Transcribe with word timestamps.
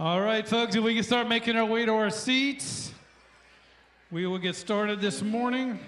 All 0.00 0.20
right, 0.20 0.46
folks, 0.46 0.76
if 0.76 0.84
we 0.84 0.94
can 0.94 1.02
start 1.02 1.26
making 1.26 1.56
our 1.56 1.64
way 1.64 1.84
to 1.84 1.92
our 1.92 2.10
seats, 2.10 2.92
we 4.12 4.28
will 4.28 4.38
get 4.38 4.54
started 4.54 5.00
this 5.00 5.22
morning. 5.22 5.80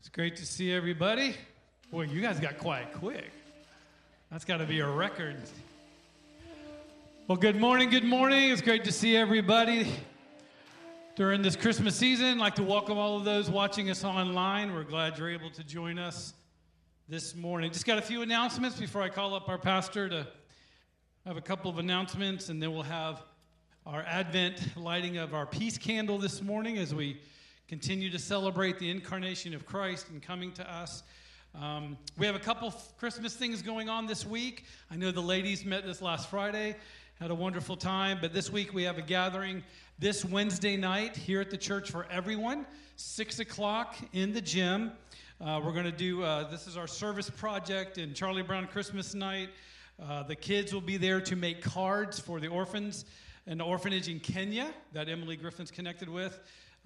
It's 0.00 0.10
great 0.10 0.36
to 0.36 0.44
see 0.44 0.70
everybody. 0.70 1.34
Boy, 1.90 2.02
you 2.02 2.20
guys 2.20 2.40
got 2.40 2.58
quiet 2.58 2.92
quick. 2.92 3.30
That's 4.30 4.44
got 4.44 4.58
to 4.58 4.66
be 4.66 4.80
a 4.80 4.86
record. 4.86 5.36
Well, 7.26 7.38
good 7.38 7.56
morning, 7.56 7.88
good 7.88 8.04
morning. 8.04 8.50
It's 8.50 8.60
great 8.60 8.84
to 8.84 8.92
see 8.92 9.16
everybody 9.16 9.94
during 11.16 11.40
this 11.40 11.56
Christmas 11.56 11.96
season. 11.96 12.26
I'd 12.26 12.36
like 12.36 12.56
to 12.56 12.62
welcome 12.62 12.98
all 12.98 13.16
of 13.16 13.24
those 13.24 13.48
watching 13.48 13.88
us 13.88 14.04
online. 14.04 14.74
We're 14.74 14.84
glad 14.84 15.16
you're 15.16 15.30
able 15.30 15.50
to 15.52 15.64
join 15.64 15.98
us 15.98 16.34
this 17.12 17.36
morning. 17.36 17.70
Just 17.70 17.84
got 17.84 17.98
a 17.98 18.02
few 18.02 18.22
announcements 18.22 18.80
before 18.80 19.02
I 19.02 19.10
call 19.10 19.34
up 19.34 19.46
our 19.50 19.58
pastor 19.58 20.08
to 20.08 20.26
have 21.26 21.36
a 21.36 21.42
couple 21.42 21.70
of 21.70 21.76
announcements, 21.76 22.48
and 22.48 22.62
then 22.62 22.72
we'll 22.72 22.84
have 22.84 23.22
our 23.84 24.02
Advent 24.04 24.78
lighting 24.78 25.18
of 25.18 25.34
our 25.34 25.44
peace 25.44 25.76
candle 25.76 26.16
this 26.16 26.40
morning 26.40 26.78
as 26.78 26.94
we 26.94 27.20
continue 27.68 28.08
to 28.08 28.18
celebrate 28.18 28.78
the 28.78 28.88
incarnation 28.88 29.52
of 29.54 29.66
Christ 29.66 30.08
and 30.08 30.22
coming 30.22 30.52
to 30.52 30.72
us. 30.72 31.02
Um, 31.54 31.98
we 32.16 32.24
have 32.24 32.34
a 32.34 32.38
couple 32.38 32.72
Christmas 32.96 33.36
things 33.36 33.60
going 33.60 33.90
on 33.90 34.06
this 34.06 34.24
week. 34.24 34.64
I 34.90 34.96
know 34.96 35.10
the 35.10 35.20
ladies 35.20 35.66
met 35.66 35.84
this 35.84 36.00
last 36.00 36.30
Friday, 36.30 36.76
had 37.20 37.30
a 37.30 37.34
wonderful 37.34 37.76
time, 37.76 38.20
but 38.22 38.32
this 38.32 38.50
week 38.50 38.72
we 38.72 38.84
have 38.84 38.96
a 38.96 39.02
gathering 39.02 39.62
this 39.98 40.24
Wednesday 40.24 40.78
night 40.78 41.14
here 41.14 41.42
at 41.42 41.50
the 41.50 41.58
church 41.58 41.90
for 41.90 42.06
everyone, 42.10 42.64
6 42.96 43.38
o'clock 43.38 43.96
in 44.14 44.32
the 44.32 44.40
gym. 44.40 44.92
Uh, 45.42 45.58
we're 45.58 45.72
going 45.72 45.84
to 45.84 45.90
do, 45.90 46.22
uh, 46.22 46.48
this 46.48 46.68
is 46.68 46.76
our 46.76 46.86
service 46.86 47.28
project 47.28 47.98
and 47.98 48.14
Charlie 48.14 48.44
Brown 48.44 48.64
Christmas 48.68 49.12
night. 49.12 49.48
Uh, 50.00 50.22
the 50.22 50.36
kids 50.36 50.72
will 50.72 50.80
be 50.80 50.96
there 50.96 51.20
to 51.20 51.34
make 51.34 51.60
cards 51.60 52.20
for 52.20 52.38
the 52.38 52.46
orphans 52.46 53.04
an 53.48 53.60
orphanage 53.60 54.08
in 54.08 54.20
Kenya 54.20 54.72
that 54.92 55.08
Emily 55.08 55.34
Griffin's 55.34 55.72
connected 55.72 56.08
with. 56.08 56.38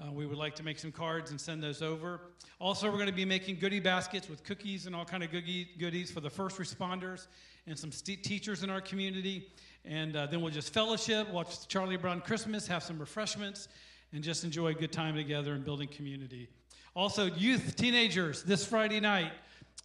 Uh, 0.02 0.10
we 0.10 0.24
would 0.24 0.38
like 0.38 0.54
to 0.54 0.62
make 0.62 0.78
some 0.78 0.90
cards 0.90 1.30
and 1.30 1.38
send 1.38 1.62
those 1.62 1.82
over. 1.82 2.18
Also, 2.58 2.86
we're 2.86 2.94
going 2.94 3.08
to 3.08 3.12
be 3.12 3.26
making 3.26 3.58
goodie 3.58 3.78
baskets 3.78 4.26
with 4.26 4.42
cookies 4.42 4.86
and 4.86 4.96
all 4.96 5.04
kind 5.04 5.22
of 5.22 5.30
goodies 5.30 6.10
for 6.10 6.20
the 6.20 6.30
first 6.30 6.56
responders 6.56 7.26
and 7.66 7.78
some 7.78 7.92
st- 7.92 8.24
teachers 8.24 8.62
in 8.62 8.70
our 8.70 8.80
community. 8.80 9.50
And 9.84 10.16
uh, 10.16 10.24
then 10.28 10.40
we'll 10.40 10.50
just 10.50 10.72
fellowship, 10.72 11.28
watch 11.28 11.68
Charlie 11.68 11.98
Brown 11.98 12.22
Christmas, 12.22 12.66
have 12.68 12.82
some 12.82 12.98
refreshments, 12.98 13.68
and 14.14 14.24
just 14.24 14.44
enjoy 14.44 14.68
a 14.68 14.74
good 14.74 14.92
time 14.92 15.14
together 15.14 15.52
and 15.52 15.62
building 15.62 15.88
community. 15.88 16.48
Also, 16.96 17.26
youth, 17.26 17.76
teenagers, 17.76 18.42
this 18.42 18.64
Friday 18.64 19.00
night. 19.00 19.30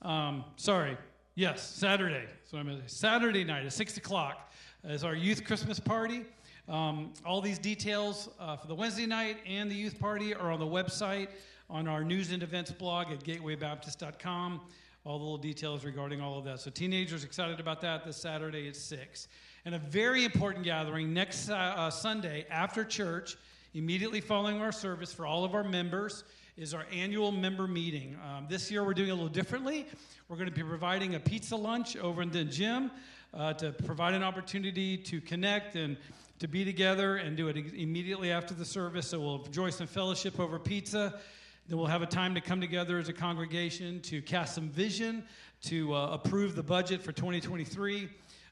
Um, 0.02 0.46
sorry, 0.56 0.98
yes, 1.36 1.62
Saturday. 1.62 2.24
So 2.50 2.58
I'm 2.58 2.82
Saturday 2.88 3.44
night 3.44 3.66
at 3.66 3.74
six 3.74 3.98
o'clock 3.98 4.54
is 4.86 5.04
our 5.04 5.14
youth 5.14 5.44
Christmas 5.44 5.78
party. 5.78 6.24
Um, 6.70 7.12
all 7.26 7.42
these 7.42 7.60
details 7.60 8.30
uh, 8.40 8.56
for 8.56 8.68
the 8.68 8.76
Wednesday 8.76 9.06
night 9.06 9.40
and 9.46 9.70
the 9.70 9.76
youth 9.76 10.00
party 10.00 10.34
are 10.34 10.54
on 10.54 10.60
the 10.62 10.66
website 10.66 11.28
on 11.70 11.86
our 11.86 12.06
news 12.06 12.32
and 12.32 12.44
events 12.44 12.72
blog 12.72 13.12
at 13.12 13.22
gatewaybaptist.com. 13.26 14.62
All 15.04 15.18
the 15.18 15.24
little 15.26 15.38
details 15.38 15.84
regarding 15.84 16.22
all 16.22 16.40
of 16.40 16.46
that. 16.46 16.62
So, 16.62 16.72
teenagers 16.72 17.26
excited 17.26 17.60
about 17.60 17.82
that 17.82 18.06
this 18.06 18.16
Saturday 18.16 18.70
at 18.70 18.78
6. 18.78 19.28
And 19.66 19.76
a 19.76 19.80
very 19.80 20.24
important 20.24 20.64
gathering 20.64 21.14
next 21.14 21.50
uh, 21.50 21.90
Sunday 21.90 22.46
after 22.50 22.86
church, 22.86 23.36
immediately 23.74 24.22
following 24.22 24.62
our 24.62 24.72
service 24.72 25.12
for 25.12 25.26
all 25.26 25.44
of 25.44 25.56
our 25.56 25.66
members 25.66 26.24
is 26.62 26.76
our 26.76 26.86
annual 26.92 27.32
member 27.32 27.68
meeting. 27.68 28.16
Um, 28.24 28.46
this 28.48 28.70
year 28.70 28.84
we're 28.84 28.94
doing 28.94 29.10
a 29.10 29.16
little 29.16 29.28
differently. 29.28 29.88
We're 30.30 30.36
going 30.36 30.48
to 30.48 30.54
be 30.54 30.62
providing 30.62 31.16
a 31.16 31.20
pizza 31.20 31.56
lunch 31.56 31.98
over 31.98 32.22
in 32.22 32.30
the 32.30 32.44
gym 32.44 32.92
uh, 33.34 33.54
to 33.54 33.72
provide 33.72 34.14
an 34.14 34.22
opportunity 34.22 34.96
to 34.96 35.20
connect 35.22 35.76
and 35.76 35.98
to 36.38 36.48
be 36.48 36.64
together 36.64 37.16
and 37.16 37.36
do 37.36 37.48
it 37.48 37.58
immediately 37.74 38.32
after 38.32 38.54
the 38.54 38.64
service. 38.64 39.08
So 39.08 39.20
we'll 39.20 39.44
enjoy 39.44 39.72
some 39.72 39.88
fellowship 39.88 40.40
over 40.40 40.60
pizza. 40.60 41.20
Then 41.68 41.80
we'll 41.80 41.88
have 41.88 42.04
a 42.04 42.06
time 42.06 42.36
to 42.36 42.42
come 42.42 42.62
together 42.62 43.00
as 43.00 43.10
a 43.10 43.14
congregation 43.14 44.00
to 44.02 44.22
cast 44.22 44.54
some 44.54 44.70
vision, 44.70 45.24
to 45.64 45.96
uh, 45.96 46.10
approve 46.12 46.56
the 46.56 46.62
budget 46.62 47.02
for 47.02 47.12
2023. 47.12 48.08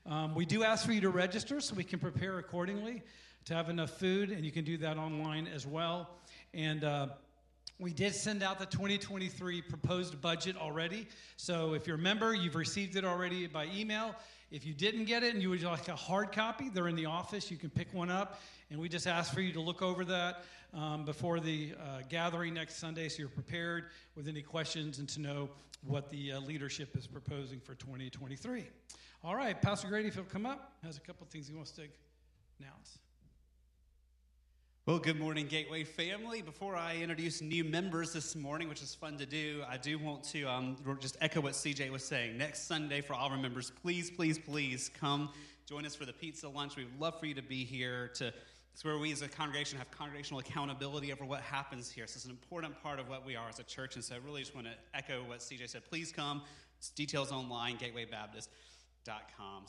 Um, 0.08 0.34
we 0.34 0.48
do 0.48 0.64
ask 0.64 0.84
for 0.84 0.94
you 0.94 1.02
to 1.02 1.12
register 1.12 1.62
so 1.62 1.76
we 1.76 1.84
can 1.84 2.00
prepare 2.00 2.40
accordingly 2.40 3.04
to 3.46 3.54
have 3.54 3.70
enough 3.70 3.92
food, 3.92 4.32
and 4.32 4.44
you 4.44 4.52
can 4.52 4.66
do 4.66 4.78
that 4.78 4.98
online 4.98 5.46
as 5.46 5.68
well. 5.68 6.10
And 6.56 6.84
uh, 6.84 7.10
we 7.80 7.94
did 7.94 8.14
send 8.14 8.44
out 8.44 8.60
the 8.60 8.66
2023 8.66 9.62
proposed 9.62 10.22
budget 10.22 10.58
already. 10.58 11.08
So 11.38 11.74
if 11.74 11.88
you're 11.88 11.96
a 11.96 12.00
member, 12.00 12.34
you've 12.34 12.56
received 12.56 12.98
it 12.98 13.06
already 13.06 13.48
by 13.48 13.68
email. 13.74 14.14
If 14.52 14.66
you 14.66 14.74
didn't 14.74 15.06
get 15.06 15.24
it 15.24 15.34
and 15.34 15.42
you 15.42 15.50
would 15.50 15.64
like 15.64 15.88
a 15.88 15.96
hard 15.96 16.34
copy, 16.34 16.70
they're 16.70 16.90
in 16.90 16.98
the 16.98 17.06
office. 17.06 17.50
You 17.50 17.56
can 17.56 17.70
pick 17.70 17.94
one 17.94 18.10
up. 18.10 18.42
And 18.70 18.80
we 18.80 18.90
just 18.90 19.08
ask 19.08 19.34
for 19.34 19.40
you 19.40 19.54
to 19.54 19.62
look 19.62 19.82
over 19.82 20.04
that 20.06 20.44
um, 20.74 21.06
before 21.06 21.40
the 21.40 21.74
uh, 21.80 22.02
gathering 22.10 22.54
next 22.54 22.76
Sunday 22.76 23.08
so 23.08 23.20
you're 23.20 23.30
prepared 23.30 23.86
with 24.16 24.28
any 24.28 24.42
questions 24.42 25.00
and 25.00 25.08
to 25.10 25.22
know 25.22 25.50
what 25.86 26.10
the 26.10 26.34
uh, 26.34 26.40
leadership 26.42 26.98
is 26.98 27.08
proposing 27.08 27.62
for 27.62 27.76
2023. 27.76 28.66
All 29.24 29.36
right, 29.36 29.60
Pastor 29.60 29.88
Grady, 29.88 30.10
if 30.10 30.16
he'll 30.16 30.24
come 30.26 30.46
up, 30.46 30.74
has 30.84 30.98
a 30.98 31.02
couple 31.02 31.26
things 31.28 31.48
he 31.48 31.56
wants 31.56 31.72
to 31.72 31.84
announce. 32.60 33.00
Well, 34.90 34.98
good 34.98 35.20
morning, 35.20 35.46
Gateway 35.46 35.84
family. 35.84 36.42
Before 36.42 36.76
I 36.76 36.96
introduce 36.96 37.44
new 37.44 37.64
members 37.64 38.12
this 38.12 38.36
morning, 38.36 38.68
which 38.68 38.82
is 38.82 38.96
fun 38.96 39.20
to 39.20 39.26
do, 39.28 39.62
I 39.70 39.78
do 39.78 40.00
want 40.00 40.24
to 40.32 40.46
um, 40.46 40.78
just 41.00 41.16
echo 41.22 41.42
what 41.42 41.54
CJ 41.54 41.92
was 41.92 42.04
saying. 42.04 42.40
Next 42.40 42.64
Sunday, 42.64 43.02
for 43.02 43.14
all 43.14 43.30
our 43.30 43.38
members, 43.38 43.72
please, 43.84 44.10
please, 44.10 44.40
please 44.40 44.90
come 45.00 45.30
join 45.68 45.86
us 45.86 45.94
for 45.94 46.06
the 46.06 46.14
pizza 46.14 46.50
lunch. 46.50 46.76
We'd 46.76 46.88
love 47.00 47.20
for 47.20 47.28
you 47.28 47.36
to 47.36 47.44
be 47.44 47.66
here. 47.66 48.08
To 48.16 48.34
it's 48.74 48.84
where 48.84 48.98
we 48.98 49.12
as 49.12 49.22
a 49.22 49.28
congregation 49.28 49.78
have 49.78 49.92
congregational 49.92 50.40
accountability 50.40 51.14
over 51.14 51.24
what 51.24 51.42
happens 51.42 51.92
here. 51.92 52.08
So 52.08 52.16
it's 52.16 52.26
an 52.26 52.32
important 52.32 52.82
part 52.82 52.98
of 52.98 53.10
what 53.10 53.24
we 53.24 53.36
are 53.36 53.48
as 53.48 53.60
a 53.60 53.64
church. 53.66 53.94
And 53.94 54.04
so 54.04 54.16
I 54.16 54.18
really 54.26 54.42
just 54.42 54.56
want 54.56 54.66
to 54.66 54.74
echo 54.96 55.22
what 55.24 55.38
CJ 55.38 55.70
said. 55.70 55.84
Please 55.88 56.12
come. 56.12 56.42
It's 56.80 56.90
details 56.90 57.32
online, 57.32 57.76
Gateway 57.76 58.06
Baptist. 58.06 58.50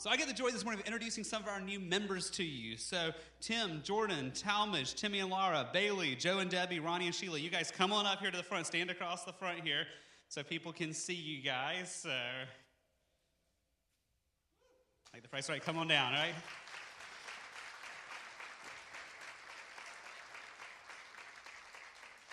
So 0.01 0.09
I 0.09 0.17
get 0.17 0.27
the 0.27 0.33
joy 0.33 0.49
this 0.49 0.63
morning 0.63 0.81
of 0.81 0.87
introducing 0.87 1.23
some 1.23 1.43
of 1.43 1.47
our 1.47 1.61
new 1.61 1.79
members 1.79 2.31
to 2.31 2.43
you. 2.43 2.75
So 2.75 3.11
Tim, 3.39 3.81
Jordan, 3.83 4.31
Talmadge, 4.33 4.95
Timmy 4.95 5.19
and 5.19 5.29
Laura, 5.29 5.69
Bailey, 5.71 6.15
Joe 6.15 6.39
and 6.39 6.49
Debbie, 6.49 6.79
Ronnie 6.79 7.05
and 7.05 7.13
Sheila, 7.13 7.37
you 7.37 7.51
guys 7.51 7.71
come 7.71 7.93
on 7.93 8.07
up 8.07 8.19
here 8.19 8.31
to 8.31 8.37
the 8.37 8.41
front, 8.43 8.65
stand 8.65 8.89
across 8.89 9.25
the 9.25 9.33
front 9.33 9.59
here 9.61 9.85
so 10.27 10.41
people 10.41 10.73
can 10.73 10.91
see 10.91 11.13
you 11.13 11.43
guys. 11.43 11.93
So 12.01 12.09
like 15.13 15.21
the 15.21 15.29
price 15.29 15.49
right, 15.49 15.61
come 15.61 15.77
on 15.77 15.87
down, 15.87 16.13
right? 16.13 16.33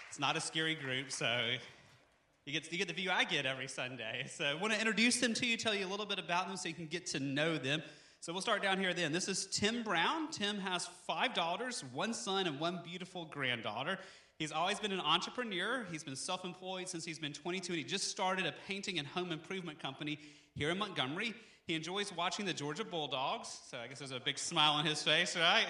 It's 0.08 0.18
not 0.18 0.36
a 0.36 0.40
scary 0.40 0.74
group, 0.74 1.12
so 1.12 1.26
you 2.48 2.58
get, 2.58 2.72
you 2.72 2.78
get 2.78 2.88
the 2.88 2.94
view 2.94 3.10
I 3.10 3.24
get 3.24 3.44
every 3.44 3.68
Sunday. 3.68 4.24
So 4.26 4.42
I 4.46 4.54
want 4.54 4.72
to 4.72 4.78
introduce 4.78 5.20
them 5.20 5.34
to 5.34 5.44
you, 5.44 5.58
tell 5.58 5.74
you 5.74 5.86
a 5.86 5.90
little 5.90 6.06
bit 6.06 6.18
about 6.18 6.48
them 6.48 6.56
so 6.56 6.66
you 6.66 6.74
can 6.74 6.86
get 6.86 7.04
to 7.08 7.20
know 7.20 7.58
them. 7.58 7.82
So 8.20 8.32
we'll 8.32 8.40
start 8.40 8.62
down 8.62 8.78
here 8.78 8.94
then. 8.94 9.12
This 9.12 9.28
is 9.28 9.46
Tim 9.52 9.82
Brown. 9.82 10.30
Tim 10.30 10.58
has 10.58 10.88
five 11.06 11.34
daughters, 11.34 11.84
one 11.92 12.14
son, 12.14 12.46
and 12.46 12.58
one 12.58 12.80
beautiful 12.82 13.26
granddaughter. 13.26 13.98
He's 14.38 14.50
always 14.50 14.80
been 14.80 14.92
an 14.92 15.00
entrepreneur. 15.00 15.86
He's 15.90 16.02
been 16.02 16.16
self 16.16 16.42
employed 16.42 16.88
since 16.88 17.04
he's 17.04 17.18
been 17.18 17.34
22, 17.34 17.74
and 17.74 17.78
he 17.78 17.84
just 17.84 18.10
started 18.10 18.46
a 18.46 18.54
painting 18.66 18.98
and 18.98 19.06
home 19.06 19.30
improvement 19.30 19.78
company 19.78 20.18
here 20.54 20.70
in 20.70 20.78
Montgomery. 20.78 21.34
He 21.66 21.74
enjoys 21.74 22.14
watching 22.16 22.46
the 22.46 22.54
Georgia 22.54 22.84
Bulldogs, 22.84 23.60
so 23.70 23.76
I 23.76 23.88
guess 23.88 23.98
there's 23.98 24.10
a 24.10 24.20
big 24.20 24.38
smile 24.38 24.72
on 24.72 24.86
his 24.86 25.02
face, 25.02 25.36
right? 25.36 25.66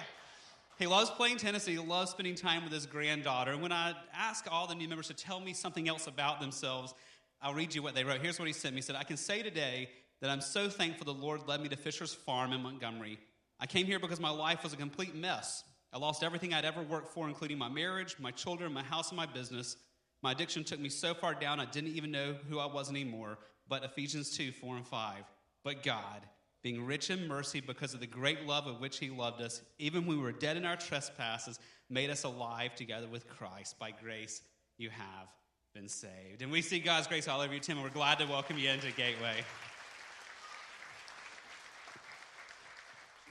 He 0.79 0.87
loves 0.87 1.09
playing 1.09 1.37
tennis 1.37 1.67
and 1.67 1.77
he 1.77 1.83
loves 1.83 2.11
spending 2.11 2.35
time 2.35 2.63
with 2.63 2.71
his 2.71 2.85
granddaughter. 2.85 3.51
And 3.51 3.61
when 3.61 3.73
I 3.73 3.93
ask 4.13 4.47
all 4.49 4.65
the 4.65 4.75
new 4.75 4.87
members 4.87 5.07
to 5.07 5.13
tell 5.13 5.41
me 5.41 5.53
something 5.53 5.89
else 5.89 6.07
about 6.07 6.39
themselves, 6.39 6.93
I'll 7.41 7.53
read 7.53 7.75
you 7.75 7.83
what 7.83 7.95
they 7.95 8.05
wrote. 8.05 8.21
Here's 8.21 8.39
what 8.39 8.47
he 8.47 8.53
sent 8.53 8.73
me. 8.73 8.79
He 8.79 8.83
said, 8.83 8.95
I 8.95 9.03
can 9.03 9.17
say 9.17 9.43
today 9.43 9.89
that 10.21 10.29
I'm 10.29 10.39
so 10.39 10.69
thankful 10.69 11.05
the 11.05 11.19
Lord 11.19 11.41
led 11.49 11.61
me 11.61 11.67
to 11.67 11.75
Fisher's 11.75 12.13
Farm 12.13 12.53
in 12.53 12.61
Montgomery. 12.61 13.19
I 13.59 13.65
came 13.65 13.85
here 13.85 13.99
because 13.99 14.21
my 14.21 14.29
life 14.29 14.63
was 14.63 14.71
a 14.71 14.77
complete 14.77 15.13
mess. 15.13 15.65
I 15.91 15.97
lost 15.97 16.23
everything 16.23 16.53
I'd 16.53 16.63
ever 16.63 16.81
worked 16.81 17.13
for, 17.13 17.27
including 17.27 17.57
my 17.57 17.67
marriage, 17.67 18.15
my 18.17 18.31
children, 18.31 18.71
my 18.71 18.83
house, 18.83 19.09
and 19.09 19.17
my 19.17 19.25
business. 19.25 19.75
My 20.21 20.31
addiction 20.31 20.63
took 20.63 20.79
me 20.79 20.87
so 20.87 21.13
far 21.13 21.33
down 21.33 21.59
I 21.59 21.65
didn't 21.65 21.95
even 21.95 22.11
know 22.11 22.35
who 22.47 22.57
I 22.57 22.67
was 22.67 22.89
anymore. 22.89 23.37
But 23.67 23.83
Ephesians 23.83 24.35
2 24.37 24.53
4 24.53 24.77
and 24.77 24.87
5. 24.87 25.23
But 25.65 25.83
God, 25.83 26.21
being 26.61 26.85
rich 26.85 27.09
in 27.09 27.27
mercy 27.27 27.61
because 27.61 27.93
of 27.93 27.99
the 27.99 28.07
great 28.07 28.45
love 28.45 28.67
of 28.67 28.81
which 28.81 28.99
he 28.99 29.09
loved 29.09 29.41
us, 29.41 29.61
even 29.77 30.05
when 30.05 30.17
we 30.17 30.23
were 30.23 30.31
dead 30.31 30.57
in 30.57 30.65
our 30.65 30.75
trespasses, 30.75 31.59
made 31.89 32.09
us 32.09 32.23
alive 32.23 32.75
together 32.75 33.07
with 33.07 33.27
Christ. 33.27 33.79
By 33.79 33.91
grace, 33.91 34.41
you 34.77 34.89
have 34.89 35.27
been 35.73 35.87
saved. 35.87 36.41
And 36.41 36.51
we 36.51 36.61
see 36.61 36.79
God's 36.79 37.07
grace 37.07 37.27
all 37.27 37.41
over 37.41 37.53
you, 37.53 37.59
Tim, 37.59 37.77
and 37.77 37.83
we're 37.83 37.93
glad 37.93 38.19
to 38.19 38.25
welcome 38.25 38.57
you 38.57 38.69
into 38.69 38.91
Gateway. 38.91 39.35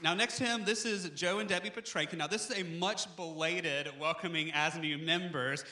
Now, 0.01 0.13
next 0.13 0.37
to 0.37 0.45
him, 0.45 0.63
this 0.63 0.85
is 0.85 1.09
Joe 1.09 1.39
and 1.39 1.49
Debbie 1.49 1.69
Petranka. 1.69 2.17
Now, 2.17 2.27
this 2.27 2.49
is 2.49 2.57
a 2.57 2.63
much 2.63 3.13
belated 3.17 3.89
welcoming 3.99 4.51
as 4.53 4.77
new 4.77 4.97
members. 4.97 5.65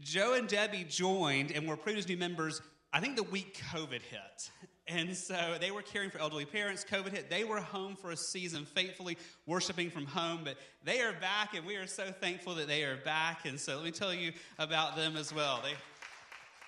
Joe 0.00 0.32
and 0.32 0.48
Debbie 0.48 0.86
joined 0.88 1.52
and 1.52 1.68
were 1.68 1.78
as 1.86 2.08
new 2.08 2.16
members, 2.16 2.62
I 2.92 3.00
think, 3.00 3.16
the 3.16 3.22
week 3.22 3.62
COVID 3.72 4.00
hit. 4.00 4.50
And 4.88 5.16
so 5.16 5.56
they 5.60 5.72
were 5.72 5.82
caring 5.82 6.10
for 6.10 6.18
elderly 6.18 6.44
parents. 6.44 6.84
COVID 6.88 7.10
hit. 7.10 7.28
They 7.28 7.42
were 7.42 7.60
home 7.60 7.96
for 7.96 8.12
a 8.12 8.16
season, 8.16 8.64
faithfully 8.64 9.18
worshiping 9.44 9.90
from 9.90 10.06
home. 10.06 10.42
But 10.44 10.58
they 10.84 11.00
are 11.00 11.12
back, 11.12 11.54
and 11.56 11.66
we 11.66 11.74
are 11.74 11.88
so 11.88 12.12
thankful 12.20 12.54
that 12.54 12.68
they 12.68 12.84
are 12.84 12.96
back. 12.96 13.46
And 13.46 13.58
so 13.58 13.74
let 13.74 13.84
me 13.84 13.90
tell 13.90 14.14
you 14.14 14.32
about 14.58 14.94
them 14.94 15.16
as 15.16 15.34
well. 15.34 15.60
They, 15.64 15.72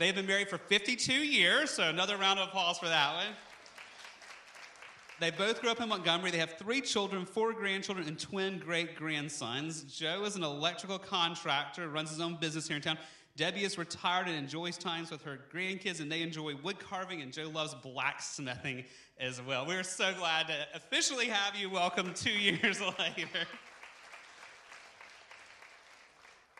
they've 0.00 0.14
been 0.14 0.26
married 0.26 0.48
for 0.48 0.58
52 0.58 1.12
years, 1.12 1.70
so 1.70 1.84
another 1.84 2.16
round 2.16 2.40
of 2.40 2.48
applause 2.48 2.78
for 2.78 2.88
that 2.88 3.14
one. 3.14 3.36
They 5.20 5.30
both 5.32 5.60
grew 5.60 5.70
up 5.70 5.80
in 5.80 5.88
Montgomery. 5.88 6.30
They 6.30 6.38
have 6.38 6.58
three 6.58 6.80
children, 6.80 7.24
four 7.24 7.52
grandchildren, 7.52 8.06
and 8.06 8.18
twin 8.18 8.58
great 8.58 8.94
grandsons. 8.94 9.82
Joe 9.82 10.22
is 10.24 10.36
an 10.36 10.44
electrical 10.44 10.98
contractor, 10.98 11.88
runs 11.88 12.10
his 12.10 12.20
own 12.20 12.36
business 12.36 12.68
here 12.68 12.76
in 12.76 12.82
town. 12.82 12.98
Debbie 13.38 13.62
is 13.62 13.78
retired 13.78 14.26
and 14.26 14.34
enjoys 14.34 14.76
times 14.76 15.12
with 15.12 15.22
her 15.22 15.38
grandkids, 15.54 16.00
and 16.00 16.10
they 16.10 16.22
enjoy 16.22 16.56
wood 16.56 16.80
carving, 16.80 17.22
and 17.22 17.32
Joe 17.32 17.48
loves 17.48 17.72
blacksmithing 17.72 18.84
as 19.20 19.40
well. 19.40 19.64
We're 19.64 19.84
so 19.84 20.12
glad 20.18 20.48
to 20.48 20.54
officially 20.74 21.26
have 21.26 21.54
you 21.54 21.70
welcome 21.70 22.12
two 22.14 22.30
years 22.36 22.80
later. 22.80 23.46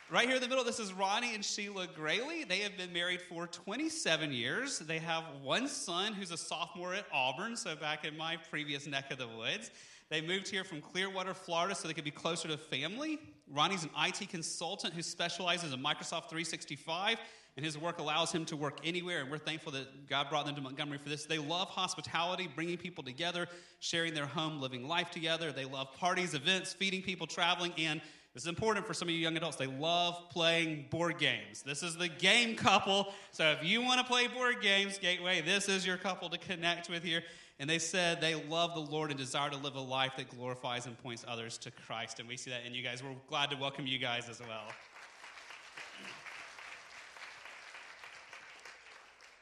Right 0.08 0.28
here 0.28 0.37
in 0.37 0.40
the 0.40 0.47
middle, 0.47 0.62
this 0.62 0.78
is 0.78 0.92
Ronnie 0.92 1.35
and 1.35 1.44
Sheila 1.44 1.88
Grayley. 1.88 2.47
They 2.49 2.61
have 2.61 2.76
been 2.76 2.92
married 2.92 3.23
for 3.23 3.49
27 3.49 4.32
years. 4.32 4.78
They 4.78 5.00
have 5.00 5.25
one 5.42 5.66
son 5.66 6.12
who's 6.12 6.30
a 6.30 6.38
sophomore 6.38 6.94
at 6.94 7.06
Auburn, 7.12 7.56
so 7.56 7.75
back 7.75 8.04
in 8.04 8.16
my 8.16 8.37
previous 8.50 8.87
neck 8.87 9.11
of 9.11 9.18
the 9.18 9.26
woods. 9.26 9.73
They 10.11 10.20
moved 10.20 10.49
here 10.49 10.62
from 10.62 10.80
Clearwater, 10.80 11.35
Florida, 11.35 11.75
so 11.75 11.88
they 11.88 11.94
could 11.94 12.04
be 12.04 12.12
closer 12.12 12.47
to 12.47 12.56
family. 12.56 13.18
Ronnie's 13.52 13.85
an 13.85 13.90
IT 13.99 14.28
consultant 14.28 14.95
who 14.95 15.02
specializes 15.02 15.73
in 15.73 15.81
Microsoft 15.81 16.28
365, 16.28 17.19
and 17.57 17.64
his 17.64 17.76
work 17.76 17.99
allows 17.99 18.31
him 18.31 18.45
to 18.47 18.57
work 18.57 18.78
anywhere. 18.85 19.21
And 19.21 19.31
we're 19.31 19.38
thankful 19.38 19.73
that 19.73 20.09
God 20.09 20.31
brought 20.31 20.47
them 20.47 20.55
to 20.55 20.61
Montgomery 20.61 20.99
for 20.99 21.09
this. 21.09 21.25
They 21.25 21.38
love 21.38 21.69
hospitality, 21.69 22.49
bringing 22.55 22.76
people 22.76 23.02
together, 23.02 23.49
sharing 23.81 24.14
their 24.14 24.26
home, 24.26 24.61
living 24.61 24.87
life 24.87 25.11
together. 25.11 25.50
They 25.50 25.64
love 25.64 25.93
parties, 25.95 26.35
events, 26.35 26.73
feeding 26.73 27.02
people, 27.02 27.26
traveling, 27.26 27.73
and 27.78 28.00
this 28.35 28.45
is 28.45 28.49
important 28.49 28.87
for 28.87 28.95
some 28.95 29.09
of 29.09 29.14
you 29.14 29.21
young 29.21 29.37
adults. 29.37 29.57
They 29.57 29.67
love 29.67 30.28
playing 30.31 30.87
board 30.90 31.19
games. 31.19 31.62
This 31.62 31.83
is 31.83 31.97
the 31.97 32.07
game 32.07 32.55
couple. 32.55 33.12
So 33.33 33.50
if 33.50 33.64
you 33.64 33.83
want 33.83 34.00
to 34.00 34.07
play 34.07 34.28
board 34.28 34.61
games, 34.61 34.97
Gateway, 34.99 35.40
this 35.40 35.69
is 35.69 35.85
your 35.85 35.97
couple 35.97 36.28
to 36.31 36.38
connect 36.38 36.88
with 36.88 37.02
here. 37.02 37.25
And 37.61 37.69
they 37.69 37.79
said 37.81 38.21
they 38.21 38.37
love 38.37 38.75
the 38.75 38.81
Lord 38.81 39.11
and 39.11 39.19
desire 39.19 39.50
to 39.50 39.57
live 39.57 39.75
a 39.75 39.81
life 39.81 40.12
that 40.17 40.29
glorifies 40.29 40.87
and 40.87 40.97
points 41.03 41.25
others 41.27 41.59
to 41.59 41.73
Christ. 41.73 42.21
And 42.21 42.29
we 42.29 42.37
see 42.37 42.50
that 42.50 42.65
in 42.65 42.73
you 42.73 42.83
guys. 42.83 43.03
We're 43.03 43.15
glad 43.29 43.50
to 43.50 43.57
welcome 43.57 43.87
you 43.87 43.99
guys 43.99 44.29
as 44.29 44.41
well. 44.41 44.69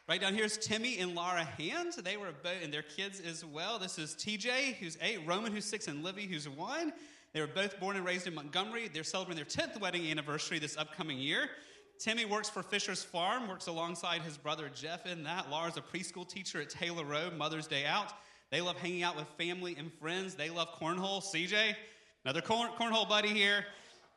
Right 0.09 0.21
down 0.21 0.35
here 0.35 0.45
is 0.45 0.57
Timmy 0.57 0.99
and 0.99 1.17
Laura 1.17 1.43
Hand. 1.43 1.95
They 2.05 2.17
were 2.17 2.33
both, 2.43 2.63
and 2.63 2.73
their 2.73 2.83
kids 2.83 3.21
as 3.21 3.45
well. 3.45 3.79
This 3.79 3.99
is 3.99 4.15
TJ, 4.15 4.77
who's 4.77 4.97
eight, 5.03 5.27
Roman, 5.27 5.53
who's 5.53 5.65
six, 5.65 5.89
and 5.89 6.05
Livy, 6.05 6.27
who's 6.27 6.49
one. 6.49 6.93
They 7.33 7.41
were 7.41 7.49
both 7.49 7.79
born 7.81 7.97
and 7.97 8.05
raised 8.05 8.27
in 8.29 8.35
Montgomery. 8.35 8.89
They're 8.89 9.03
celebrating 9.03 9.45
their 9.45 9.67
10th 9.67 9.81
wedding 9.81 10.09
anniversary 10.09 10.61
this 10.61 10.77
upcoming 10.77 11.19
year. 11.19 11.51
Timmy 11.99 12.25
works 12.25 12.49
for 12.49 12.63
Fisher's 12.63 13.03
Farm, 13.03 13.49
works 13.49 13.67
alongside 13.67 14.23
his 14.23 14.37
brother 14.37 14.71
Jeff 14.75 15.07
in 15.07 15.25
that. 15.25 15.51
Laura's 15.51 15.77
a 15.77 15.81
preschool 15.81 16.29
teacher 16.29 16.61
at 16.61 16.71
Taylor 16.71 17.05
Road, 17.05 17.37
Mother's 17.37 17.67
Day 17.67 17.87
out. 17.87 18.13
They 18.51 18.61
love 18.61 18.77
hanging 18.77 19.03
out 19.03 19.17
with 19.17 19.27
family 19.39 19.75
and 19.79 19.93
friends. 19.95 20.35
They 20.35 20.51
love 20.51 20.69
cornhole. 20.81 21.23
CJ, 21.23 21.75
another 22.25 22.41
corn, 22.41 22.71
cornhole 22.79 23.09
buddy 23.09 23.29
here. 23.29 23.65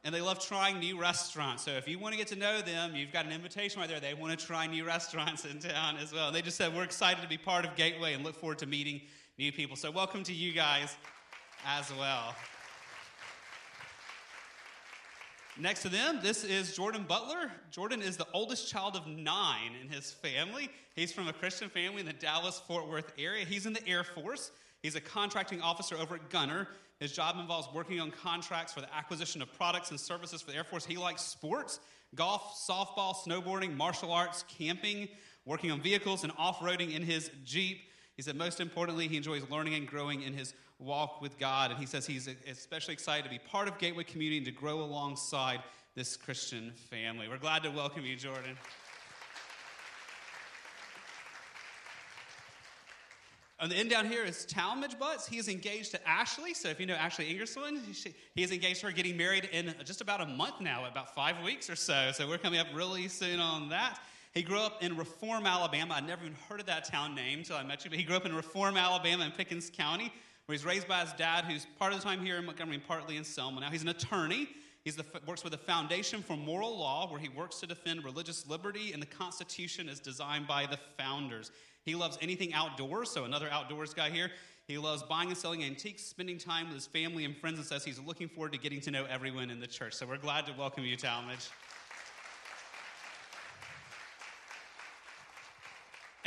And 0.03 0.15
they 0.15 0.21
love 0.21 0.39
trying 0.39 0.79
new 0.79 0.99
restaurants. 0.99 1.63
So 1.63 1.71
if 1.71 1.87
you 1.87 1.99
want 1.99 2.13
to 2.13 2.17
get 2.17 2.27
to 2.27 2.37
know 2.37 2.61
them, 2.61 2.95
you've 2.95 3.11
got 3.11 3.25
an 3.25 3.31
invitation 3.33 3.81
right 3.81 3.89
there. 3.89 3.99
They 3.99 4.13
want 4.13 4.37
to 4.37 4.45
try 4.45 4.65
new 4.65 4.85
restaurants 4.85 5.43
in 5.43 5.59
town 5.59 5.97
as 5.97 6.13
well. 6.13 6.27
And 6.27 6.35
they 6.35 6.41
just 6.41 6.55
said, 6.55 6.73
We're 6.73 6.83
excited 6.83 7.21
to 7.21 7.27
be 7.27 7.37
part 7.37 7.65
of 7.65 7.75
Gateway 7.75 8.13
and 8.13 8.23
look 8.23 8.35
forward 8.35 8.59
to 8.59 8.65
meeting 8.65 9.01
new 9.37 9.51
people. 9.51 9.75
So 9.75 9.91
welcome 9.91 10.23
to 10.23 10.33
you 10.33 10.53
guys 10.53 10.95
as 11.65 11.91
well. 11.97 12.33
Next 15.57 15.81
to 15.81 15.89
them, 15.89 16.19
this 16.21 16.43
is 16.43 16.75
Jordan 16.75 17.03
Butler. 17.07 17.51
Jordan 17.71 18.01
is 18.01 18.15
the 18.15 18.27
oldest 18.33 18.69
child 18.69 18.95
of 18.95 19.07
nine 19.07 19.71
in 19.81 19.89
his 19.89 20.11
family. 20.11 20.69
He's 20.95 21.11
from 21.11 21.27
a 21.27 21.33
Christian 21.33 21.69
family 21.69 21.99
in 21.99 22.05
the 22.05 22.13
Dallas 22.13 22.61
Fort 22.65 22.87
Worth 22.87 23.11
area. 23.17 23.43
He's 23.43 23.65
in 23.65 23.73
the 23.73 23.85
Air 23.87 24.03
Force. 24.03 24.51
He's 24.81 24.95
a 24.95 25.01
contracting 25.01 25.61
officer 25.61 25.97
over 25.97 26.15
at 26.15 26.29
Gunter. 26.29 26.67
His 26.99 27.11
job 27.11 27.37
involves 27.39 27.67
working 27.73 27.99
on 27.99 28.11
contracts 28.11 28.73
for 28.73 28.81
the 28.81 28.95
acquisition 28.95 29.41
of 29.41 29.51
products 29.53 29.89
and 29.89 29.99
services 29.99 30.41
for 30.41 30.51
the 30.51 30.57
Air 30.57 30.63
Force. 30.63 30.85
He 30.85 30.97
likes 30.97 31.23
sports, 31.23 31.79
golf, 32.15 32.57
softball, 32.57 33.13
snowboarding, 33.15 33.75
martial 33.75 34.11
arts, 34.13 34.45
camping, 34.47 35.09
working 35.45 35.71
on 35.71 35.81
vehicles, 35.81 36.23
and 36.23 36.31
off 36.37 36.59
roading 36.59 36.95
in 36.95 37.03
his 37.03 37.31
Jeep. 37.43 37.81
He 38.15 38.21
said, 38.21 38.35
most 38.35 38.59
importantly, 38.61 39.07
he 39.07 39.17
enjoys 39.17 39.43
learning 39.49 39.75
and 39.75 39.87
growing 39.87 40.21
in 40.21 40.33
his 40.33 40.53
walk 40.79 41.21
with 41.21 41.37
God. 41.37 41.71
And 41.71 41.79
he 41.79 41.85
says 41.85 42.07
he's 42.07 42.29
especially 42.49 42.93
excited 42.93 43.25
to 43.25 43.29
be 43.29 43.39
part 43.39 43.67
of 43.67 43.77
Gateway 43.77 44.03
Community 44.03 44.37
and 44.37 44.45
to 44.45 44.51
grow 44.51 44.81
alongside 44.81 45.59
this 45.95 46.15
Christian 46.15 46.71
family. 46.89 47.27
We're 47.27 47.37
glad 47.37 47.63
to 47.63 47.69
welcome 47.69 48.05
you, 48.05 48.15
Jordan. 48.15 48.57
On 53.61 53.67
the 53.67 53.75
end 53.75 53.89
down 53.89 54.07
here 54.07 54.23
is 54.23 54.45
Talmadge 54.45 54.97
Butts. 54.97 55.27
He 55.27 55.37
is 55.37 55.49
engaged 55.49 55.91
to 55.91 56.07
Ashley. 56.07 56.53
So 56.53 56.69
if 56.69 56.79
you 56.79 56.85
know 56.85 56.93
Ashley 56.93 57.29
Ingersoll, 57.29 57.65
he 58.33 58.41
is 58.41 58.51
engaged 58.53 58.79
to 58.79 58.85
her, 58.85 58.93
getting 58.93 59.17
married 59.17 59.49
in 59.51 59.75
just 59.83 59.99
about 59.99 60.21
a 60.21 60.25
month 60.25 60.61
now, 60.61 60.85
about 60.85 61.13
five 61.13 61.43
weeks 61.43 61.69
or 61.69 61.75
so. 61.75 62.11
So 62.13 62.25
we're 62.25 62.37
coming 62.37 62.61
up 62.61 62.67
really 62.73 63.09
soon 63.09 63.41
on 63.41 63.67
that. 63.69 63.99
He 64.33 64.43
grew 64.43 64.59
up 64.59 64.81
in 64.81 64.95
Reform, 64.95 65.45
Alabama. 65.45 65.95
I'd 65.95 66.07
never 66.07 66.23
even 66.23 66.37
heard 66.47 66.61
of 66.61 66.67
that 66.67 66.85
town 66.85 67.15
name 67.15 67.39
until 67.39 67.57
I 67.57 67.63
met 67.63 67.83
you, 67.83 67.89
but 67.89 67.99
he 67.99 68.05
grew 68.05 68.15
up 68.15 68.25
in 68.25 68.33
Reform, 68.33 68.77
Alabama 68.77 69.25
in 69.25 69.31
Pickens 69.31 69.69
County 69.69 70.13
where 70.49 70.55
he's 70.55 70.65
raised 70.65 70.87
by 70.87 71.01
his 71.01 71.13
dad, 71.13 71.45
who's 71.45 71.67
part 71.77 71.93
of 71.93 71.99
the 71.99 72.03
time 72.03 72.25
here 72.25 72.37
in 72.37 72.45
Montgomery 72.45 72.79
partly 72.79 73.17
in 73.17 73.23
Selma. 73.23 73.61
Now 73.61 73.69
he's 73.69 73.83
an 73.83 73.89
attorney. 73.89 74.49
He 74.83 74.91
works 75.27 75.43
with 75.43 75.51
the 75.51 75.59
Foundation 75.59 76.23
for 76.23 76.35
Moral 76.35 76.75
Law, 76.75 77.07
where 77.07 77.19
he 77.19 77.29
works 77.29 77.59
to 77.59 77.67
defend 77.67 78.03
religious 78.03 78.49
liberty 78.49 78.91
and 78.91 78.99
the 78.99 79.05
Constitution 79.05 79.87
as 79.87 79.99
designed 79.99 80.47
by 80.47 80.65
the 80.65 80.79
founders. 80.97 81.51
He 81.85 81.93
loves 81.93 82.17
anything 82.19 82.51
outdoors, 82.55 83.11
so 83.11 83.25
another 83.25 83.47
outdoors 83.51 83.93
guy 83.93 84.09
here. 84.09 84.31
He 84.67 84.79
loves 84.79 85.03
buying 85.03 85.29
and 85.29 85.37
selling 85.37 85.63
antiques, 85.63 86.03
spending 86.03 86.39
time 86.39 86.65
with 86.65 86.73
his 86.73 86.87
family 86.87 87.25
and 87.25 87.37
friends, 87.37 87.59
and 87.59 87.67
says 87.67 87.83
he's 87.83 87.99
looking 87.99 88.27
forward 88.27 88.53
to 88.53 88.57
getting 88.57 88.81
to 88.81 88.89
know 88.89 89.05
everyone 89.07 89.51
in 89.51 89.59
the 89.59 89.67
church. 89.67 89.93
So 89.93 90.07
we're 90.07 90.17
glad 90.17 90.47
to 90.47 90.53
welcome 90.57 90.83
you, 90.83 90.95
Talmadge. 90.95 91.47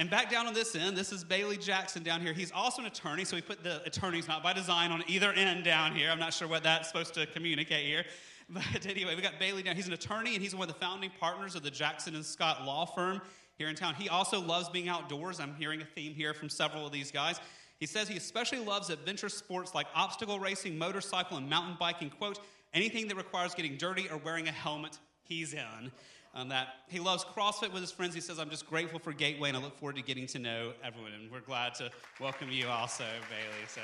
And 0.03 0.11
back 0.11 0.33
down 0.33 0.49
on 0.49 0.53
this 0.53 0.75
end, 0.75 0.97
this 0.97 1.13
is 1.13 1.23
Bailey 1.23 1.57
Jackson 1.57 2.03
down 2.03 2.21
here. 2.23 2.33
He's 2.33 2.51
also 2.51 2.83
an 2.83 2.89
attorney, 2.89 3.25
so 3.25 3.37
we 3.37 3.41
put 3.41 3.63
the 3.63 3.81
attorneys 3.85 4.27
not 4.27 4.43
by 4.43 4.53
design 4.53 4.91
on 4.91 5.05
either 5.07 5.31
end 5.33 5.63
down 5.63 5.95
here. 5.95 6.11
I'm 6.11 6.19
not 6.19 6.35
sure 6.35 6.49
what 6.49 6.65
that's 6.65 6.89
supposed 6.89 7.15
to 7.15 7.25
communicate 7.27 7.87
here. 7.87 8.05
But 8.49 8.85
anyway, 8.85 9.15
we 9.15 9.23
got 9.23 9.39
Bailey 9.39 9.63
down. 9.63 9.77
He's 9.77 9.87
an 9.87 9.93
attorney, 9.93 10.35
and 10.35 10.43
he's 10.43 10.57
one 10.57 10.69
of 10.69 10.75
the 10.75 10.81
founding 10.81 11.13
partners 11.21 11.55
of 11.55 11.63
the 11.63 11.71
Jackson 11.71 12.17
and 12.17 12.25
Scott 12.25 12.65
law 12.65 12.85
firm 12.85 13.23
here 13.57 13.69
in 13.69 13.77
town. 13.77 13.95
He 13.95 14.09
also 14.09 14.41
loves 14.41 14.69
being 14.69 14.89
outdoors. 14.89 15.39
I'm 15.39 15.55
hearing 15.55 15.81
a 15.81 15.85
theme 15.85 16.15
here 16.15 16.35
from 16.35 16.49
several 16.49 16.85
of 16.85 16.91
these 16.91 17.13
guys. 17.13 17.41
He 17.79 17.87
says 17.87 18.09
he 18.09 18.17
especially 18.17 18.59
loves 18.59 18.91
adventure 18.91 19.29
sports 19.29 19.73
like 19.73 19.87
obstacle 19.95 20.41
racing, 20.41 20.77
motorcycle, 20.77 21.37
and 21.37 21.49
mountain 21.49 21.77
biking. 21.79 22.11
Quote, 22.11 22.41
anything 22.75 23.07
that 23.07 23.17
requires 23.17 23.55
getting 23.55 23.77
dirty 23.77 24.09
or 24.11 24.17
wearing 24.17 24.49
a 24.49 24.53
helmet, 24.53 24.99
he's 25.23 25.55
in 25.55 25.93
on 26.35 26.49
that. 26.49 26.69
He 26.89 26.99
loves 26.99 27.25
CrossFit 27.25 27.73
with 27.73 27.83
his 27.83 27.93
friends. 27.93 28.15
He 28.15 28.21
says, 28.21 28.39
I'm 28.39 28.51
just 28.51 28.67
grateful 28.67 28.99
for 28.99 29.13
Gateway 29.13 29.49
and 29.49 29.57
I 29.57 29.61
look 29.61 29.79
forward 29.79 29.97
to 29.97 30.03
getting 30.03 30.27
to 30.29 30.39
know 30.39 30.73
everyone. 30.83 31.13
And 31.13 31.31
we're 31.31 31.41
glad 31.41 31.75
to 31.77 31.91
welcome 32.21 32.51
you 32.51 32.69
also, 32.69 33.05
Bailey. 33.29 33.67
So. 33.69 33.83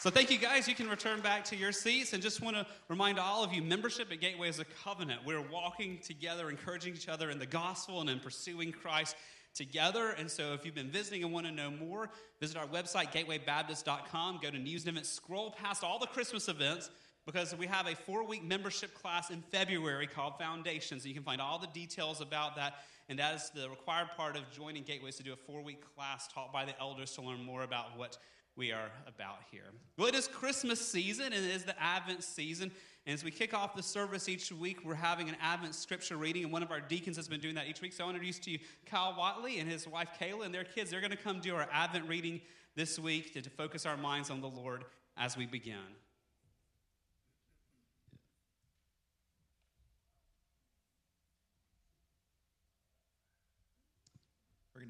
So, 0.00 0.10
thank 0.10 0.30
you 0.30 0.36
guys. 0.36 0.68
You 0.68 0.74
can 0.74 0.90
return 0.90 1.22
back 1.22 1.44
to 1.46 1.56
your 1.56 1.72
seats 1.72 2.12
and 2.12 2.22
just 2.22 2.42
want 2.42 2.56
to 2.56 2.66
remind 2.88 3.18
all 3.18 3.42
of 3.42 3.54
you 3.54 3.62
membership 3.62 4.12
at 4.12 4.20
Gateway 4.20 4.50
is 4.50 4.58
a 4.58 4.66
covenant. 4.84 5.22
We're 5.24 5.40
walking 5.40 5.98
together, 5.98 6.50
encouraging 6.50 6.92
each 6.92 7.08
other 7.08 7.30
in 7.30 7.38
the 7.38 7.46
gospel 7.46 8.02
and 8.02 8.10
in 8.10 8.20
pursuing 8.20 8.70
Christ 8.70 9.16
together. 9.54 10.10
And 10.10 10.30
so, 10.30 10.52
if 10.52 10.66
you've 10.66 10.74
been 10.74 10.90
visiting 10.90 11.24
and 11.24 11.32
want 11.32 11.46
to 11.46 11.52
know 11.52 11.70
more, 11.70 12.10
visit 12.38 12.58
our 12.58 12.66
website, 12.66 13.12
gatewaybaptist.com. 13.12 14.40
Go 14.42 14.50
to 14.50 14.58
news 14.58 14.82
and 14.82 14.90
events, 14.90 15.08
scroll 15.08 15.52
past 15.52 15.82
all 15.82 15.98
the 15.98 16.06
Christmas 16.08 16.48
events 16.48 16.90
because 17.26 17.54
we 17.56 17.66
have 17.66 17.86
a 17.86 17.94
four 17.94 18.24
week 18.24 18.44
membership 18.44 18.94
class 18.94 19.30
in 19.30 19.42
February 19.42 20.06
called 20.06 20.34
Foundations. 20.38 21.04
And 21.04 21.08
you 21.08 21.14
can 21.14 21.24
find 21.24 21.40
all 21.40 21.58
the 21.58 21.68
details 21.68 22.20
about 22.20 22.56
that. 22.56 22.74
And 23.08 23.18
that 23.18 23.34
is 23.34 23.50
the 23.54 23.68
required 23.68 24.08
part 24.16 24.36
of 24.36 24.42
joining 24.50 24.82
Gateways 24.82 25.16
to 25.16 25.22
do 25.22 25.32
a 25.32 25.36
four 25.36 25.62
week 25.62 25.82
class 25.94 26.28
taught 26.28 26.52
by 26.52 26.64
the 26.64 26.78
elders 26.80 27.12
to 27.12 27.22
learn 27.22 27.42
more 27.44 27.62
about 27.62 27.96
what 27.96 28.18
we 28.56 28.70
are 28.70 28.90
about 29.06 29.38
here. 29.50 29.72
Well, 29.98 30.06
it 30.06 30.14
is 30.14 30.28
Christmas 30.28 30.80
season 30.80 31.26
and 31.26 31.44
it 31.44 31.50
is 31.50 31.64
the 31.64 31.80
Advent 31.82 32.22
season. 32.22 32.70
And 33.06 33.12
as 33.12 33.24
we 33.24 33.30
kick 33.30 33.52
off 33.52 33.74
the 33.74 33.82
service 33.82 34.28
each 34.28 34.50
week, 34.52 34.78
we're 34.84 34.94
having 34.94 35.28
an 35.28 35.36
Advent 35.42 35.74
scripture 35.74 36.16
reading, 36.16 36.44
and 36.44 36.52
one 36.52 36.62
of 36.62 36.70
our 36.70 36.80
deacons 36.80 37.16
has 37.16 37.28
been 37.28 37.40
doing 37.40 37.54
that 37.56 37.66
each 37.66 37.82
week. 37.82 37.92
So 37.92 38.04
I 38.04 38.06
want 38.06 38.14
to 38.14 38.20
introduce 38.20 38.42
to 38.46 38.50
you 38.52 38.58
Kyle 38.86 39.14
Watley 39.18 39.58
and 39.58 39.70
his 39.70 39.86
wife 39.86 40.08
Kayla 40.18 40.46
and 40.46 40.54
their 40.54 40.64
kids. 40.64 40.90
They're 40.90 41.00
going 41.00 41.10
to 41.10 41.16
come 41.16 41.40
do 41.40 41.54
our 41.54 41.68
Advent 41.70 42.08
reading 42.08 42.40
this 42.76 42.98
week 42.98 43.34
to, 43.34 43.42
to 43.42 43.50
focus 43.50 43.84
our 43.84 43.98
minds 43.98 44.30
on 44.30 44.40
the 44.40 44.48
Lord 44.48 44.84
as 45.18 45.36
we 45.36 45.44
begin. 45.44 45.76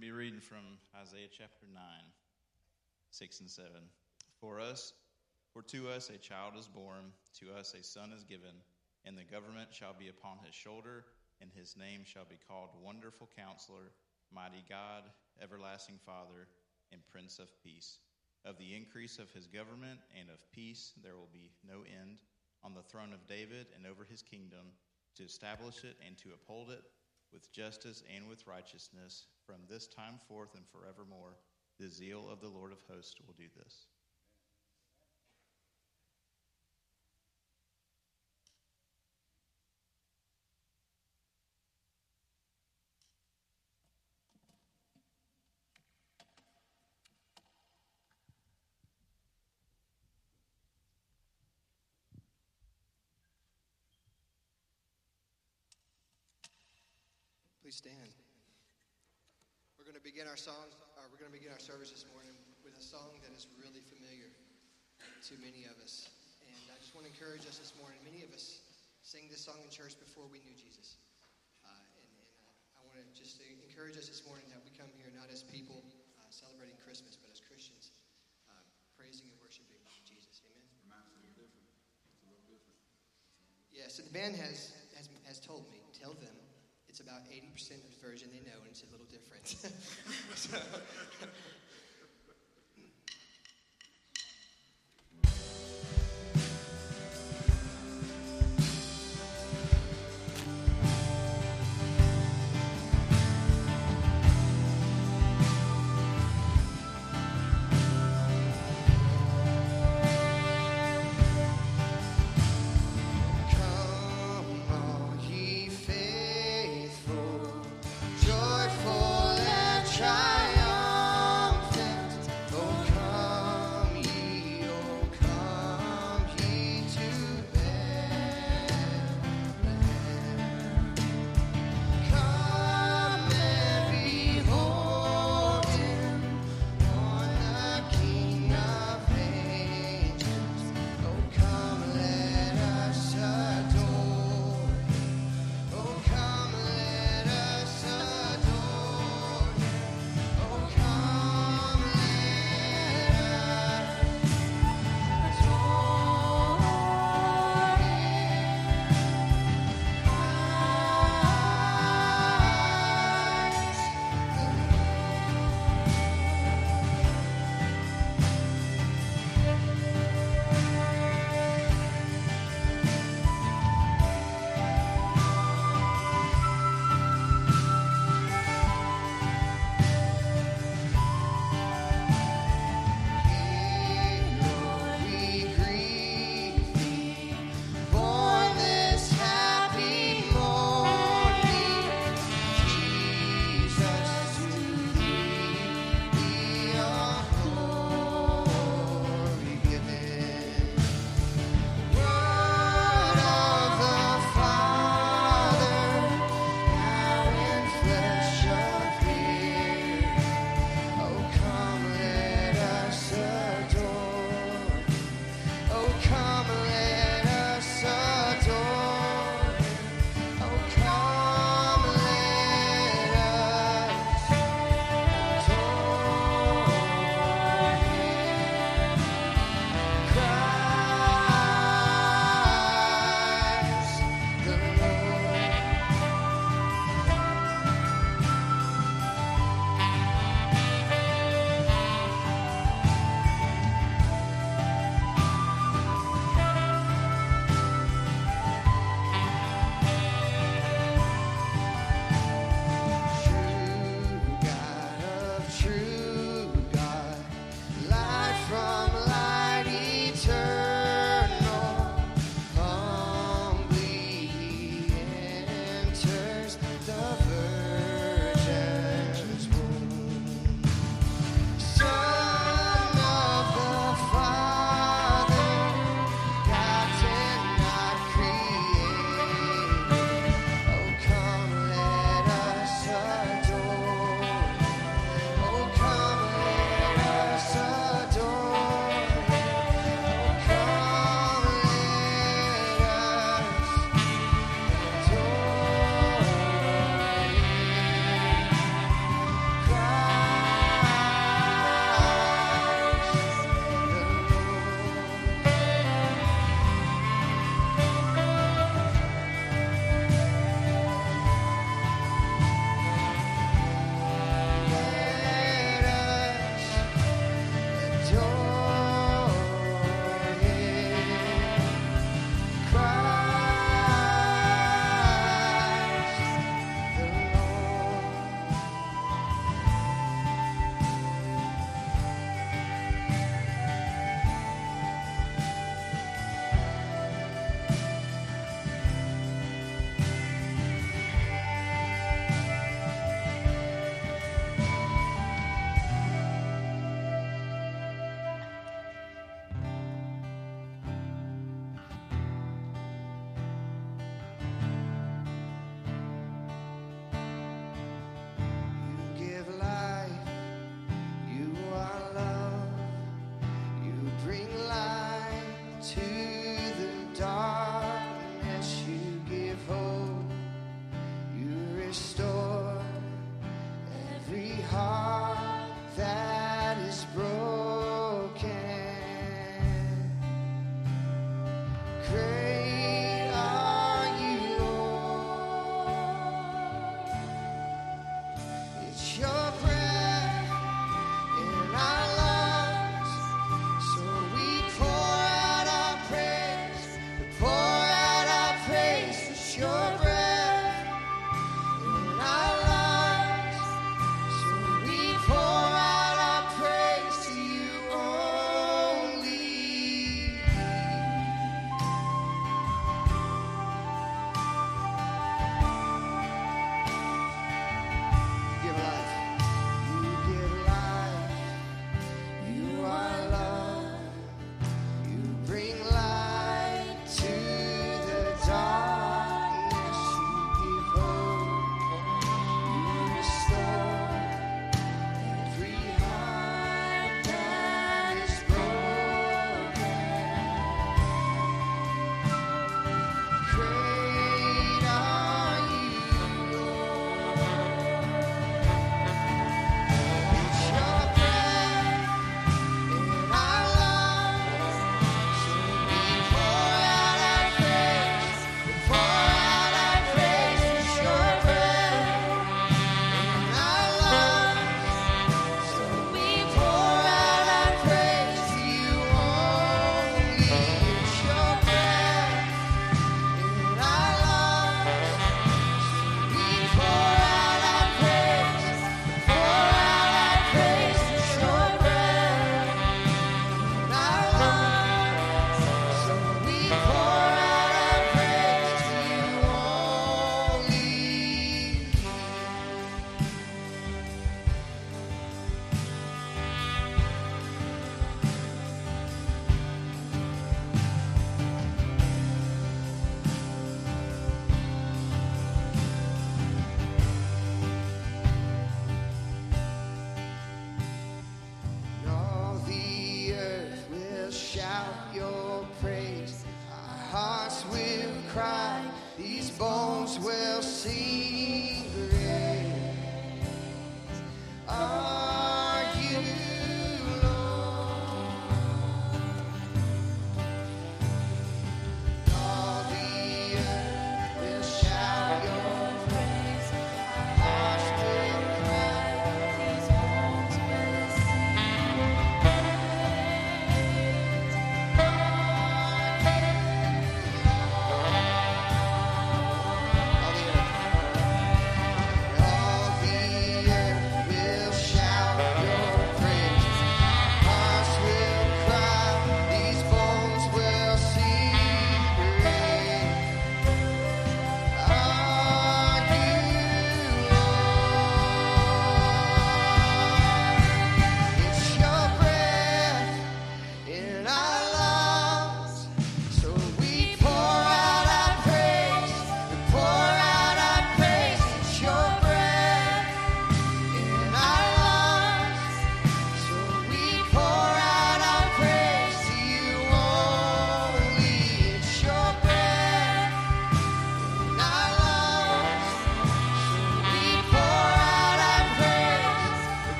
To 0.00 0.06
be 0.06 0.12
reading 0.12 0.40
from 0.40 0.80
Isaiah 0.96 1.28
chapter 1.28 1.66
9, 1.74 1.82
6 3.10 3.40
and 3.40 3.50
7. 3.50 3.68
For 4.40 4.58
us, 4.58 4.94
for 5.52 5.60
to 5.62 5.90
us 5.90 6.08
a 6.08 6.16
child 6.16 6.54
is 6.58 6.66
born, 6.66 7.12
to 7.40 7.52
us 7.52 7.74
a 7.78 7.84
son 7.84 8.10
is 8.16 8.24
given, 8.24 8.64
and 9.04 9.18
the 9.18 9.28
government 9.28 9.68
shall 9.72 9.92
be 9.92 10.08
upon 10.08 10.38
his 10.46 10.54
shoulder, 10.54 11.04
and 11.42 11.50
his 11.52 11.76
name 11.76 12.00
shall 12.04 12.24
be 12.24 12.38
called 12.48 12.70
Wonderful 12.82 13.28
Counselor, 13.36 13.92
Mighty 14.32 14.64
God, 14.70 15.02
Everlasting 15.42 15.98
Father, 16.06 16.48
and 16.92 17.02
Prince 17.12 17.38
of 17.38 17.50
Peace. 17.62 17.98
Of 18.46 18.56
the 18.56 18.74
increase 18.74 19.18
of 19.18 19.30
his 19.32 19.46
government 19.46 20.00
and 20.18 20.30
of 20.30 20.40
peace 20.50 20.92
there 21.04 21.16
will 21.16 21.30
be 21.30 21.50
no 21.68 21.84
end 21.84 22.22
on 22.64 22.72
the 22.72 22.88
throne 22.88 23.12
of 23.12 23.26
David 23.26 23.66
and 23.76 23.86
over 23.86 24.06
his 24.08 24.22
kingdom, 24.22 24.72
to 25.16 25.24
establish 25.24 25.84
it 25.84 25.96
and 26.06 26.16
to 26.18 26.30
uphold 26.32 26.70
it 26.70 26.84
with 27.32 27.52
justice 27.52 28.02
and 28.14 28.28
with 28.28 28.46
righteousness 28.46 29.26
from 29.46 29.56
this 29.68 29.86
time 29.86 30.20
forth 30.28 30.54
and 30.54 30.64
forevermore. 30.72 31.36
The 31.78 31.88
zeal 31.88 32.28
of 32.30 32.40
the 32.40 32.48
Lord 32.48 32.72
of 32.72 32.82
hosts 32.88 33.14
will 33.26 33.34
do 33.34 33.48
this. 33.56 33.86
Please 57.70 57.86
stand. 57.86 58.10
We're 59.78 59.86
going 59.86 59.94
to 59.94 60.02
begin 60.02 60.26
our 60.26 60.34
song, 60.34 60.66
or 60.98 61.06
we're 61.06 61.22
going 61.22 61.30
to 61.30 61.38
begin 61.38 61.54
our 61.54 61.62
service 61.62 61.94
this 61.94 62.02
morning 62.10 62.34
with 62.66 62.74
a 62.74 62.82
song 62.82 63.14
that 63.22 63.30
is 63.30 63.46
really 63.62 63.78
familiar 63.86 64.26
to 65.06 65.32
many 65.38 65.70
of 65.70 65.78
us. 65.78 66.10
And 66.50 66.58
I 66.66 66.74
just 66.82 66.98
want 66.98 67.06
to 67.06 67.14
encourage 67.14 67.46
us 67.46 67.62
this 67.62 67.70
morning. 67.78 68.02
Many 68.02 68.26
of 68.26 68.34
us 68.34 68.66
sang 69.06 69.30
this 69.30 69.46
song 69.46 69.62
in 69.62 69.70
church 69.70 69.94
before 70.02 70.26
we 70.26 70.42
knew 70.42 70.58
Jesus. 70.58 70.98
Uh, 71.62 71.70
and, 71.70 72.10
and 72.10 72.42
uh, 72.42 72.82
I 72.82 72.90
want 72.90 72.98
to 72.98 73.06
just 73.14 73.38
encourage 73.38 73.94
us 73.94 74.10
this 74.10 74.26
morning 74.26 74.50
that 74.50 74.58
we 74.66 74.74
come 74.74 74.90
here 74.98 75.14
not 75.14 75.30
as 75.30 75.46
people 75.46 75.78
uh, 76.18 76.26
celebrating 76.26 76.74
Christmas, 76.82 77.14
but 77.14 77.30
as 77.30 77.38
Christians 77.38 77.94
uh, 78.50 78.66
praising 78.98 79.30
and 79.30 79.38
worshiping 79.38 79.78
Jesus. 80.02 80.42
Amen. 80.42 81.06
Yeah, 83.70 83.86
so 83.86 84.02
the 84.02 84.10
band 84.10 84.34
has, 84.34 84.74
has, 84.98 85.06
has 85.22 85.38
told 85.38 85.70
me, 85.70 85.78
tell 85.94 86.18
them 86.18 86.34
it's 87.00 87.08
about 87.08 87.24
80% 87.32 87.80
of 87.80 87.88
the 87.88 88.06
version 88.06 88.28
they 88.32 88.40
know, 88.44 88.58
and 88.60 88.68
it's 88.70 88.82
a 88.82 88.90
little 88.92 89.06
different. 89.08 89.46
so, 90.36 90.58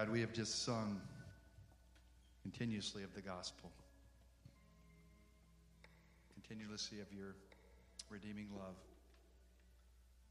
God, 0.00 0.08
we 0.08 0.22
have 0.22 0.32
just 0.32 0.64
sung 0.64 0.98
continuously 2.40 3.02
of 3.02 3.12
the 3.14 3.20
gospel, 3.20 3.70
continuously 6.32 7.00
of 7.00 7.12
your 7.12 7.34
redeeming 8.08 8.48
love. 8.56 8.76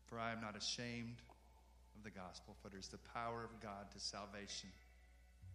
For 0.07 0.17
I 0.17 0.31
am 0.31 0.41
not 0.41 0.57
ashamed 0.57 1.17
of 1.95 2.03
the 2.03 2.09
gospel, 2.09 2.55
for 2.59 2.69
it 2.69 2.73
is 2.79 2.87
the 2.87 2.97
power 3.13 3.43
of 3.43 3.61
God 3.61 3.91
to 3.93 3.99
salvation 3.99 4.69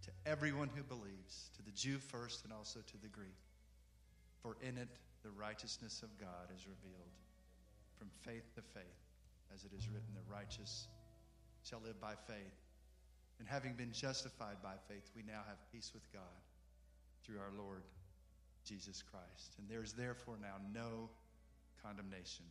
to 0.04 0.10
everyone 0.30 0.70
who 0.76 0.84
believes, 0.84 1.50
to 1.56 1.64
the 1.64 1.72
Jew 1.72 1.98
first 1.98 2.44
and 2.44 2.52
also 2.52 2.78
to 2.78 2.96
the 3.02 3.08
Greek. 3.08 3.34
For 4.42 4.56
in 4.62 4.78
it 4.78 4.90
the 5.24 5.30
righteousness 5.30 6.04
of 6.04 6.20
God 6.20 6.54
is 6.54 6.68
revealed 6.68 7.10
from 7.98 8.10
faith 8.24 8.54
to 8.54 8.62
faith, 8.62 8.84
as 9.52 9.64
it 9.64 9.72
is 9.76 9.88
written, 9.88 10.14
the 10.14 10.32
righteous 10.32 10.86
shall 11.64 11.80
live 11.84 12.00
by 12.00 12.14
faith. 12.28 12.63
And 13.38 13.48
having 13.48 13.74
been 13.74 13.92
justified 13.92 14.56
by 14.62 14.74
faith, 14.88 15.10
we 15.16 15.22
now 15.22 15.42
have 15.46 15.58
peace 15.72 15.90
with 15.92 16.10
God 16.12 16.22
through 17.24 17.38
our 17.38 17.52
Lord 17.56 17.82
Jesus 18.64 19.02
Christ. 19.02 19.56
And 19.58 19.68
there 19.68 19.82
is 19.82 19.92
therefore 19.92 20.36
now 20.40 20.56
no 20.72 21.10
condemnation 21.82 22.46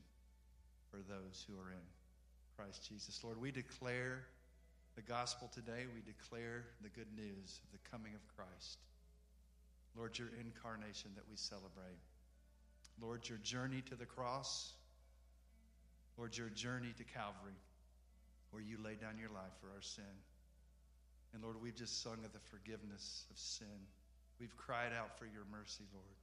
for 0.91 0.97
those 0.97 1.45
who 1.47 1.55
are 1.55 1.71
in 1.71 1.85
Christ 2.57 2.87
Jesus. 2.87 3.23
Lord, 3.23 3.39
we 3.39 3.51
declare 3.51 4.25
the 4.95 5.01
gospel 5.01 5.49
today. 5.53 5.85
We 5.93 6.01
declare 6.01 6.65
the 6.81 6.89
good 6.89 7.07
news 7.15 7.59
of 7.63 7.71
the 7.71 7.89
coming 7.89 8.13
of 8.13 8.21
Christ. 8.35 8.77
Lord, 9.97 10.17
your 10.17 10.29
incarnation 10.39 11.11
that 11.15 11.23
we 11.29 11.35
celebrate. 11.35 11.97
Lord, 13.01 13.27
your 13.27 13.39
journey 13.39 13.81
to 13.89 13.95
the 13.95 14.05
cross. 14.05 14.73
Lord, 16.17 16.37
your 16.37 16.49
journey 16.49 16.93
to 16.97 17.03
Calvary, 17.03 17.57
where 18.51 18.61
you 18.61 18.77
laid 18.83 19.01
down 19.01 19.17
your 19.17 19.29
life 19.29 19.53
for 19.59 19.67
our 19.73 19.81
sin. 19.81 20.03
And 21.33 21.41
Lord, 21.41 21.57
we've 21.61 21.75
just 21.75 22.03
sung 22.03 22.21
of 22.23 22.31
the 22.31 22.45
forgiveness 22.53 23.25
of 23.29 23.37
sin. 23.37 23.89
We've 24.39 24.55
cried 24.55 24.93
out 24.93 25.17
for 25.17 25.25
your 25.25 25.45
mercy, 25.49 25.83
Lord. 25.93 26.17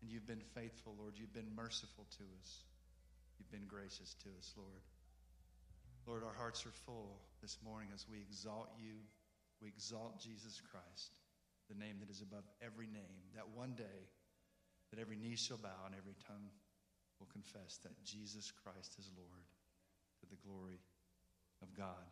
And 0.00 0.10
you've 0.10 0.26
been 0.26 0.42
faithful, 0.54 0.94
Lord. 0.98 1.14
You've 1.16 1.32
been 1.32 1.54
merciful 1.54 2.04
to 2.18 2.24
us. 2.40 2.64
You've 3.38 3.50
been 3.50 3.68
gracious 3.68 4.16
to 4.24 4.28
us, 4.38 4.52
Lord. 4.56 4.84
Lord, 6.06 6.22
our 6.24 6.36
hearts 6.36 6.64
are 6.66 6.76
full 6.84 7.20
this 7.40 7.58
morning 7.64 7.88
as 7.94 8.06
we 8.08 8.20
exalt 8.20 8.68
you. 8.78 9.00
We 9.60 9.68
exalt 9.68 10.20
Jesus 10.20 10.60
Christ, 10.60 11.20
the 11.68 11.76
name 11.76 11.96
that 12.00 12.10
is 12.10 12.20
above 12.20 12.44
every 12.60 12.86
name, 12.86 13.24
that 13.34 13.48
one 13.56 13.72
day 13.76 14.08
that 14.90 15.00
every 15.00 15.16
knee 15.16 15.36
shall 15.36 15.56
bow 15.56 15.84
and 15.86 15.94
every 15.96 16.14
tongue 16.28 16.52
will 17.18 17.28
confess 17.32 17.78
that 17.82 17.96
Jesus 18.04 18.52
Christ 18.62 18.96
is 18.98 19.10
Lord 19.16 19.48
to 20.20 20.26
the 20.28 20.36
glory 20.44 20.80
of 21.62 21.72
God. 21.74 22.04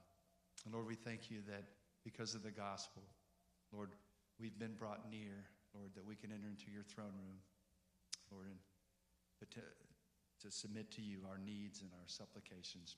And 0.65 0.73
Lord, 0.73 0.87
we 0.87 0.95
thank 0.95 1.31
you 1.31 1.39
that 1.49 1.65
because 2.05 2.35
of 2.35 2.43
the 2.43 2.51
gospel, 2.51 3.03
Lord, 3.73 3.91
we've 4.41 4.59
been 4.59 4.75
brought 4.75 5.11
near, 5.11 5.47
Lord, 5.75 5.91
that 5.95 6.05
we 6.05 6.17
can 6.17 6.33
enter 6.33 6.49
into 6.49 6.71
your 6.71 6.83
throne 6.83 7.15
room, 7.15 7.39
Lord, 8.31 8.47
and 8.47 8.59
to, 9.41 9.61
to 10.43 10.49
submit 10.51 10.91
to 10.93 11.03
you 11.03 11.19
our 11.29 11.39
needs 11.39 11.83
and 11.83 11.91
our 11.95 12.07
supplications. 12.07 12.97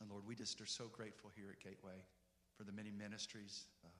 And 0.00 0.10
Lord, 0.10 0.26
we 0.26 0.34
just 0.34 0.60
are 0.60 0.66
so 0.66 0.90
grateful 0.90 1.30
here 1.34 1.54
at 1.54 1.62
Gateway 1.62 2.02
for 2.56 2.64
the 2.64 2.72
many 2.72 2.90
ministries, 2.90 3.70
uh, 3.84 3.90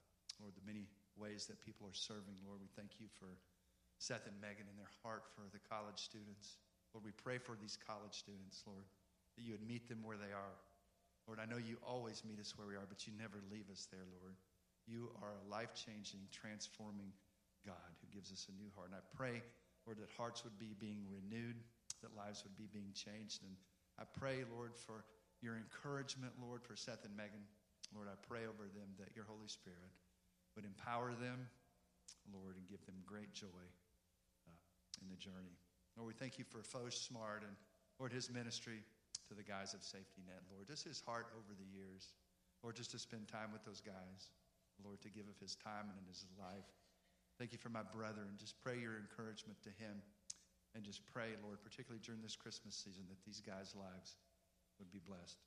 Lord, 0.41 0.53
the 0.55 0.65
many 0.65 0.87
ways 1.15 1.45
that 1.47 1.61
people 1.61 1.87
are 1.87 1.95
serving. 1.95 2.35
Lord, 2.45 2.59
we 2.59 2.67
thank 2.75 2.99
you 2.99 3.07
for 3.07 3.39
Seth 3.99 4.27
and 4.27 4.35
Megan 4.41 4.67
and 4.67 4.77
their 4.77 4.91
heart 5.03 5.23
for 5.31 5.47
the 5.53 5.61
college 5.63 6.01
students. 6.01 6.57
Lord, 6.93 7.05
we 7.05 7.15
pray 7.15 7.37
for 7.37 7.55
these 7.55 7.77
college 7.77 8.13
students, 8.13 8.63
Lord, 8.67 8.83
that 9.37 9.43
you 9.43 9.53
would 9.53 9.65
meet 9.65 9.87
them 9.87 10.03
where 10.03 10.17
they 10.17 10.33
are. 10.33 10.57
Lord, 11.27 11.39
I 11.39 11.47
know 11.47 11.57
you 11.57 11.79
always 11.87 12.23
meet 12.27 12.39
us 12.39 12.57
where 12.57 12.67
we 12.67 12.75
are, 12.75 12.87
but 12.87 13.07
you 13.07 13.13
never 13.15 13.39
leave 13.47 13.69
us 13.71 13.87
there, 13.91 14.03
Lord. 14.19 14.35
You 14.87 15.11
are 15.23 15.31
a 15.39 15.45
life 15.47 15.71
changing, 15.71 16.19
transforming 16.35 17.15
God 17.63 17.91
who 18.03 18.11
gives 18.11 18.31
us 18.31 18.47
a 18.51 18.55
new 18.59 18.67
heart. 18.75 18.91
And 18.91 18.99
I 18.99 19.05
pray, 19.15 19.39
Lord, 19.87 20.03
that 20.03 20.11
hearts 20.19 20.43
would 20.43 20.59
be 20.59 20.75
being 20.75 21.07
renewed, 21.07 21.55
that 22.03 22.11
lives 22.19 22.43
would 22.43 22.59
be 22.59 22.67
being 22.67 22.91
changed. 22.91 23.43
And 23.47 23.55
I 23.95 24.03
pray, 24.03 24.43
Lord, 24.51 24.75
for 24.75 25.07
your 25.39 25.55
encouragement, 25.55 26.35
Lord, 26.43 26.63
for 26.63 26.75
Seth 26.75 27.07
and 27.07 27.15
Megan. 27.15 27.47
Lord, 27.95 28.11
I 28.11 28.19
pray 28.27 28.43
over 28.43 28.67
them 28.67 28.91
that 28.99 29.15
your 29.15 29.23
Holy 29.23 29.47
Spirit 29.47 29.91
would 30.55 30.65
empower 30.65 31.15
them, 31.15 31.47
Lord, 32.35 32.59
and 32.59 32.67
give 32.67 32.83
them 32.85 32.95
great 33.07 33.31
joy 33.31 33.63
uh, 34.47 34.59
in 34.99 35.07
the 35.07 35.15
journey. 35.15 35.55
Lord, 35.95 36.07
we 36.07 36.13
thank 36.13 36.39
you 36.39 36.45
for 36.45 36.63
Foch 36.63 36.91
Smart 36.91 37.43
and, 37.47 37.55
Lord, 37.99 38.11
his 38.11 38.31
ministry 38.31 38.83
to 39.27 39.33
the 39.33 39.43
guys 39.43 39.73
of 39.73 39.83
Safety 39.83 40.21
Net, 40.25 40.41
Lord. 40.51 40.67
Just 40.67 40.83
his 40.83 41.01
heart 41.01 41.29
over 41.33 41.53
the 41.53 41.69
years, 41.69 42.13
Lord, 42.61 42.75
just 42.75 42.91
to 42.91 42.99
spend 42.99 43.27
time 43.27 43.51
with 43.51 43.63
those 43.65 43.81
guys, 43.81 44.33
Lord, 44.83 45.01
to 45.01 45.09
give 45.09 45.27
of 45.27 45.37
his 45.39 45.55
time 45.55 45.89
and 45.89 45.97
in 45.99 46.07
his 46.07 46.25
life. 46.39 46.69
Thank 47.37 47.51
you 47.51 47.57
for 47.57 47.69
my 47.69 47.83
brother, 47.83 48.25
and 48.29 48.37
just 48.37 48.57
pray 48.61 48.77
your 48.77 48.97
encouragement 48.97 49.57
to 49.65 49.73
him. 49.81 50.01
And 50.73 50.81
just 50.81 51.05
pray, 51.05 51.37
Lord, 51.45 51.61
particularly 51.61 52.01
during 52.01 52.25
this 52.25 52.33
Christmas 52.33 52.73
season, 52.73 53.05
that 53.05 53.21
these 53.21 53.37
guys' 53.45 53.77
lives 53.77 54.17
would 54.81 54.89
be 54.89 54.97
blessed. 55.05 55.37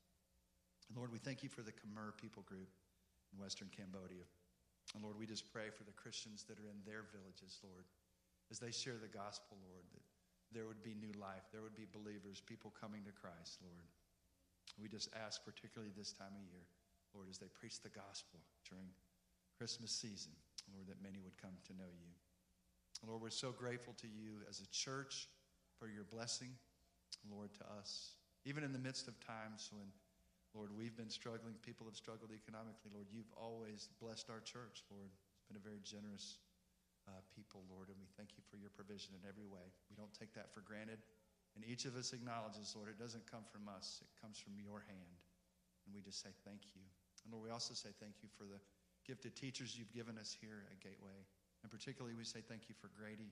And 0.87 0.95
Lord, 0.95 1.11
we 1.11 1.19
thank 1.19 1.43
you 1.43 1.51
for 1.51 1.67
the 1.67 1.75
Khmer 1.75 2.15
people 2.15 2.47
group 2.47 2.71
in 3.35 3.43
Western 3.43 3.67
Cambodia. 3.75 4.23
And 4.95 5.03
Lord, 5.03 5.19
we 5.19 5.27
just 5.27 5.51
pray 5.51 5.75
for 5.75 5.83
the 5.83 5.99
Christians 5.99 6.47
that 6.47 6.63
are 6.63 6.71
in 6.71 6.79
their 6.87 7.03
villages, 7.11 7.59
Lord, 7.67 7.91
as 8.55 8.63
they 8.63 8.71
share 8.71 9.03
the 9.03 9.11
gospel, 9.11 9.59
Lord, 9.67 9.83
that 9.99 10.07
there 10.53 10.67
would 10.67 10.83
be 10.83 10.95
new 10.95 11.13
life, 11.19 11.47
there 11.53 11.63
would 11.63 11.77
be 11.77 11.87
believers, 11.91 12.41
people 12.41 12.73
coming 12.79 13.03
to 13.05 13.13
Christ, 13.13 13.59
Lord. 13.63 13.87
We 14.81 14.89
just 14.89 15.09
ask, 15.17 15.45
particularly 15.45 15.93
this 15.97 16.13
time 16.13 16.35
of 16.37 16.45
year, 16.47 16.67
Lord, 17.15 17.29
as 17.31 17.39
they 17.39 17.49
preach 17.55 17.81
the 17.81 17.89
gospel 17.89 18.41
during 18.69 18.87
Christmas 19.57 19.91
season, 19.91 20.33
Lord, 20.75 20.87
that 20.89 21.03
many 21.03 21.19
would 21.25 21.37
come 21.41 21.57
to 21.67 21.73
know 21.73 21.89
you. 21.89 22.13
Lord, 23.05 23.23
we're 23.23 23.31
so 23.31 23.53
grateful 23.53 23.95
to 24.01 24.09
you 24.09 24.45
as 24.49 24.61
a 24.61 24.69
church 24.73 25.29
for 25.79 25.89
your 25.89 26.05
blessing, 26.05 26.53
Lord, 27.31 27.53
to 27.55 27.65
us. 27.79 28.17
Even 28.45 28.65
in 28.65 28.73
the 28.73 28.79
midst 28.79 29.09
of 29.09 29.19
times 29.21 29.71
when, 29.73 29.89
Lord, 30.55 30.71
we've 30.77 30.97
been 30.97 31.11
struggling, 31.11 31.55
people 31.65 31.87
have 31.87 31.97
struggled 31.97 32.31
economically, 32.33 32.91
Lord, 32.93 33.07
you've 33.13 33.33
always 33.37 33.89
blessed 34.01 34.31
our 34.31 34.41
church, 34.41 34.85
Lord. 34.91 35.11
It's 35.13 35.47
been 35.49 35.61
a 35.61 35.65
very 35.65 35.81
generous 35.85 36.39
uh, 37.07 37.23
people, 37.35 37.63
Lord, 37.71 37.89
and 37.89 37.99
we 37.99 38.11
thank 38.19 38.35
you 38.35 38.43
for 38.51 38.59
your 38.59 38.71
provision 38.75 39.15
in 39.15 39.23
every 39.27 39.47
way. 39.47 39.65
We 39.91 39.97
don't 39.97 40.13
take 40.15 40.35
that 40.35 40.51
for 40.51 40.61
granted. 40.63 40.99
And 41.55 41.65
each 41.65 41.89
of 41.89 41.97
us 41.97 42.13
acknowledges, 42.13 42.77
Lord, 42.77 42.93
it 42.93 43.01
doesn't 43.01 43.25
come 43.31 43.47
from 43.49 43.71
us, 43.71 44.05
it 44.05 44.13
comes 44.21 44.37
from 44.37 44.61
your 44.61 44.85
hand. 44.85 45.19
And 45.87 45.95
we 45.95 46.03
just 46.03 46.21
say 46.21 46.35
thank 46.45 46.75
you. 46.77 46.85
And 47.25 47.33
Lord, 47.33 47.47
we 47.47 47.51
also 47.55 47.73
say 47.73 47.95
thank 47.97 48.21
you 48.21 48.29
for 48.37 48.45
the 48.45 48.61
gifted 49.07 49.39
teachers 49.39 49.79
you've 49.79 49.95
given 49.95 50.19
us 50.19 50.37
here 50.37 50.67
at 50.69 50.83
Gateway. 50.83 51.17
And 51.63 51.71
particularly, 51.71 52.15
we 52.15 52.27
say 52.27 52.43
thank 52.45 52.69
you 52.69 52.75
for 52.77 52.91
Grady, 52.93 53.31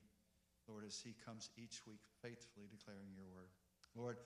Lord, 0.70 0.86
as 0.86 1.02
he 1.02 1.14
comes 1.26 1.50
each 1.58 1.82
week 1.84 2.00
faithfully 2.22 2.70
declaring 2.70 3.10
your 3.12 3.28
word. 3.28 3.50
Lord, 3.94 4.16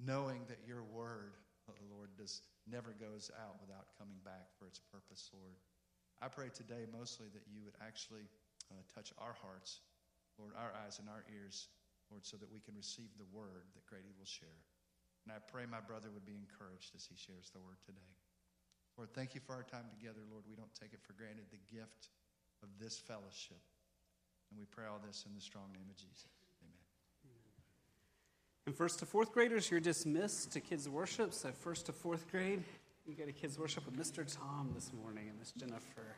knowing 0.00 0.42
that 0.48 0.58
your 0.66 0.82
word, 0.82 1.36
oh 1.70 1.76
Lord, 1.92 2.10
does 2.18 2.42
never 2.66 2.96
goes 2.96 3.30
out 3.36 3.60
without 3.60 3.92
coming 4.00 4.16
back 4.24 4.48
for 4.58 4.64
its 4.66 4.80
purpose, 4.80 5.28
Lord. 5.32 5.52
I 6.22 6.28
pray 6.32 6.48
today 6.48 6.88
mostly 6.88 7.28
that 7.36 7.44
you 7.44 7.60
would 7.64 7.76
actually 7.84 8.24
uh, 8.70 8.80
touch 8.92 9.12
our 9.18 9.34
hearts, 9.34 9.80
Lord, 10.38 10.52
our 10.56 10.72
eyes 10.84 10.98
and 10.98 11.08
our 11.08 11.24
ears, 11.32 11.68
Lord, 12.10 12.24
so 12.24 12.36
that 12.36 12.50
we 12.50 12.60
can 12.60 12.74
receive 12.74 13.10
the 13.16 13.28
word 13.32 13.66
that 13.74 13.86
Grady 13.86 14.12
will 14.16 14.28
share. 14.28 14.60
And 15.24 15.32
I 15.32 15.40
pray 15.40 15.64
my 15.64 15.80
brother 15.80 16.12
would 16.12 16.28
be 16.28 16.36
encouraged 16.36 16.92
as 16.92 17.08
he 17.08 17.16
shares 17.16 17.48
the 17.50 17.60
word 17.60 17.80
today. 17.84 18.12
Lord, 18.96 19.10
thank 19.14 19.34
you 19.34 19.40
for 19.40 19.54
our 19.54 19.64
time 19.64 19.88
together, 19.90 20.20
Lord. 20.30 20.44
We 20.48 20.54
don't 20.54 20.72
take 20.74 20.92
it 20.92 21.00
for 21.02 21.14
granted, 21.14 21.48
the 21.50 21.62
gift 21.74 22.12
of 22.62 22.68
this 22.78 22.98
fellowship. 22.98 23.58
And 24.50 24.58
we 24.58 24.66
pray 24.66 24.84
all 24.86 25.00
this 25.04 25.24
in 25.26 25.34
the 25.34 25.40
strong 25.40 25.72
name 25.72 25.88
of 25.90 25.96
Jesus. 25.96 26.28
Amen. 26.62 26.78
And 28.66 28.74
first 28.76 29.00
to 29.00 29.06
fourth 29.06 29.32
graders, 29.32 29.70
you're 29.70 29.80
dismissed 29.80 30.52
to 30.52 30.60
kids' 30.60 30.88
worship. 30.88 31.32
So, 31.34 31.50
first 31.50 31.86
to 31.86 31.92
fourth 31.92 32.30
grade, 32.30 32.62
you 33.06 33.14
go 33.14 33.24
to 33.24 33.32
kids' 33.32 33.58
worship 33.58 33.84
with 33.84 33.96
Mr. 33.96 34.24
Tom 34.24 34.70
this 34.74 34.92
morning 34.92 35.28
and 35.28 35.38
Miss 35.38 35.52
Jennifer. 35.52 36.16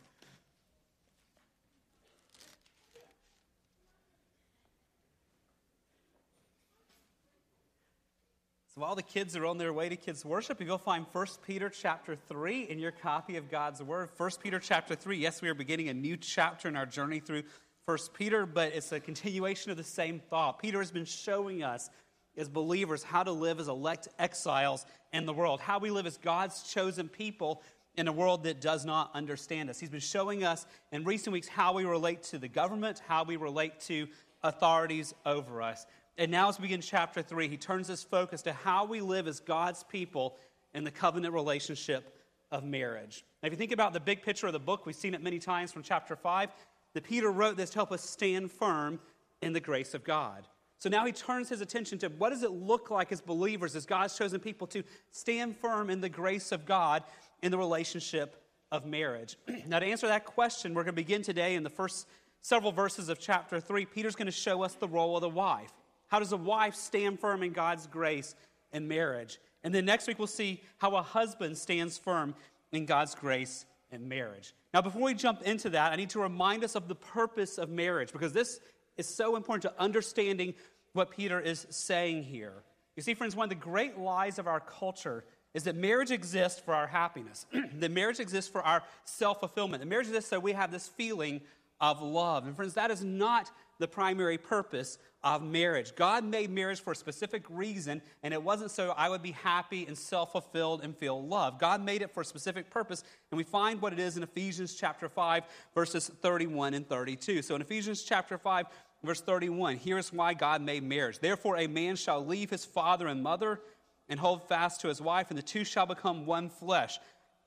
So 8.77 8.83
while 8.83 8.95
the 8.95 9.03
kids 9.03 9.35
are 9.39 9.47
on 9.47 9.57
their 9.57 9.73
way 9.73 9.89
to 9.89 9.97
kids' 9.97 10.23
worship, 10.23 10.61
you 10.61 10.67
go 10.67 10.77
find 10.77 11.07
1 11.11 11.27
Peter 11.47 11.71
chapter 11.71 12.15
3 12.15 12.65
in 12.65 12.79
your 12.79 12.91
copy 12.91 13.39
of 13.39 13.51
God's 13.51 13.83
Word. 13.83 14.11
1 14.19 14.31
Peter 14.43 14.59
chapter 14.59 14.95
3. 14.95 15.17
Yes, 15.17 15.41
we 15.41 15.49
are 15.49 15.55
beginning 15.55 15.89
a 15.89 15.95
new 15.95 16.15
chapter 16.15 16.69
in 16.69 16.77
our 16.77 16.85
journey 16.85 17.19
through 17.19 17.45
1 17.87 17.99
Peter, 18.13 18.45
but 18.45 18.75
it's 18.75 18.93
a 18.93 19.01
continuation 19.01 19.71
of 19.71 19.79
the 19.79 19.83
same 19.83 20.21
thought. 20.21 20.59
Peter 20.59 20.79
has 20.79 20.91
been 20.91 21.07
showing 21.07 21.63
us 21.63 21.89
as 22.37 22.51
believers 22.51 23.03
how 23.03 23.23
to 23.23 23.33
live 23.33 23.61
as 23.61 23.69
elect 23.69 24.09
exiles 24.19 24.85
in 25.11 25.25
the 25.25 25.33
world, 25.33 25.59
how 25.59 25.79
we 25.79 25.89
live 25.89 26.05
as 26.05 26.19
God's 26.19 26.63
chosen 26.71 27.09
people 27.09 27.63
in 27.95 28.09
a 28.09 28.13
world 28.13 28.45
that 28.45 28.61
does 28.61 28.85
not 28.85 29.11
understand 29.15 29.71
us. 29.71 29.81
He's 29.81 29.89
been 29.89 30.01
showing 30.01 30.45
us 30.45 30.67
in 30.93 31.03
recent 31.05 31.33
weeks 31.33 31.49
how 31.49 31.73
we 31.73 31.87
relate 31.87 32.25
to 32.25 32.37
the 32.37 32.49
government, 32.49 33.01
how 33.09 33.25
we 33.25 33.37
relate 33.37 33.81
to 33.87 34.07
authorities 34.43 35.15
over 35.25 35.63
us. 35.63 35.87
And 36.19 36.31
now, 36.31 36.49
as 36.49 36.59
we 36.59 36.63
begin 36.63 36.81
chapter 36.81 37.23
3, 37.23 37.49
he 37.49 37.57
turns 37.57 37.89
his 37.89 38.03
focus 38.03 38.43
to 38.43 38.53
how 38.53 38.85
we 38.85 39.01
live 39.01 39.27
as 39.29 39.41
God's 39.41 39.85
people 39.85 40.37
in 40.75 40.85
the 40.85 40.91
covenant 40.91 41.35
relationship 41.35 42.17
of 42.51 42.65
marriage. 42.65 43.25
Now, 43.43 43.49
if 43.49 43.53
you 43.53 43.59
think 43.59 43.73
about 43.73 43.93
the 43.93 44.01
big 44.01 44.23
picture 44.23 44.47
of 44.47 44.53
the 44.53 44.59
book, 44.59 44.87
we've 44.87 44.97
seen 44.97 45.15
it 45.15 45.23
many 45.23 45.39
times 45.39 45.73
from 45.73 45.83
chapter 45.83 46.17
5, 46.17 46.51
that 46.95 47.05
Peter 47.05 47.31
wrote 47.31 47.57
this 47.57 47.71
to 47.71 47.79
help 47.79 47.93
us 47.93 48.03
stand 48.03 48.51
firm 48.51 48.99
in 49.43 49.53
the 49.53 49.61
grace 49.61 49.93
of 49.93 50.05
God. 50.05 50.47
So 50.79 50.89
now 50.89 51.05
he 51.05 51.13
turns 51.13 51.49
his 51.49 51.61
attention 51.61 51.99
to 51.99 52.09
what 52.09 52.31
does 52.31 52.43
it 52.43 52.51
look 52.51 52.91
like 52.91 53.13
as 53.13 53.21
believers, 53.21 53.77
as 53.77 53.85
God's 53.87 54.17
chosen 54.17 54.41
people, 54.41 54.67
to 54.69 54.83
stand 55.11 55.57
firm 55.57 55.91
in 55.91 56.01
the 56.01 56.09
grace 56.09 56.53
of 56.53 56.65
God 56.65 57.03
in 57.43 57.51
the 57.51 57.59
relationship 57.59 58.43
of 58.73 58.87
marriage. 58.87 59.37
now, 59.67 59.79
to 59.79 59.87
answer 59.87 60.07
that 60.09 60.25
question, 60.25 60.75
we're 60.75 60.83
going 60.83 60.95
to 60.95 61.03
begin 61.03 61.23
today 61.23 61.55
in 61.55 61.63
the 61.63 61.71
first 61.71 62.07
several 62.43 62.73
verses 62.73 63.09
of 63.09 63.19
chapter 63.19 63.61
3. 63.61 63.85
Peter's 63.87 64.15
going 64.15 64.27
to 64.27 64.33
show 64.33 64.63
us 64.63 64.75
the 64.75 64.89
role 64.89 65.17
of 65.17 65.23
the 65.23 65.29
wife. 65.29 65.73
How 66.09 66.19
does 66.19 66.33
a 66.33 66.37
wife 66.37 66.75
stand 66.75 67.21
firm 67.21 67.43
in 67.43 67.53
God's 67.53 67.87
grace 67.87 68.35
in 68.73 68.87
marriage? 68.89 69.39
And 69.65 69.75
then 69.75 69.85
next 69.85 70.07
week, 70.07 70.19
we'll 70.19 70.29
see 70.29 70.63
how 70.79 70.97
a 70.97 71.03
husband 71.03 71.59
stands 71.59 71.99
firm 71.99 72.35
in 72.73 72.87
God's 72.87 73.15
grace 73.15 73.67
in 73.91 74.09
marriage. 74.09 74.55
Now, 74.73 74.83
before 74.83 75.03
we 75.03 75.15
jump 75.15 75.43
into 75.43 75.71
that, 75.71 75.93
I 75.93 75.97
need 75.97 76.11
to 76.11 76.21
remind 76.21 76.65
us 76.65 76.75
of 76.75 76.89
the 76.89 76.95
purpose 76.95 77.59
of 77.59 77.71
marriage 77.71 78.13
because 78.13 78.33
this 78.33 78.61
is 78.97 79.07
so 79.07 79.37
important 79.37 79.63
to 79.63 79.83
understanding 79.83 80.55
what 80.93 81.11
Peter 81.11 81.41
is 81.41 81.67
saying 81.71 82.25
here. 82.25 82.63
You 82.97 83.03
see, 83.03 83.15
friends, 83.15 83.37
one 83.37 83.45
of 83.45 83.51
the 83.51 83.55
great 83.57 83.99
lies 83.99 84.39
of 84.39 84.47
our 84.47 84.61
culture 84.61 85.25
is 85.55 85.65
that 85.65 85.77
marriage 85.77 86.11
exists 86.11 86.61
for 86.61 86.75
our 86.75 86.87
happiness, 86.87 87.47
that 87.75 87.91
marriage 87.91 88.21
exists 88.21 88.51
for 88.51 88.63
our 88.63 88.83
self 89.05 89.41
fulfillment, 89.41 89.83
that 89.83 89.87
marriage 89.87 90.09
exists 90.09 90.31
so 90.31 90.39
we 90.39 90.53
have 90.53 90.71
this 90.71 90.89
feeling 90.89 91.41
of 91.81 92.03
love. 92.03 92.47
And, 92.47 92.57
friends, 92.57 92.75
that 92.75 92.91
is 92.91 93.05
not 93.05 93.51
the 93.79 93.89
primary 93.89 94.39
purpose 94.39 94.99
of 95.23 95.43
marriage. 95.43 95.95
God 95.97 96.25
made 96.25 96.51
marriage 96.51 96.81
for 96.81 96.93
a 96.93 96.97
specific 96.97 97.45
reason, 97.51 98.01
and 98.23 98.33
it 98.33 98.43
wasn't 98.43 98.71
so 98.71 98.95
I 98.97 99.09
would 99.09 99.23
be 99.23 99.33
happy 99.33 99.87
and 99.87 99.97
self 99.97 100.33
fulfilled 100.33 100.83
and 100.83 100.97
feel 100.97 101.27
love. 101.27 101.59
God 101.59 101.85
made 101.85 102.03
it 102.03 102.13
for 102.13 102.21
a 102.21 102.25
specific 102.25 102.71
purpose, 102.71 103.03
and 103.31 103.37
we 103.37 103.45
find 103.45 103.81
what 103.81 103.93
it 103.93 103.99
is 103.99 104.17
in 104.17 104.23
Ephesians 104.23 104.75
chapter 104.75 105.09
5, 105.09 105.45
verses 105.75 106.11
31 106.23 106.75
and 106.75 106.89
32. 106.89 107.43
So, 107.43 107.55
in 107.55 107.61
Ephesians 107.61 108.03
chapter 108.03 108.39
5, 108.39 108.67
verse 109.05 109.21
31, 109.21 109.77
here's 109.79 110.13
why 110.13 110.35
God 110.35 110.63
made 110.63 110.83
marriage. 110.83 111.19
Therefore, 111.19 111.57
a 111.57 111.67
man 111.67 111.97
shall 111.97 112.25
leave 112.25 112.51
his 112.51 112.65
father 112.65 113.09
and 113.09 113.23
mother 113.23 113.61
and 114.09 114.21
hold 114.21 114.49
fast 114.49 114.81
to 114.83 114.89
his 114.89 115.01
wife, 115.01 115.31
and 115.31 115.39
the 115.39 115.43
two 115.43 115.65
shall 115.65 115.87
become 115.87 116.25
one 116.25 116.49
flesh. 116.49 116.99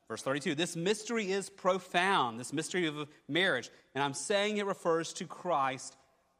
Verse 0.09 0.21
32 0.23 0.55
This 0.55 0.75
mystery 0.75 1.31
is 1.31 1.49
profound, 1.49 2.39
this 2.39 2.51
mystery 2.51 2.87
of 2.87 3.07
marriage. 3.27 3.69
And 3.95 4.03
I'm 4.03 4.13
saying 4.13 4.57
it 4.57 4.65
refers 4.65 5.13
to 5.13 5.25
Christ 5.25 5.95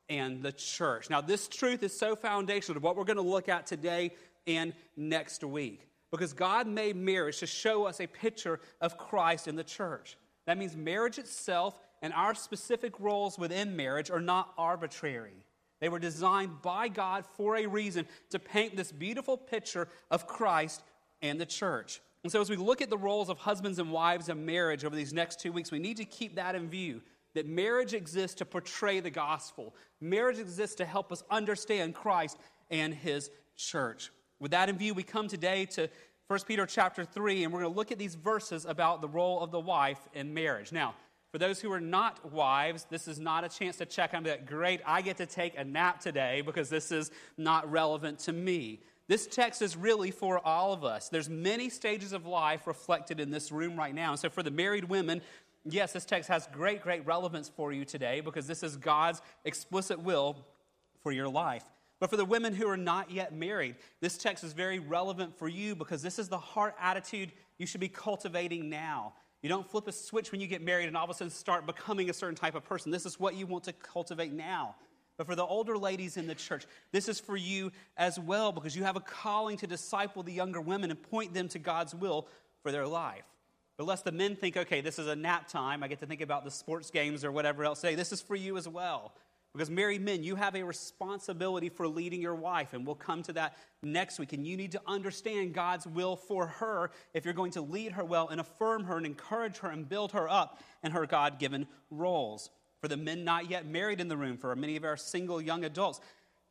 and 0.10 0.42
the 0.42 0.52
church. 0.52 1.10
Now, 1.10 1.22
this 1.22 1.48
truth 1.48 1.84
is 1.84 1.98
so 1.98 2.16
foundational 2.16 2.80
to 2.80 2.84
what 2.84 2.96
we're 2.96 3.04
going 3.04 3.18
to 3.18 3.22
look 3.22 3.48
at 3.48 3.66
today 3.66 4.14
and 4.48 4.74
next 4.98 5.44
week. 5.44 5.88
Because 6.12 6.34
God 6.34 6.66
made 6.68 6.96
marriage 6.96 7.38
to 7.40 7.46
show 7.46 7.86
us 7.86 8.00
a 8.00 8.08
picture 8.08 8.60
of 8.82 8.98
Christ 8.98 9.48
in 9.48 9.56
the 9.56 9.64
church. 9.64 10.18
That 10.48 10.58
means 10.58 10.76
marriage 10.76 11.20
itself 11.20 11.80
and 12.02 12.14
our 12.14 12.34
specific 12.34 13.00
roles 13.00 13.38
within 13.38 13.76
marriage 13.76 14.10
are 14.10 14.22
not 14.22 14.54
arbitrary. 14.58 15.46
They 15.80 15.90
were 15.90 16.00
designed 16.00 16.62
by 16.62 16.88
God 16.88 17.26
for 17.38 17.58
a 17.58 17.66
reason 17.66 18.06
to 18.32 18.40
paint 18.40 18.76
this 18.76 18.92
beautiful 18.92 19.38
picture 19.38 19.88
of 20.10 20.28
Christ 20.28 20.82
and 21.22 21.40
the 21.40 21.46
church. 21.46 22.02
And 22.24 22.32
so, 22.32 22.42
as 22.42 22.50
we 22.50 22.58
look 22.58 22.82
at 22.82 22.90
the 22.90 22.98
roles 22.98 23.30
of 23.30 23.38
husbands 23.38 23.80
and 23.80 23.92
wives 23.92 24.28
in 24.28 24.46
marriage 24.46 24.84
over 24.84 24.96
these 24.96 25.14
next 25.14 25.40
two 25.40 25.54
weeks, 25.54 25.72
we 25.72 25.80
need 25.80 25.98
to 25.98 26.06
keep 26.06 26.36
that 26.36 26.54
in 26.56 26.70
view 26.70 27.02
that 27.40 27.48
marriage 27.48 27.94
exists 27.94 28.36
to 28.36 28.46
portray 28.46 29.00
the 29.00 29.10
gospel. 29.10 29.74
Marriage 30.02 30.40
exists 30.40 30.76
to 30.76 30.84
help 30.84 31.10
us 31.10 31.24
understand 31.32 31.96
Christ 31.96 32.38
and 32.70 32.94
his 32.94 33.32
church. 33.56 34.12
With 34.42 34.52
that 34.52 34.68
in 34.68 34.78
view, 34.78 34.94
we 34.94 35.04
come 35.04 35.30
today 35.30 35.66
to 35.68 35.90
1 36.28 36.40
Peter 36.46 36.66
chapter 36.66 37.06
3, 37.06 37.46
and 37.46 37.54
we're 37.54 37.62
going 37.62 37.72
to 37.72 37.78
look 37.78 37.94
at 37.94 37.98
these 37.98 38.16
verses 38.16 38.66
about 38.66 39.00
the 39.00 39.08
role 39.08 39.40
of 39.40 39.52
the 39.52 39.60
wife 39.60 40.00
in 40.14 40.34
marriage. 40.34 40.74
Now, 40.74 40.96
for 41.32 41.38
those 41.38 41.62
who 41.62 41.72
are 41.72 41.80
not 41.80 42.30
wives, 42.30 42.86
this 42.90 43.08
is 43.08 43.22
not 43.22 43.46
a 43.46 43.50
chance 43.50 43.78
to 43.78 43.86
check 43.86 44.14
on 44.14 44.24
that. 44.24 44.46
Great, 44.46 44.82
I 44.86 45.02
get 45.02 45.16
to 45.16 45.26
take 45.26 45.58
a 45.58 45.64
nap 45.64 46.02
today 46.02 46.42
because 46.42 46.68
this 46.68 46.92
is 46.92 47.10
not 47.38 47.72
relevant 47.72 48.20
to 48.20 48.34
me. 48.34 48.82
This 49.08 49.28
text 49.28 49.62
is 49.62 49.78
really 49.78 50.12
for 50.12 50.46
all 50.46 50.74
of 50.74 50.84
us. 50.84 51.08
There's 51.08 51.30
many 51.30 51.70
stages 51.70 52.12
of 52.12 52.26
life 52.26 52.68
reflected 52.68 53.22
in 53.22 53.32
this 53.32 53.50
room 53.50 53.78
right 53.78 53.96
now. 53.96 54.12
And 54.12 54.20
so 54.20 54.30
for 54.30 54.44
the 54.44 54.52
married 54.52 54.84
women, 54.84 55.22
yes, 55.66 55.94
this 55.94 56.06
text 56.06 56.30
has 56.30 56.48
great, 56.52 56.82
great 56.82 57.06
relevance 57.06 57.50
for 57.50 57.72
you 57.72 57.86
today 57.86 58.22
because 58.22 58.48
this 58.48 58.64
is 58.64 58.78
God's 58.78 59.22
explicit 59.46 60.00
will 60.00 60.38
for 61.02 61.12
your 61.12 61.30
life. 61.30 61.64
But 62.00 62.10
for 62.10 62.18
the 62.18 62.26
women 62.26 62.54
who 62.54 62.68
are 62.68 62.78
not 62.78 63.12
yet 63.12 63.34
married, 63.34 63.76
this 64.00 64.18
text 64.18 64.44
is 64.44 64.54
very 64.54 64.80
relevant 64.80 65.38
for 65.38 65.50
you 65.50 65.76
because 65.76 66.02
this 66.02 66.18
is 66.18 66.30
the 66.30 66.38
heart 66.38 66.76
attitude 66.80 67.32
you 67.58 67.66
should 67.66 67.82
be 67.82 67.90
cultivating 67.90 68.70
now. 68.70 69.14
You 69.42 69.50
don't 69.50 69.70
flip 69.70 69.88
a 69.88 69.92
switch 69.92 70.32
when 70.32 70.42
you 70.42 70.48
get 70.48 70.62
married 70.62 70.88
and 70.88 70.98
all 70.98 71.04
of 71.04 71.10
a 71.10 71.14
sudden 71.14 71.32
start 71.32 71.66
becoming 71.66 72.10
a 72.10 72.14
certain 72.14 72.36
type 72.36 72.56
of 72.56 72.64
person. 72.64 72.92
This 72.92 73.06
is 73.06 73.20
what 73.20 73.36
you 73.36 73.46
want 73.46 73.66
to 73.66 73.74
cultivate 73.74 74.34
now. 74.34 74.76
But 75.18 75.28
for 75.28 75.36
the 75.36 75.46
older 75.46 75.78
ladies 75.78 76.16
in 76.16 76.28
the 76.28 76.36
church, 76.36 76.66
this 76.94 77.10
is 77.10 77.20
for 77.20 77.36
you 77.36 77.72
as 77.98 78.18
well 78.18 78.54
because 78.54 78.76
you 78.76 78.84
have 78.84 78.96
a 78.96 79.02
calling 79.02 79.58
to 79.58 79.68
disciple 79.68 80.24
the 80.24 80.32
younger 80.32 80.62
women 80.62 80.92
and 80.92 81.02
point 81.02 81.34
them 81.34 81.50
to 81.50 81.60
God's 81.60 81.94
will 81.94 82.28
for 82.64 82.72
their 82.72 82.88
life. 82.88 83.26
But 83.80 83.88
lest 83.88 84.04
the 84.04 84.12
men 84.12 84.36
think, 84.36 84.58
okay, 84.58 84.82
this 84.82 85.00
is 85.00 85.08
a 85.08 85.16
nap 85.16 85.48
time, 85.48 85.84
I 85.84 85.88
get 85.88 86.00
to 86.00 86.06
think 86.06 86.20
about 86.20 86.44
the 86.44 86.52
sports 86.52 86.92
games 86.92 87.24
or 87.24 87.32
whatever 87.32 87.64
else. 87.64 87.80
Say, 87.80 87.96
this 87.96 88.12
is 88.12 88.22
for 88.22 88.36
you 88.36 88.58
as 88.58 88.68
well. 88.68 89.14
Because 89.54 89.70
married 89.70 90.02
men, 90.02 90.22
you 90.22 90.36
have 90.36 90.54
a 90.54 90.64
responsibility 90.64 91.70
for 91.70 91.88
leading 91.88 92.22
your 92.22 92.36
wife, 92.36 92.74
and 92.74 92.86
we'll 92.86 92.96
come 92.96 93.24
to 93.24 93.34
that 93.34 93.58
next 93.82 94.20
week. 94.20 94.34
And 94.34 94.46
you 94.46 94.58
need 94.58 94.74
to 94.74 94.82
understand 94.86 95.54
God's 95.54 95.88
will 95.88 96.18
for 96.18 96.48
her 96.48 96.92
if 97.14 97.24
you're 97.24 97.34
going 97.34 97.54
to 97.54 97.62
lead 97.62 97.94
her 97.94 98.04
well 98.04 98.28
and 98.28 98.42
affirm 98.42 98.84
her 98.84 98.98
and 98.98 99.06
encourage 99.06 99.60
her 99.60 99.70
and 99.70 99.88
build 99.88 100.12
her 100.12 100.28
up 100.28 100.60
in 100.84 100.92
her 100.92 101.06
God 101.06 101.40
given 101.40 101.66
roles. 101.90 102.50
For 102.82 102.90
the 102.90 102.98
men 102.98 103.24
not 103.24 103.50
yet 103.50 103.66
married 103.66 104.02
in 104.02 104.10
the 104.10 104.18
room, 104.18 104.36
for 104.36 104.54
many 104.58 104.76
of 104.76 104.84
our 104.84 104.98
single 104.98 105.42
young 105.42 105.64
adults, 105.64 106.02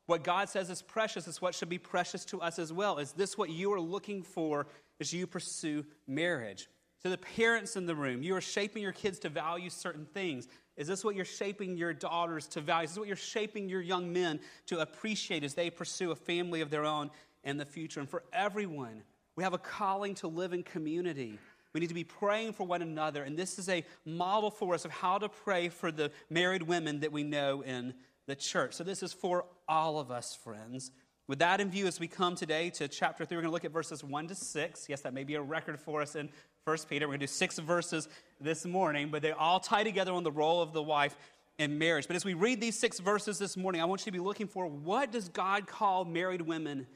what 0.06 0.24
God 0.24 0.48
says 0.48 0.70
is 0.70 0.80
precious 0.80 1.28
is 1.28 1.42
what 1.42 1.54
should 1.54 1.68
be 1.68 1.76
precious 1.76 2.24
to 2.24 2.40
us 2.40 2.58
as 2.58 2.72
well. 2.72 2.96
Is 2.96 3.12
this 3.12 3.36
what 3.36 3.50
you 3.50 3.70
are 3.74 3.80
looking 3.80 4.22
for 4.22 4.66
as 4.98 5.12
you 5.12 5.26
pursue 5.26 5.84
marriage? 6.06 6.68
To 7.02 7.08
the 7.08 7.18
parents 7.18 7.76
in 7.76 7.86
the 7.86 7.94
room, 7.94 8.22
you 8.22 8.34
are 8.34 8.40
shaping 8.40 8.82
your 8.82 8.92
kids 8.92 9.18
to 9.20 9.28
value 9.28 9.70
certain 9.70 10.04
things. 10.04 10.48
Is 10.76 10.88
this 10.88 11.04
what 11.04 11.14
you're 11.14 11.24
shaping 11.24 11.76
your 11.76 11.92
daughters 11.92 12.46
to 12.48 12.60
value? 12.60 12.84
Is 12.84 12.90
this 12.90 12.98
what 12.98 13.06
you're 13.06 13.16
shaping 13.16 13.68
your 13.68 13.80
young 13.80 14.12
men 14.12 14.40
to 14.66 14.80
appreciate 14.80 15.44
as 15.44 15.54
they 15.54 15.70
pursue 15.70 16.10
a 16.10 16.16
family 16.16 16.60
of 16.60 16.70
their 16.70 16.84
own 16.84 17.10
in 17.44 17.56
the 17.56 17.64
future? 17.64 18.00
And 18.00 18.08
for 18.08 18.24
everyone, 18.32 19.02
we 19.36 19.44
have 19.44 19.54
a 19.54 19.58
calling 19.58 20.14
to 20.16 20.28
live 20.28 20.52
in 20.52 20.64
community. 20.64 21.38
We 21.72 21.80
need 21.80 21.88
to 21.88 21.94
be 21.94 22.04
praying 22.04 22.54
for 22.54 22.66
one 22.66 22.82
another. 22.82 23.22
And 23.22 23.38
this 23.38 23.58
is 23.58 23.68
a 23.68 23.84
model 24.04 24.50
for 24.50 24.74
us 24.74 24.84
of 24.84 24.90
how 24.90 25.18
to 25.18 25.28
pray 25.28 25.68
for 25.68 25.92
the 25.92 26.10
married 26.30 26.62
women 26.62 27.00
that 27.00 27.12
we 27.12 27.22
know 27.22 27.62
in 27.62 27.94
the 28.26 28.34
church. 28.34 28.74
So 28.74 28.82
this 28.82 29.02
is 29.02 29.12
for 29.12 29.44
all 29.68 30.00
of 30.00 30.10
us, 30.10 30.34
friends. 30.34 30.90
With 31.28 31.40
that 31.40 31.60
in 31.60 31.70
view, 31.70 31.86
as 31.86 32.00
we 32.00 32.08
come 32.08 32.34
today 32.34 32.70
to 32.70 32.88
chapter 32.88 33.24
3, 33.24 33.36
we're 33.36 33.42
going 33.42 33.50
to 33.50 33.52
look 33.52 33.66
at 33.66 33.70
verses 33.70 34.02
1 34.02 34.28
to 34.28 34.34
6. 34.34 34.86
Yes, 34.88 35.02
that 35.02 35.12
may 35.12 35.24
be 35.24 35.34
a 35.34 35.42
record 35.42 35.78
for 35.78 36.00
us 36.00 36.16
in 36.16 36.30
First 36.68 36.90
Peter. 36.90 37.06
We're 37.06 37.12
going 37.12 37.20
to 37.20 37.26
do 37.26 37.32
six 37.32 37.58
verses 37.58 38.10
this 38.42 38.66
morning, 38.66 39.08
but 39.08 39.22
they 39.22 39.32
all 39.32 39.58
tie 39.58 39.84
together 39.84 40.12
on 40.12 40.22
the 40.22 40.30
role 40.30 40.60
of 40.60 40.74
the 40.74 40.82
wife 40.82 41.16
in 41.56 41.78
marriage. 41.78 42.06
But 42.06 42.14
as 42.14 42.26
we 42.26 42.34
read 42.34 42.60
these 42.60 42.78
six 42.78 42.98
verses 43.00 43.38
this 43.38 43.56
morning, 43.56 43.80
I 43.80 43.86
want 43.86 44.02
you 44.02 44.04
to 44.04 44.12
be 44.12 44.22
looking 44.22 44.46
for 44.46 44.66
what 44.66 45.10
does 45.10 45.30
God 45.30 45.66
call 45.66 46.04
married 46.04 46.42
women 46.42 46.86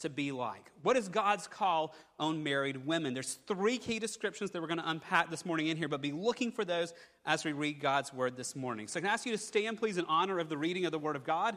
to 0.00 0.10
be 0.10 0.32
like? 0.32 0.70
What 0.82 0.98
is 0.98 1.08
God's 1.08 1.46
call 1.46 1.94
on 2.18 2.42
married 2.42 2.84
women? 2.84 3.14
There's 3.14 3.38
three 3.46 3.78
key 3.78 3.98
descriptions 3.98 4.50
that 4.50 4.60
we're 4.60 4.68
going 4.68 4.80
to 4.80 4.90
unpack 4.90 5.30
this 5.30 5.46
morning 5.46 5.68
in 5.68 5.78
here, 5.78 5.88
but 5.88 6.02
be 6.02 6.12
looking 6.12 6.52
for 6.52 6.66
those 6.66 6.92
as 7.24 7.42
we 7.42 7.52
read 7.52 7.80
God's 7.80 8.12
word 8.12 8.36
this 8.36 8.54
morning. 8.54 8.86
So 8.86 8.98
I 8.98 9.00
can 9.00 9.08
ask 9.08 9.24
you 9.24 9.32
to 9.32 9.38
stand, 9.38 9.78
please, 9.78 9.96
in 9.96 10.04
honor 10.10 10.40
of 10.40 10.50
the 10.50 10.58
reading 10.58 10.84
of 10.84 10.92
the 10.92 10.98
word 10.98 11.16
of 11.16 11.24
God. 11.24 11.56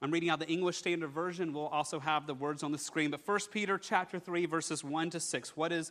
I'm 0.00 0.12
reading 0.12 0.30
out 0.30 0.38
the 0.38 0.46
English 0.46 0.76
Standard 0.76 1.08
Version. 1.08 1.52
We'll 1.52 1.66
also 1.66 1.98
have 1.98 2.28
the 2.28 2.34
words 2.34 2.62
on 2.62 2.70
the 2.70 2.78
screen. 2.78 3.10
But 3.10 3.26
1 3.26 3.38
Peter 3.50 3.76
chapter 3.76 4.20
3, 4.20 4.46
verses 4.46 4.84
1 4.84 5.10
to 5.10 5.18
6. 5.18 5.56
What 5.56 5.72
is 5.72 5.90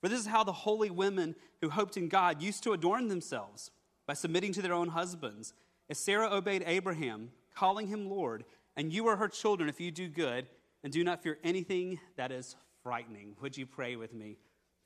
For 0.00 0.08
this 0.08 0.20
is 0.20 0.26
how 0.26 0.44
the 0.44 0.52
holy 0.52 0.90
women 0.90 1.34
who 1.60 1.70
hoped 1.70 1.96
in 1.96 2.08
God 2.08 2.42
used 2.42 2.62
to 2.64 2.72
adorn 2.72 3.08
themselves 3.08 3.70
by 4.06 4.14
submitting 4.14 4.52
to 4.54 4.62
their 4.62 4.72
own 4.72 4.88
husbands. 4.88 5.52
As 5.88 5.98
Sarah 5.98 6.30
obeyed 6.30 6.64
Abraham, 6.66 7.30
calling 7.54 7.86
him 7.86 8.08
Lord, 8.08 8.44
and 8.76 8.92
you 8.92 9.06
are 9.08 9.16
her 9.16 9.28
children 9.28 9.68
if 9.68 9.80
you 9.80 9.90
do 9.90 10.08
good 10.08 10.46
and 10.84 10.92
do 10.92 11.02
not 11.02 11.22
fear 11.22 11.38
anything 11.42 11.98
that 12.16 12.30
is 12.30 12.56
frightening. 12.82 13.34
Would 13.40 13.56
you 13.56 13.66
pray 13.66 13.96
with 13.96 14.12
me? 14.12 14.36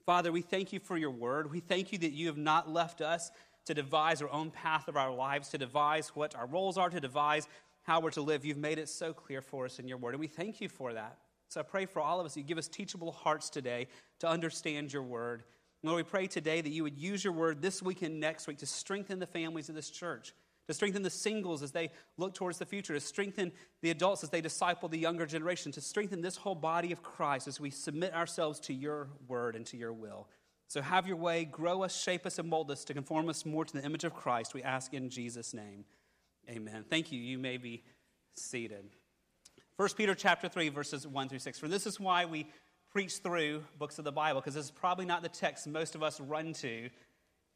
Father, 0.07 0.33
we 0.33 0.41
thank 0.41 0.73
you 0.73 0.81
for 0.81 0.97
your 0.97 1.11
word. 1.11 1.51
We 1.51 1.61
thank 1.61 1.93
you 1.93 1.99
that 1.99 2.13
you 2.13 2.29
have 2.29 2.39
not 2.39 2.71
left 2.71 3.01
us 3.01 3.31
to 3.67 3.75
devise 3.75 4.23
our 4.23 4.31
own 4.31 4.51
path 4.51 4.89
of 4.89 4.97
our 4.97 5.13
lives, 5.13 5.51
to 5.51 5.59
devise 5.59 6.09
what 6.17 6.35
our 6.35 6.47
roles 6.47 6.79
are, 6.79 6.89
to 6.89 7.01
devise 7.01 7.47
how 7.83 8.01
we're 8.01 8.11
to 8.13 8.23
live. 8.23 8.45
You've 8.45 8.57
made 8.57 8.79
it 8.79 8.89
so 8.89 9.13
clear 9.13 9.43
for 9.43 9.67
us 9.67 9.79
in 9.79 9.89
your 9.89 9.99
word, 9.99 10.15
and 10.15 10.21
we 10.21 10.29
thank 10.29 10.61
you 10.61 10.69
for 10.69 10.93
that. 10.95 11.19
So 11.51 11.59
I 11.59 11.65
pray 11.65 11.85
for 11.85 12.01
all 12.01 12.21
of 12.21 12.27
us, 12.27 12.37
you 12.37 12.45
give 12.45 12.59
us 12.59 12.69
teachable 12.69 13.11
hearts 13.11 13.51
today 13.51 13.89
to 14.21 14.29
understand 14.29 14.93
your 14.93 15.03
word. 15.03 15.43
Lord, 15.83 15.97
we 15.97 16.03
pray 16.05 16.29
today 16.29 16.61
that 16.61 16.71
you 16.71 16.85
would 16.85 16.97
use 16.97 17.25
your 17.25 17.33
word 17.33 17.61
this 17.61 17.83
week 17.83 18.03
and 18.03 18.21
next 18.21 18.47
week 18.47 18.59
to 18.59 18.67
strengthen 18.67 19.19
the 19.19 19.27
families 19.27 19.69
of 19.69 19.75
this 19.75 19.91
church, 19.91 20.33
to 20.69 20.75
strengthen 20.75 21.03
the 21.03 21.11
singles 21.11 21.65
as 21.65 21.73
they 21.73 21.91
look 22.19 22.35
towards 22.35 22.59
the 22.59 22.67
future, 22.67 22.95
to 22.95 23.01
strengthen 23.01 23.51
the 23.83 23.91
adults 23.91 24.23
as 24.23 24.31
they 24.31 24.41
disciple 24.41 24.89
the 24.89 24.99
younger 24.99 25.27
generation, 25.27 25.73
to 25.73 25.81
strengthen 25.81 26.21
this 26.21 26.37
whole 26.37 26.55
body 26.55 26.93
of 26.93 27.03
Christ 27.03 27.49
as 27.49 27.59
we 27.59 27.71
submit 27.71 28.15
ourselves 28.15 28.61
to 28.61 28.73
your 28.73 29.09
word 29.27 29.57
and 29.57 29.67
to 29.67 29.77
your 29.77 29.93
will. 29.93 30.29
So 30.69 30.81
have 30.81 31.09
your 31.09 31.17
way, 31.17 31.47
grow 31.47 31.83
us, 31.83 32.01
shape 32.01 32.27
us, 32.27 32.39
and 32.39 32.49
mold 32.49 32.71
us 32.71 32.85
to 32.85 32.95
conform 32.95 33.29
us 33.29 33.45
more 33.45 33.65
to 33.65 33.73
the 33.77 33.85
image 33.85 34.05
of 34.05 34.15
Christ. 34.15 34.55
We 34.55 34.63
ask 34.63 34.95
in 34.95 35.11
Jesus' 35.11 35.53
name. 35.53 35.85
Amen. 36.49 36.85
Thank 36.89 37.11
you. 37.11 37.19
You 37.19 37.39
may 37.39 37.57
be 37.57 37.83
seated. 38.37 38.85
1 39.81 39.89
Peter 39.97 40.15
chapter 40.15 40.47
3, 40.47 40.69
verses 40.69 41.07
1 41.07 41.31
through 41.31 41.39
6. 41.39 41.59
For 41.59 41.67
this 41.67 41.87
is 41.87 41.99
why 41.99 42.27
we 42.27 42.47
preach 42.93 43.17
through 43.17 43.65
books 43.79 43.99
of 43.99 44.05
the 44.05 44.13
Bible, 44.13 44.39
because 44.39 44.53
this 44.53 44.67
is 44.67 44.71
probably 44.71 45.07
not 45.07 45.23
the 45.23 45.29
text 45.31 45.67
most 45.67 45.95
of 45.95 46.03
us 46.03 46.21
run 46.21 46.53
to 46.53 46.91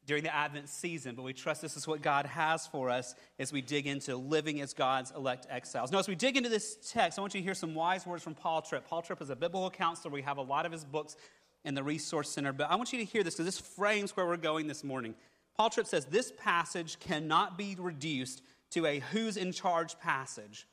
during 0.07 0.23
the 0.23 0.33
Advent 0.33 0.67
season, 0.67 1.13
but 1.13 1.21
we 1.21 1.33
trust 1.33 1.61
this 1.61 1.77
is 1.77 1.87
what 1.87 2.01
God 2.01 2.25
has 2.25 2.65
for 2.65 2.89
us 2.89 3.13
as 3.37 3.53
we 3.53 3.61
dig 3.61 3.85
into 3.85 4.15
living 4.15 4.59
as 4.59 4.73
God's 4.73 5.11
elect 5.11 5.45
exiles. 5.51 5.91
Now, 5.91 5.99
as 5.99 6.07
we 6.07 6.15
dig 6.15 6.35
into 6.35 6.49
this 6.49 6.79
text, 6.91 7.19
I 7.19 7.21
want 7.21 7.35
you 7.35 7.41
to 7.41 7.45
hear 7.45 7.53
some 7.53 7.75
wise 7.75 8.07
words 8.07 8.23
from 8.23 8.33
Paul 8.33 8.63
Tripp. 8.63 8.87
Paul 8.87 9.03
Tripp 9.03 9.21
is 9.21 9.29
a 9.29 9.35
biblical 9.35 9.69
counselor. 9.69 10.11
We 10.11 10.23
have 10.23 10.37
a 10.37 10.41
lot 10.41 10.65
of 10.65 10.71
his 10.71 10.83
books 10.83 11.15
in 11.63 11.75
the 11.75 11.83
Resource 11.83 12.31
Center, 12.31 12.53
but 12.53 12.71
I 12.71 12.75
want 12.75 12.91
you 12.91 12.97
to 12.97 13.05
hear 13.05 13.21
this 13.21 13.35
because 13.35 13.45
this 13.45 13.59
frames 13.59 14.17
where 14.17 14.25
we're 14.25 14.37
going 14.37 14.65
this 14.65 14.83
morning. 14.83 15.13
Paul 15.55 15.69
Tripp 15.69 15.85
says 15.85 16.05
this 16.05 16.33
passage 16.39 16.97
cannot 16.99 17.55
be 17.55 17.75
reduced 17.77 18.41
to 18.71 18.87
a 18.87 18.97
who's 19.11 19.37
in 19.37 19.51
charge 19.51 19.99
passage 19.99 20.65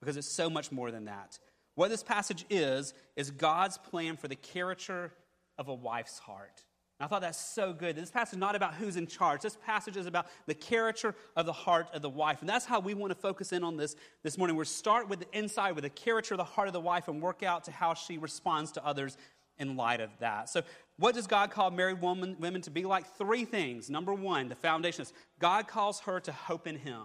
because 0.00 0.16
it's 0.16 0.28
so 0.28 0.48
much 0.50 0.70
more 0.72 0.90
than 0.90 1.04
that. 1.06 1.38
What 1.74 1.90
this 1.90 2.02
passage 2.02 2.44
is, 2.48 2.94
is 3.16 3.30
God's 3.30 3.78
plan 3.78 4.16
for 4.16 4.28
the 4.28 4.36
character 4.36 5.12
of 5.58 5.68
a 5.68 5.74
wife's 5.74 6.18
heart. 6.18 6.62
And 6.98 7.04
I 7.04 7.08
thought 7.08 7.20
that's 7.20 7.38
so 7.38 7.74
good. 7.74 7.94
This 7.94 8.10
passage 8.10 8.34
is 8.34 8.38
not 8.38 8.56
about 8.56 8.74
who's 8.74 8.96
in 8.96 9.06
charge. 9.06 9.42
This 9.42 9.58
passage 9.66 9.98
is 9.98 10.06
about 10.06 10.26
the 10.46 10.54
character 10.54 11.14
of 11.36 11.44
the 11.44 11.52
heart 11.52 11.88
of 11.92 12.00
the 12.00 12.08
wife. 12.08 12.40
And 12.40 12.48
that's 12.48 12.64
how 12.64 12.80
we 12.80 12.94
want 12.94 13.10
to 13.10 13.18
focus 13.18 13.52
in 13.52 13.62
on 13.62 13.76
this 13.76 13.96
this 14.22 14.38
morning. 14.38 14.56
We'll 14.56 14.64
start 14.64 15.06
with 15.08 15.20
the 15.20 15.38
inside, 15.38 15.72
with 15.72 15.84
the 15.84 15.90
character 15.90 16.34
of 16.34 16.38
the 16.38 16.44
heart 16.44 16.68
of 16.68 16.72
the 16.72 16.80
wife, 16.80 17.08
and 17.08 17.20
work 17.20 17.42
out 17.42 17.64
to 17.64 17.70
how 17.70 17.92
she 17.92 18.16
responds 18.16 18.72
to 18.72 18.86
others 18.86 19.18
in 19.58 19.76
light 19.76 20.00
of 20.00 20.10
that. 20.20 20.48
So, 20.48 20.62
what 20.98 21.14
does 21.14 21.26
God 21.26 21.50
call 21.50 21.70
married 21.70 22.00
woman, 22.00 22.36
women 22.40 22.62
to 22.62 22.70
be 22.70 22.84
like? 22.84 23.06
Three 23.18 23.44
things. 23.44 23.90
Number 23.90 24.14
one, 24.14 24.48
the 24.48 24.54
foundation 24.54 25.02
is 25.02 25.12
God 25.38 25.68
calls 25.68 26.00
her 26.00 26.20
to 26.20 26.32
hope 26.32 26.66
in 26.66 26.76
Him. 26.76 27.04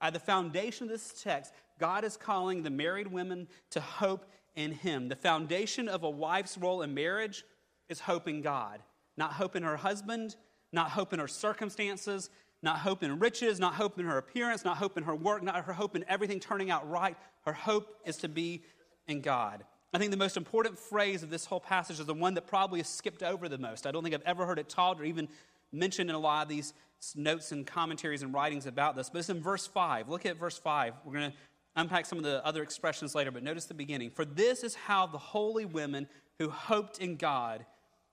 At 0.00 0.12
the 0.12 0.20
foundation 0.20 0.84
of 0.84 0.90
this 0.90 1.22
text, 1.22 1.52
God 1.78 2.04
is 2.04 2.16
calling 2.16 2.62
the 2.62 2.70
married 2.70 3.06
women 3.06 3.48
to 3.70 3.80
hope 3.80 4.26
in 4.54 4.72
Him. 4.72 5.08
The 5.08 5.16
foundation 5.16 5.88
of 5.88 6.02
a 6.02 6.10
wife's 6.10 6.58
role 6.58 6.82
in 6.82 6.94
marriage 6.94 7.44
is 7.88 8.00
hope 8.00 8.28
in 8.28 8.42
God, 8.42 8.80
not 9.16 9.32
hope 9.32 9.56
in 9.56 9.62
her 9.62 9.76
husband, 9.76 10.36
not 10.72 10.90
hope 10.90 11.12
in 11.12 11.18
her 11.20 11.28
circumstances, 11.28 12.30
not 12.62 12.78
hope 12.78 13.02
in 13.02 13.18
riches, 13.18 13.60
not 13.60 13.74
hope 13.74 13.98
in 13.98 14.06
her 14.06 14.18
appearance, 14.18 14.64
not 14.64 14.78
hope 14.78 14.96
in 14.96 15.04
her 15.04 15.14
work, 15.14 15.42
not 15.42 15.64
her 15.64 15.72
hope 15.72 15.94
in 15.94 16.04
everything 16.08 16.40
turning 16.40 16.70
out 16.70 16.88
right. 16.88 17.16
Her 17.42 17.52
hope 17.52 17.96
is 18.04 18.16
to 18.18 18.28
be 18.28 18.62
in 19.06 19.20
God. 19.20 19.64
I 19.92 19.98
think 19.98 20.10
the 20.10 20.16
most 20.16 20.36
important 20.36 20.78
phrase 20.78 21.22
of 21.22 21.30
this 21.30 21.44
whole 21.44 21.60
passage 21.60 22.00
is 22.00 22.06
the 22.06 22.14
one 22.14 22.34
that 22.34 22.46
probably 22.46 22.80
is 22.80 22.88
skipped 22.88 23.22
over 23.22 23.48
the 23.48 23.58
most. 23.58 23.86
I 23.86 23.92
don't 23.92 24.02
think 24.02 24.14
I've 24.14 24.22
ever 24.22 24.44
heard 24.44 24.58
it 24.58 24.68
taught 24.68 25.00
or 25.00 25.04
even 25.04 25.28
mentioned 25.70 26.10
in 26.10 26.16
a 26.16 26.18
lot 26.18 26.42
of 26.42 26.48
these 26.48 26.72
notes 27.16 27.52
and 27.52 27.66
commentaries 27.66 28.22
and 28.22 28.32
writings 28.32 28.66
about 28.66 28.96
this, 28.96 29.10
but 29.10 29.18
it's 29.18 29.28
in 29.28 29.42
verse 29.42 29.66
5. 29.66 30.08
Look 30.08 30.26
at 30.26 30.36
verse 30.36 30.58
5. 30.58 30.94
We're 31.04 31.12
going 31.12 31.30
to 31.30 31.36
unpack 31.76 32.06
some 32.06 32.18
of 32.18 32.24
the 32.24 32.44
other 32.44 32.62
expressions 32.62 33.14
later, 33.14 33.30
but 33.30 33.42
notice 33.42 33.66
the 33.66 33.74
beginning. 33.74 34.10
For 34.10 34.24
this 34.24 34.62
is 34.62 34.74
how 34.74 35.06
the 35.06 35.18
holy 35.18 35.64
women 35.64 36.08
who 36.38 36.50
hoped 36.50 36.98
in 36.98 37.16
God 37.16 37.64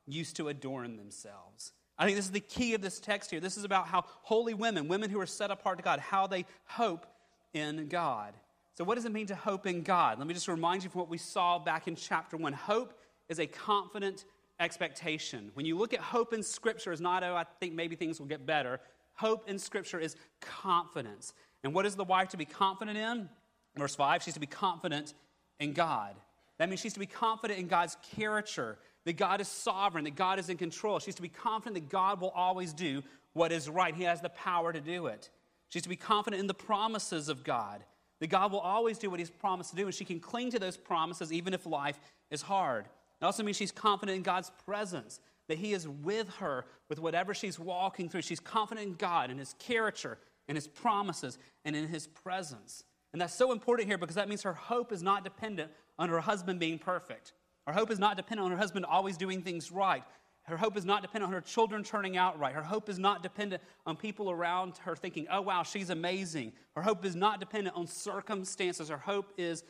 used 0.07 0.35
to 0.37 0.49
adorn 0.49 0.97
themselves. 0.97 1.73
I 1.97 2.05
think 2.05 2.17
this 2.17 2.25
is 2.25 2.31
the 2.31 2.39
key 2.39 2.73
of 2.73 2.81
this 2.81 2.99
text 2.99 3.29
here. 3.29 3.39
This 3.39 3.57
is 3.57 3.63
about 3.63 3.87
how 3.87 4.05
holy 4.23 4.53
women, 4.53 4.87
women 4.87 5.09
who 5.09 5.19
are 5.19 5.27
set 5.27 5.51
apart 5.51 5.77
to 5.77 5.83
God, 5.83 5.99
how 5.99 6.25
they 6.27 6.45
hope 6.65 7.05
in 7.53 7.87
God. 7.87 8.33
So, 8.73 8.83
what 8.83 8.95
does 8.95 9.05
it 9.05 9.11
mean 9.11 9.27
to 9.27 9.35
hope 9.35 9.67
in 9.67 9.83
God? 9.83 10.17
Let 10.17 10.27
me 10.27 10.33
just 10.33 10.47
remind 10.47 10.83
you 10.83 10.89
from 10.89 10.99
what 10.99 11.09
we 11.09 11.17
saw 11.17 11.59
back 11.59 11.87
in 11.87 11.95
chapter 11.95 12.37
1. 12.37 12.53
Hope 12.53 12.97
is 13.29 13.39
a 13.39 13.45
confident 13.45 14.25
expectation. 14.61 15.51
When 15.55 15.65
you 15.65 15.77
look 15.77 15.93
at 15.93 15.99
hope 15.99 16.33
in 16.33 16.43
Scripture, 16.43 16.91
it's 16.91 17.01
not, 17.01 17.23
oh, 17.23 17.35
I 17.35 17.45
think 17.59 17.73
maybe 17.73 17.95
things 17.95 18.19
will 18.19 18.27
get 18.27 18.45
better. 18.45 18.79
Hope 19.15 19.49
in 19.49 19.59
Scripture 19.59 19.99
is 19.99 20.15
confidence. 20.39 21.33
And 21.63 21.73
what 21.73 21.85
is 21.85 21.95
the 21.95 22.03
wife 22.03 22.29
to 22.29 22.37
be 22.37 22.45
confident 22.45 22.97
in? 22.97 23.29
Verse 23.77 23.95
5, 23.95 24.23
she's 24.23 24.33
to 24.35 24.39
be 24.39 24.47
confident 24.47 25.13
in 25.59 25.73
God. 25.73 26.15
That 26.57 26.69
means 26.69 26.79
she's 26.81 26.93
to 26.93 26.99
be 26.99 27.05
confident 27.05 27.59
in 27.59 27.67
God's 27.67 27.97
character, 28.15 28.77
that 29.05 29.13
God 29.13 29.41
is 29.41 29.47
sovereign, 29.47 30.03
that 30.03 30.15
God 30.15 30.37
is 30.39 30.49
in 30.49 30.57
control. 30.57 30.99
She's 30.99 31.15
to 31.15 31.21
be 31.21 31.29
confident 31.29 31.75
that 31.75 31.89
God 31.89 32.21
will 32.21 32.29
always 32.29 32.73
do 32.73 33.01
what 33.33 33.51
is 33.51 33.69
right. 33.69 33.95
He 33.95 34.03
has 34.03 34.21
the 34.21 34.29
power 34.29 34.71
to 34.71 34.81
do 34.81 35.07
it. 35.07 35.29
She's 35.69 35.83
to 35.83 35.89
be 35.89 35.95
confident 35.95 36.39
in 36.39 36.47
the 36.47 36.53
promises 36.53 37.29
of 37.29 37.43
God, 37.43 37.83
that 38.19 38.27
God 38.27 38.51
will 38.51 38.59
always 38.59 38.97
do 38.97 39.09
what 39.09 39.19
He's 39.19 39.29
promised 39.29 39.71
to 39.71 39.75
do, 39.75 39.85
and 39.85 39.95
she 39.95 40.05
can 40.05 40.19
cling 40.19 40.51
to 40.51 40.59
those 40.59 40.77
promises 40.77 41.31
even 41.31 41.53
if 41.53 41.65
life 41.65 41.99
is 42.29 42.41
hard. 42.41 42.85
It 43.21 43.25
also 43.25 43.43
means 43.43 43.57
she's 43.57 43.71
confident 43.71 44.15
in 44.15 44.23
God's 44.23 44.51
presence, 44.65 45.19
that 45.47 45.59
He 45.59 45.73
is 45.73 45.87
with 45.87 46.29
her 46.39 46.65
with 46.89 46.99
whatever 46.99 47.33
she's 47.33 47.59
walking 47.59 48.09
through. 48.09 48.23
She's 48.23 48.39
confident 48.39 48.87
in 48.87 48.93
God, 48.95 49.29
in 49.29 49.37
His 49.37 49.53
character, 49.59 50.17
in 50.47 50.55
His 50.55 50.67
promises, 50.67 51.37
and 51.63 51.75
in 51.75 51.87
His 51.87 52.07
presence. 52.07 52.83
And 53.13 53.21
that's 53.21 53.35
so 53.35 53.51
important 53.51 53.87
here 53.87 53.97
because 53.97 54.15
that 54.15 54.29
means 54.29 54.41
her 54.43 54.53
hope 54.53 54.91
is 54.91 55.03
not 55.03 55.23
dependent 55.23 55.71
on 55.99 56.09
her 56.09 56.21
husband 56.21 56.59
being 56.59 56.79
perfect. 56.79 57.33
Her 57.67 57.73
hope 57.73 57.91
is 57.91 57.99
not 57.99 58.17
dependent 58.17 58.45
on 58.45 58.51
her 58.51 58.57
husband 58.57 58.85
always 58.85 59.17
doing 59.17 59.41
things 59.41 59.71
right. 59.71 60.03
Her 60.43 60.57
hope 60.57 60.75
is 60.75 60.85
not 60.85 61.03
dependent 61.03 61.27
on 61.27 61.33
her 61.33 61.41
children 61.41 61.83
turning 61.83 62.17
out 62.17 62.39
right. 62.39 62.55
Her 62.55 62.63
hope 62.63 62.89
is 62.89 62.97
not 62.97 63.21
dependent 63.21 63.61
on 63.85 63.95
people 63.95 64.31
around 64.31 64.77
her 64.79 64.95
thinking, 64.95 65.27
oh, 65.29 65.41
wow, 65.41 65.61
she's 65.61 65.91
amazing. 65.91 66.53
Her 66.75 66.81
hope 66.81 67.05
is 67.05 67.15
not 67.15 67.39
dependent 67.39 67.75
on 67.75 67.85
circumstances. 67.85 68.89
Her 68.89 68.97
hope 68.97 69.33
is 69.37 69.63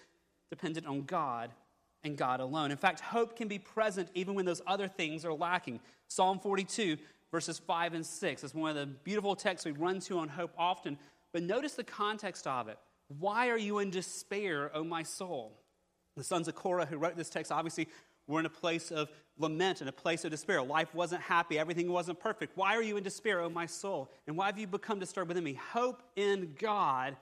dependent 0.49 0.87
on 0.87 1.03
God 1.03 1.51
and 2.03 2.17
God 2.17 2.39
alone. 2.39 2.71
In 2.71 2.77
fact, 2.77 2.99
hope 2.99 3.35
can 3.35 3.47
be 3.47 3.59
present 3.59 4.09
even 4.13 4.35
when 4.35 4.45
those 4.45 4.61
other 4.65 4.87
things 4.87 5.25
are 5.25 5.33
lacking. 5.33 5.79
Psalm 6.07 6.39
42, 6.39 6.97
verses 7.31 7.59
5 7.59 7.93
and 7.93 8.05
6 8.05 8.43
is 8.43 8.53
one 8.53 8.71
of 8.71 8.75
the 8.75 8.85
beautiful 9.03 9.35
texts 9.35 9.65
we 9.65 9.71
run 9.71 9.99
to 10.01 10.19
on 10.19 10.27
hope 10.27 10.51
often. 10.57 10.97
But 11.33 11.43
notice 11.43 11.73
the 11.73 11.83
context 11.83 12.47
of 12.47 12.67
it. 12.67 12.77
Why 13.19 13.49
are 13.49 13.57
you 13.57 13.79
in 13.79 13.89
despair, 13.89 14.71
O 14.73 14.83
my 14.83 15.03
soul? 15.03 15.57
The 16.17 16.23
sons 16.23 16.47
of 16.47 16.55
Korah 16.55 16.85
who 16.85 16.97
wrote 16.97 17.15
this 17.15 17.29
text 17.29 17.51
obviously 17.51 17.87
were 18.27 18.39
in 18.39 18.45
a 18.45 18.49
place 18.49 18.91
of 18.91 19.09
lament 19.37 19.81
and 19.81 19.89
a 19.89 19.93
place 19.93 20.23
of 20.23 20.31
despair. 20.31 20.61
Life 20.61 20.93
wasn't 20.93 21.21
happy, 21.21 21.57
everything 21.57 21.91
wasn't 21.91 22.19
perfect. 22.19 22.55
Why 22.55 22.75
are 22.75 22.81
you 22.81 22.97
in 22.97 23.03
despair, 23.03 23.41
O 23.41 23.49
my 23.49 23.65
soul? 23.65 24.09
And 24.27 24.37
why 24.37 24.47
have 24.47 24.57
you 24.57 24.67
become 24.67 24.99
disturbed 24.99 25.29
within 25.29 25.43
me? 25.43 25.53
Hope 25.53 26.03
in 26.15 26.55
God, 26.59 27.15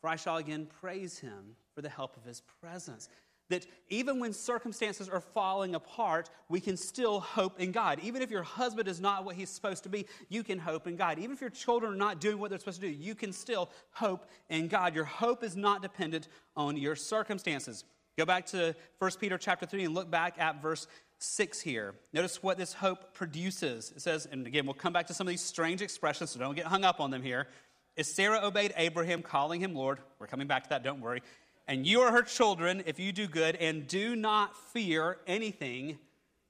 for 0.00 0.08
I 0.08 0.16
shall 0.16 0.36
again 0.36 0.66
praise 0.80 1.18
him 1.18 1.56
for 1.74 1.82
the 1.82 1.88
help 1.88 2.16
of 2.16 2.24
his 2.24 2.42
presence. 2.60 3.08
That 3.50 3.66
even 3.88 4.18
when 4.18 4.32
circumstances 4.32 5.08
are 5.08 5.20
falling 5.20 5.74
apart, 5.74 6.30
we 6.48 6.60
can 6.60 6.76
still 6.76 7.20
hope 7.20 7.60
in 7.60 7.70
God. 7.72 8.00
Even 8.02 8.22
if 8.22 8.30
your 8.30 8.42
husband 8.42 8.88
is 8.88 9.00
not 9.00 9.24
what 9.24 9.36
he's 9.36 9.50
supposed 9.50 9.82
to 9.82 9.88
be, 9.88 10.06
you 10.28 10.42
can 10.42 10.58
hope 10.58 10.86
in 10.86 10.96
God. 10.96 11.18
Even 11.18 11.32
if 11.32 11.40
your 11.40 11.50
children 11.50 11.92
are 11.92 11.96
not 11.96 12.20
doing 12.20 12.38
what 12.38 12.50
they're 12.50 12.58
supposed 12.58 12.80
to 12.80 12.86
do, 12.86 12.92
you 12.92 13.14
can 13.14 13.32
still 13.32 13.70
hope 13.90 14.26
in 14.48 14.68
God. 14.68 14.94
Your 14.94 15.04
hope 15.04 15.44
is 15.44 15.56
not 15.56 15.82
dependent 15.82 16.28
on 16.56 16.76
your 16.76 16.96
circumstances. 16.96 17.84
Go 18.16 18.24
back 18.24 18.46
to 18.46 18.74
1 18.98 19.10
Peter 19.20 19.38
chapter 19.38 19.66
3 19.66 19.84
and 19.84 19.94
look 19.94 20.10
back 20.10 20.38
at 20.38 20.62
verse 20.62 20.86
6 21.18 21.60
here. 21.60 21.94
Notice 22.12 22.42
what 22.42 22.56
this 22.56 22.72
hope 22.72 23.14
produces. 23.14 23.92
It 23.94 24.00
says, 24.00 24.26
and 24.30 24.46
again, 24.46 24.64
we'll 24.64 24.74
come 24.74 24.92
back 24.92 25.06
to 25.08 25.14
some 25.14 25.26
of 25.26 25.30
these 25.30 25.42
strange 25.42 25.82
expressions, 25.82 26.30
so 26.30 26.40
don't 26.40 26.54
get 26.54 26.66
hung 26.66 26.84
up 26.84 27.00
on 27.00 27.10
them 27.10 27.22
here. 27.22 27.48
Is 27.96 28.12
Sarah 28.12 28.40
obeyed 28.42 28.72
Abraham, 28.76 29.22
calling 29.22 29.60
him 29.60 29.74
Lord? 29.74 29.98
We're 30.18 30.26
coming 30.26 30.46
back 30.46 30.62
to 30.62 30.68
that, 30.70 30.82
don't 30.82 31.00
worry. 31.00 31.22
And 31.70 31.86
you 31.86 32.00
are 32.00 32.10
her 32.10 32.22
children 32.22 32.82
if 32.84 32.98
you 32.98 33.12
do 33.12 33.28
good, 33.28 33.54
and 33.54 33.86
do 33.86 34.16
not 34.16 34.56
fear 34.72 35.18
anything 35.28 36.00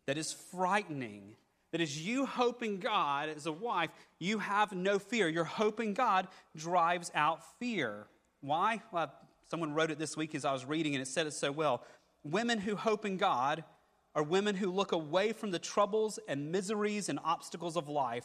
that 0.06 0.16
is 0.16 0.32
frightening. 0.32 1.36
That 1.72 1.82
is, 1.82 2.00
you 2.00 2.24
hope 2.24 2.62
in 2.62 2.78
God 2.78 3.28
as 3.28 3.44
a 3.44 3.52
wife, 3.52 3.90
you 4.18 4.38
have 4.38 4.72
no 4.72 4.98
fear. 4.98 5.28
Your 5.28 5.44
hope 5.44 5.78
in 5.78 5.92
God 5.92 6.26
drives 6.56 7.12
out 7.14 7.42
fear. 7.58 8.06
Why? 8.40 8.80
Well, 8.92 9.12
someone 9.50 9.74
wrote 9.74 9.90
it 9.90 9.98
this 9.98 10.16
week 10.16 10.34
as 10.34 10.46
I 10.46 10.54
was 10.54 10.64
reading, 10.64 10.94
and 10.94 11.02
it 11.02 11.06
said 11.06 11.26
it 11.26 11.34
so 11.34 11.52
well. 11.52 11.84
Women 12.24 12.58
who 12.58 12.74
hope 12.74 13.04
in 13.04 13.18
God 13.18 13.62
are 14.14 14.22
women 14.22 14.54
who 14.54 14.70
look 14.70 14.92
away 14.92 15.34
from 15.34 15.50
the 15.50 15.58
troubles 15.58 16.18
and 16.28 16.50
miseries 16.50 17.10
and 17.10 17.18
obstacles 17.22 17.76
of 17.76 17.90
life 17.90 18.24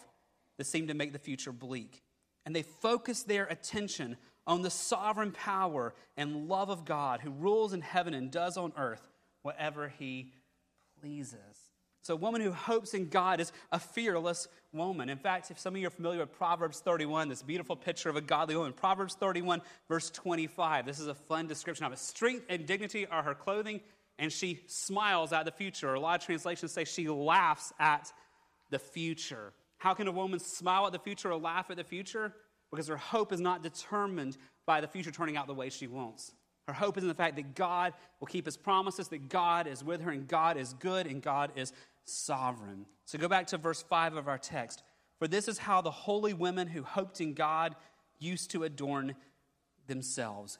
that 0.56 0.64
seem 0.64 0.88
to 0.88 0.94
make 0.94 1.12
the 1.12 1.20
future 1.20 1.52
bleak. 1.52 2.04
And 2.46 2.56
they 2.56 2.64
focus 2.64 3.24
their 3.24 3.48
attention 3.48 4.16
on 4.48 4.62
the 4.62 4.70
sovereign 4.70 5.32
power 5.32 5.94
and 6.18 6.48
love 6.48 6.70
of 6.70 6.86
God 6.86 7.22
who 7.22 7.32
rules 7.32 7.74
in 7.74 7.82
heaven 7.82 8.14
and 8.14 8.32
does 8.32 8.58
on 8.58 8.74
earth 8.78 9.08
whatever 9.42 9.90
he 10.00 10.34
pleases. 11.02 11.72
So, 12.02 12.14
a 12.14 12.18
woman 12.18 12.40
who 12.42 12.52
hopes 12.52 12.94
in 12.94 13.10
God 13.10 13.40
is 13.40 13.52
a 13.72 13.80
fearless 13.80 14.48
woman. 14.72 15.10
In 15.10 15.18
fact, 15.18 15.50
if 15.50 15.58
some 15.58 15.74
of 15.74 15.82
you 15.82 15.88
are 15.88 15.92
familiar 15.92 16.20
with 16.20 16.34
Proverbs 16.34 16.80
31, 16.80 17.30
this 17.30 17.42
beautiful 17.42 17.76
picture 17.76 18.10
of 18.10 18.16
a 18.16 18.22
godly 18.22 18.56
woman, 18.56 18.74
Proverbs 18.74 19.16
31, 19.16 19.62
verse 19.88 20.12
25, 20.12 20.86
this 20.86 21.00
is 21.00 21.08
a 21.08 21.16
fun 21.16 21.48
description 21.48 21.84
of 21.84 21.94
it. 21.94 21.98
Strength 21.98 22.46
and 22.48 22.68
dignity 22.68 23.08
are 23.08 23.24
her 23.24 23.34
clothing, 23.34 23.82
and 24.20 24.32
she 24.32 24.62
smiles 24.68 25.34
at 25.34 25.46
the 25.46 25.52
future. 25.52 25.90
Or 25.90 25.96
a 25.96 26.00
lot 26.00 26.20
of 26.20 26.26
translations 26.26 26.72
say 26.72 26.86
she 26.86 27.10
laughs 27.10 27.74
at 27.80 28.14
the 28.70 28.78
future. 28.78 29.54
How 29.78 29.96
can 29.96 30.08
a 30.08 30.12
woman 30.12 30.40
smile 30.40 30.86
at 30.86 30.94
the 30.94 31.00
future 31.00 31.32
or 31.32 31.40
laugh 31.40 31.72
at 31.72 31.78
the 31.78 31.84
future? 31.84 32.34
Because 32.76 32.90
her 32.90 32.98
hope 32.98 33.32
is 33.32 33.40
not 33.40 33.64
determined 33.64 34.38
by 34.66 34.82
the 34.82 34.88
future 34.88 35.12
turning 35.12 35.38
out 35.38 35.48
the 35.48 35.54
way 35.54 35.70
she 35.70 35.88
wants. 35.88 36.34
Her 36.68 36.74
hope 36.74 36.98
is 36.98 37.04
in 37.04 37.08
the 37.08 37.16
fact 37.16 37.38
that 37.38 37.56
God 37.56 37.94
will 38.20 38.28
keep 38.28 38.46
his 38.46 38.58
promises, 38.58 39.08
that 39.08 39.30
God 39.30 39.66
is 39.66 39.84
with 39.84 40.02
her, 40.02 40.12
and 40.12 40.28
God 40.28 40.58
is 40.58 40.74
good, 40.74 41.08
and 41.08 41.22
God 41.22 41.52
is 41.56 41.72
sovereign. 42.04 42.86
So 43.06 43.18
go 43.18 43.30
back 43.30 43.48
to 43.48 43.58
verse 43.58 43.82
5 43.82 44.16
of 44.16 44.28
our 44.28 44.38
text. 44.38 44.84
For 45.20 45.28
this 45.28 45.48
is 45.48 45.58
how 45.58 45.82
the 45.82 45.92
holy 45.92 46.34
women 46.34 46.68
who 46.68 46.84
hoped 46.84 47.22
in 47.22 47.34
God 47.34 47.76
used 48.20 48.52
to 48.52 48.64
adorn 48.64 49.16
themselves. 49.88 50.58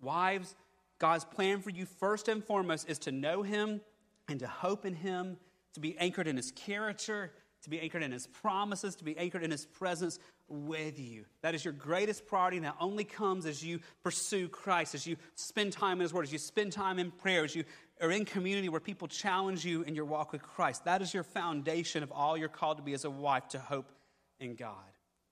Wives, 0.00 0.56
God's 0.98 1.24
plan 1.24 1.60
for 1.60 1.70
you, 1.70 1.86
first 1.86 2.28
and 2.28 2.42
foremost, 2.42 2.88
is 2.88 2.98
to 3.00 3.12
know 3.12 3.42
Him 3.42 3.80
and 4.28 4.40
to 4.40 4.48
hope 4.48 4.84
in 4.84 4.94
Him, 4.94 5.36
to 5.74 5.80
be 5.80 5.96
anchored 5.98 6.26
in 6.26 6.36
His 6.36 6.50
character, 6.50 7.32
to 7.62 7.70
be 7.70 7.80
anchored 7.80 8.02
in 8.02 8.12
His 8.12 8.26
promises, 8.26 8.94
to 8.96 9.04
be 9.04 9.16
anchored 9.16 9.42
in 9.42 9.50
His 9.50 9.64
presence 9.64 10.18
with 10.48 10.98
you. 10.98 11.24
That 11.42 11.54
is 11.54 11.64
your 11.64 11.72
greatest 11.72 12.26
priority, 12.26 12.58
and 12.58 12.66
that 12.66 12.76
only 12.80 13.04
comes 13.04 13.46
as 13.46 13.64
you 13.64 13.80
pursue 14.02 14.48
Christ, 14.48 14.94
as 14.94 15.06
you 15.06 15.16
spend 15.34 15.72
time 15.72 15.98
in 15.98 16.00
His 16.00 16.12
Word, 16.12 16.24
as 16.24 16.32
you 16.32 16.38
spend 16.38 16.72
time 16.72 16.98
in 16.98 17.10
prayer, 17.10 17.44
as 17.44 17.54
you 17.54 17.64
are 18.00 18.10
in 18.10 18.24
community 18.24 18.68
where 18.68 18.80
people 18.80 19.08
challenge 19.08 19.64
you 19.64 19.82
in 19.82 19.94
your 19.94 20.04
walk 20.04 20.32
with 20.32 20.42
Christ. 20.42 20.84
That 20.84 21.02
is 21.02 21.14
your 21.14 21.22
foundation 21.22 22.02
of 22.02 22.10
all 22.10 22.36
you're 22.36 22.48
called 22.48 22.78
to 22.78 22.82
be 22.82 22.94
as 22.94 23.04
a 23.04 23.10
wife 23.10 23.48
to 23.48 23.58
hope 23.58 23.92
in 24.40 24.54
God. 24.56 24.74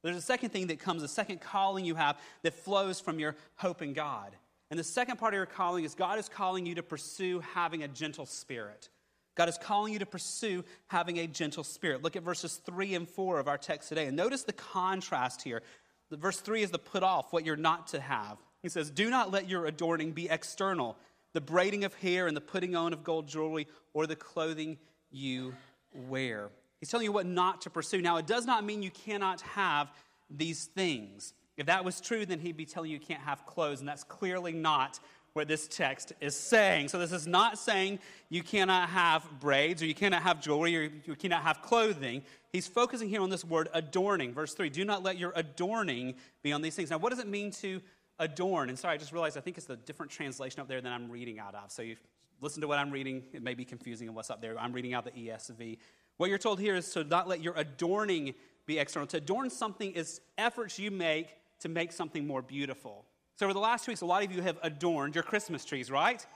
There's 0.02 0.16
a 0.16 0.22
second 0.22 0.50
thing 0.50 0.68
that 0.68 0.78
comes, 0.78 1.02
a 1.02 1.08
second 1.08 1.40
calling 1.40 1.84
you 1.84 1.94
have 1.96 2.18
that 2.42 2.54
flows 2.54 3.00
from 3.00 3.18
your 3.18 3.36
hope 3.56 3.82
in 3.82 3.92
God. 3.92 4.34
And 4.70 4.78
the 4.78 4.84
second 4.84 5.18
part 5.18 5.34
of 5.34 5.38
your 5.38 5.46
calling 5.46 5.84
is 5.84 5.94
God 5.94 6.18
is 6.18 6.28
calling 6.28 6.64
you 6.64 6.76
to 6.76 6.82
pursue 6.82 7.40
having 7.40 7.82
a 7.82 7.88
gentle 7.88 8.24
spirit. 8.24 8.88
God 9.36 9.48
is 9.48 9.58
calling 9.58 9.92
you 9.92 9.98
to 10.00 10.06
pursue 10.06 10.64
having 10.88 11.18
a 11.18 11.26
gentle 11.26 11.64
spirit. 11.64 12.02
Look 12.02 12.16
at 12.16 12.22
verses 12.22 12.60
3 12.66 12.94
and 12.94 13.08
4 13.08 13.38
of 13.38 13.48
our 13.48 13.58
text 13.58 13.88
today. 13.88 14.06
And 14.06 14.16
notice 14.16 14.42
the 14.42 14.52
contrast 14.52 15.42
here. 15.42 15.62
Verse 16.10 16.40
3 16.40 16.62
is 16.62 16.70
the 16.70 16.78
put 16.78 17.02
off, 17.02 17.32
what 17.32 17.46
you're 17.46 17.56
not 17.56 17.86
to 17.88 18.00
have. 18.00 18.38
He 18.62 18.68
says, 18.68 18.90
Do 18.90 19.08
not 19.08 19.30
let 19.30 19.48
your 19.48 19.66
adorning 19.66 20.12
be 20.12 20.28
external, 20.28 20.96
the 21.32 21.40
braiding 21.40 21.84
of 21.84 21.94
hair 21.94 22.26
and 22.26 22.36
the 22.36 22.40
putting 22.40 22.74
on 22.74 22.92
of 22.92 23.04
gold 23.04 23.28
jewelry 23.28 23.68
or 23.94 24.06
the 24.06 24.16
clothing 24.16 24.78
you 25.10 25.54
wear. 25.92 26.50
He's 26.80 26.88
telling 26.88 27.04
you 27.04 27.12
what 27.12 27.26
not 27.26 27.60
to 27.62 27.70
pursue. 27.70 28.02
Now, 28.02 28.16
it 28.16 28.26
does 28.26 28.46
not 28.46 28.64
mean 28.64 28.82
you 28.82 28.90
cannot 28.90 29.40
have 29.42 29.92
these 30.28 30.64
things. 30.64 31.34
If 31.56 31.66
that 31.66 31.84
was 31.84 32.00
true, 32.00 32.24
then 32.24 32.40
he'd 32.40 32.56
be 32.56 32.64
telling 32.64 32.90
you 32.90 32.98
you 32.98 33.04
can't 33.04 33.20
have 33.20 33.44
clothes, 33.44 33.80
and 33.80 33.88
that's 33.88 34.04
clearly 34.04 34.52
not 34.52 34.98
what 35.32 35.48
this 35.48 35.68
text 35.68 36.12
is 36.20 36.36
saying. 36.36 36.88
So, 36.88 36.98
this 36.98 37.12
is 37.12 37.26
not 37.26 37.58
saying 37.58 37.98
you 38.28 38.42
cannot 38.42 38.88
have 38.88 39.26
braids, 39.40 39.82
or 39.82 39.86
you 39.86 39.94
cannot 39.94 40.22
have 40.22 40.40
jewelry, 40.40 40.76
or 40.76 40.90
you 41.04 41.14
cannot 41.14 41.42
have 41.42 41.62
clothing. 41.62 42.22
He's 42.52 42.66
focusing 42.66 43.08
here 43.08 43.20
on 43.20 43.30
this 43.30 43.44
word 43.44 43.68
adorning. 43.72 44.32
Verse 44.34 44.54
3 44.54 44.70
Do 44.70 44.84
not 44.84 45.02
let 45.02 45.18
your 45.18 45.32
adorning 45.36 46.14
be 46.42 46.52
on 46.52 46.62
these 46.62 46.74
things. 46.74 46.90
Now, 46.90 46.98
what 46.98 47.10
does 47.10 47.20
it 47.20 47.28
mean 47.28 47.50
to 47.52 47.80
adorn? 48.18 48.68
And 48.68 48.78
sorry, 48.78 48.94
I 48.94 48.98
just 48.98 49.12
realized 49.12 49.36
I 49.36 49.40
think 49.40 49.56
it's 49.56 49.70
a 49.70 49.76
different 49.76 50.12
translation 50.12 50.60
up 50.60 50.68
there 50.68 50.80
than 50.80 50.92
I'm 50.92 51.10
reading 51.10 51.38
out 51.38 51.54
of. 51.54 51.70
So, 51.70 51.82
you 51.82 51.96
listen 52.40 52.60
to 52.62 52.68
what 52.68 52.78
I'm 52.78 52.90
reading. 52.90 53.22
It 53.32 53.42
may 53.42 53.54
be 53.54 53.64
confusing 53.64 54.08
in 54.08 54.14
what's 54.14 54.30
up 54.30 54.40
there. 54.40 54.58
I'm 54.58 54.72
reading 54.72 54.94
out 54.94 55.04
the 55.04 55.10
ESV. 55.12 55.78
What 56.16 56.28
you're 56.28 56.38
told 56.38 56.60
here 56.60 56.74
is 56.74 56.90
to 56.92 57.04
not 57.04 57.28
let 57.28 57.40
your 57.40 57.54
adorning 57.56 58.34
be 58.66 58.78
external. 58.78 59.06
To 59.08 59.16
adorn 59.18 59.50
something 59.50 59.92
is 59.92 60.20
efforts 60.36 60.78
you 60.78 60.90
make 60.90 61.28
to 61.60 61.68
make 61.68 61.92
something 61.92 62.26
more 62.26 62.42
beautiful. 62.42 63.04
So, 63.40 63.46
over 63.46 63.54
the 63.54 63.58
last 63.58 63.86
two 63.86 63.92
weeks, 63.92 64.02
a 64.02 64.04
lot 64.04 64.22
of 64.22 64.30
you 64.30 64.42
have 64.42 64.58
adorned 64.62 65.14
your 65.14 65.24
Christmas 65.24 65.64
trees, 65.64 65.90
right? 65.90 66.26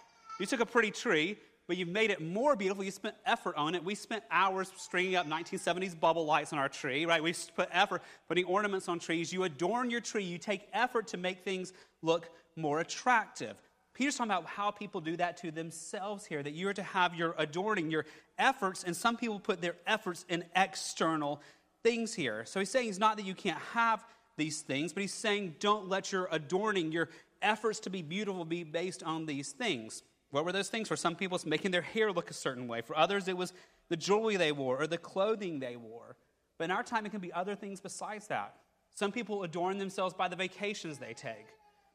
You 0.40 0.46
took 0.46 0.60
a 0.60 0.64
pretty 0.64 0.90
tree, 0.90 1.36
but 1.66 1.76
you've 1.76 1.90
made 1.90 2.10
it 2.10 2.22
more 2.22 2.56
beautiful. 2.56 2.82
You 2.82 2.90
spent 2.90 3.14
effort 3.26 3.56
on 3.58 3.74
it. 3.74 3.84
We 3.84 3.94
spent 3.94 4.24
hours 4.30 4.72
stringing 4.78 5.14
up 5.14 5.26
1970s 5.26 6.00
bubble 6.00 6.24
lights 6.24 6.54
on 6.54 6.58
our 6.58 6.70
tree, 6.70 7.04
right? 7.04 7.22
We 7.22 7.34
put 7.54 7.68
effort 7.72 8.00
putting 8.26 8.46
ornaments 8.46 8.88
on 8.88 9.00
trees. 9.00 9.34
You 9.34 9.44
adorn 9.44 9.90
your 9.90 10.00
tree. 10.00 10.24
You 10.24 10.38
take 10.38 10.66
effort 10.72 11.08
to 11.08 11.18
make 11.18 11.44
things 11.44 11.74
look 12.00 12.30
more 12.56 12.80
attractive. 12.80 13.54
Peter's 13.92 14.16
talking 14.16 14.30
about 14.30 14.46
how 14.46 14.70
people 14.70 15.02
do 15.02 15.14
that 15.18 15.36
to 15.42 15.50
themselves 15.50 16.24
here, 16.24 16.42
that 16.42 16.54
you 16.54 16.70
are 16.70 16.72
to 16.72 16.82
have 16.82 17.14
your 17.14 17.34
adorning, 17.36 17.90
your 17.90 18.06
efforts, 18.38 18.82
and 18.82 18.96
some 18.96 19.18
people 19.18 19.38
put 19.38 19.60
their 19.60 19.76
efforts 19.86 20.24
in 20.30 20.42
external 20.56 21.42
things 21.82 22.14
here. 22.14 22.46
So 22.46 22.60
he's 22.60 22.70
saying 22.70 22.88
it's 22.88 22.98
not 22.98 23.18
that 23.18 23.26
you 23.26 23.34
can't 23.34 23.60
have 23.74 24.02
these 24.36 24.62
things, 24.62 24.92
but 24.92 25.02
he's 25.02 25.14
saying 25.14 25.56
don't 25.60 25.88
let 25.88 26.12
your 26.12 26.28
adorning, 26.30 26.92
your 26.92 27.08
efforts 27.42 27.80
to 27.80 27.90
be 27.90 28.02
beautiful 28.02 28.44
be 28.44 28.64
based 28.64 29.02
on 29.02 29.26
these 29.26 29.52
things. 29.52 30.02
What 30.30 30.44
were 30.44 30.52
those 30.52 30.68
things? 30.68 30.88
For 30.88 30.96
some 30.96 31.14
people, 31.14 31.36
it's 31.36 31.46
making 31.46 31.70
their 31.70 31.82
hair 31.82 32.10
look 32.10 32.30
a 32.30 32.34
certain 32.34 32.66
way. 32.66 32.80
For 32.80 32.96
others, 32.96 33.28
it 33.28 33.36
was 33.36 33.52
the 33.88 33.96
jewelry 33.96 34.36
they 34.36 34.52
wore 34.52 34.80
or 34.80 34.86
the 34.86 34.98
clothing 34.98 35.60
they 35.60 35.76
wore. 35.76 36.16
But 36.58 36.64
in 36.64 36.70
our 36.70 36.82
time, 36.82 37.06
it 37.06 37.10
can 37.10 37.20
be 37.20 37.32
other 37.32 37.54
things 37.54 37.80
besides 37.80 38.26
that. 38.28 38.56
Some 38.94 39.12
people 39.12 39.42
adorn 39.42 39.78
themselves 39.78 40.14
by 40.14 40.28
the 40.28 40.36
vacations 40.36 40.98
they 40.98 41.14
take 41.14 41.46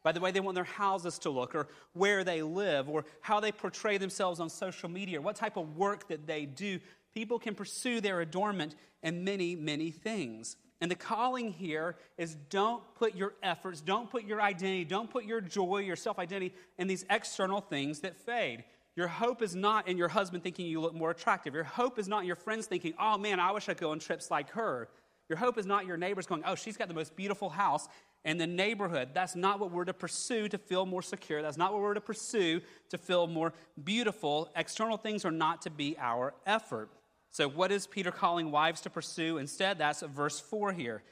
by 0.04 0.12
the 0.12 0.20
way 0.20 0.32
they 0.32 0.40
want 0.40 0.56
their 0.56 0.64
houses 0.64 1.20
to 1.20 1.30
look, 1.30 1.54
or 1.54 1.68
where 1.94 2.24
they 2.24 2.42
live, 2.42 2.88
or 2.88 3.06
how 3.22 3.40
they 3.40 3.52
portray 3.52 3.98
themselves 3.98 4.40
on 4.40 4.50
social 4.50 4.90
media, 4.90 5.20
or 5.20 5.22
what 5.22 5.36
type 5.36 5.58
of 5.58 5.76
work 5.76 6.08
that 6.08 6.26
they 6.26 6.46
do. 6.46 6.80
People 7.14 7.40
can 7.40 7.54
pursue 7.54 8.00
their 8.00 8.22
adornment 8.22 8.76
in 9.04 9.24
many, 9.24 9.56
many 9.56 9.92
things. 9.92 10.56
And 10.82 10.90
the 10.90 10.96
calling 10.96 11.52
here 11.52 11.98
is 12.18 12.36
don't 12.50 12.84
put 12.96 13.16
your 13.16 13.34
efforts, 13.44 13.82
don't 13.82 14.10
put 14.10 14.24
your 14.24 14.42
identity, 14.42 14.86
don't 14.86 15.10
put 15.10 15.26
your 15.26 15.42
joy, 15.42 15.80
your 15.80 15.98
self 15.98 16.20
identity 16.20 16.56
in 16.78 16.88
these 16.88 17.06
external 17.10 17.60
things 17.60 18.00
that 18.00 18.16
fade. 18.18 18.64
Your 18.96 19.08
hope 19.08 19.42
is 19.42 19.56
not 19.56 19.88
in 19.88 19.98
your 19.98 20.08
husband 20.08 20.44
thinking 20.44 20.66
you 20.66 20.82
look 20.82 20.94
more 20.94 21.12
attractive. 21.12 21.54
Your 21.54 21.64
hope 21.64 22.00
is 22.00 22.08
not 22.08 22.22
in 22.22 22.28
your 22.28 22.36
friends 22.36 22.66
thinking, 22.66 22.94
oh 23.00 23.18
man, 23.18 23.40
I 23.40 23.52
wish 23.52 23.70
I 23.70 23.74
could 23.74 23.82
go 23.82 23.92
on 23.92 24.00
trips 24.00 24.32
like 24.32 24.50
her. 24.52 24.90
Your 25.30 25.38
hope 25.38 25.58
is 25.58 25.66
not 25.66 25.86
your 25.86 25.96
neighbors 25.96 26.26
going, 26.26 26.44
oh, 26.46 26.56
she's 26.56 26.76
got 26.76 26.88
the 26.88 26.94
most 26.94 27.16
beautiful 27.16 27.50
house 27.50 27.88
in 28.26 28.38
the 28.38 28.48
neighborhood. 28.48 29.10
That's 29.14 29.36
not 29.36 29.60
what 29.60 29.72
we're 29.72 29.86
to 29.86 29.94
pursue 29.94 30.48
to 30.50 30.58
feel 30.58 30.86
more 30.86 31.02
secure. 31.02 31.42
That's 31.42 31.58
not 31.58 31.72
what 31.72 31.82
we're 31.82 31.94
to 31.94 32.02
pursue 32.02 32.62
to 32.90 32.98
feel 32.98 33.28
more 33.28 33.54
beautiful. 33.84 34.50
External 34.56 34.98
things 34.98 35.24
are 35.26 35.32
not 35.32 35.62
to 35.64 35.70
be 35.70 35.96
our 36.00 36.34
effort. 36.46 36.90
So, 37.32 37.48
what 37.48 37.72
is 37.72 37.88
Peter 37.88 38.12
calling 38.12 38.52
wives 38.52 38.82
to 38.82 38.90
pursue? 38.90 39.38
Instead, 39.38 39.78
that's 39.78 40.02
verse 40.02 40.40
4 40.40 40.74
here. 40.74 41.04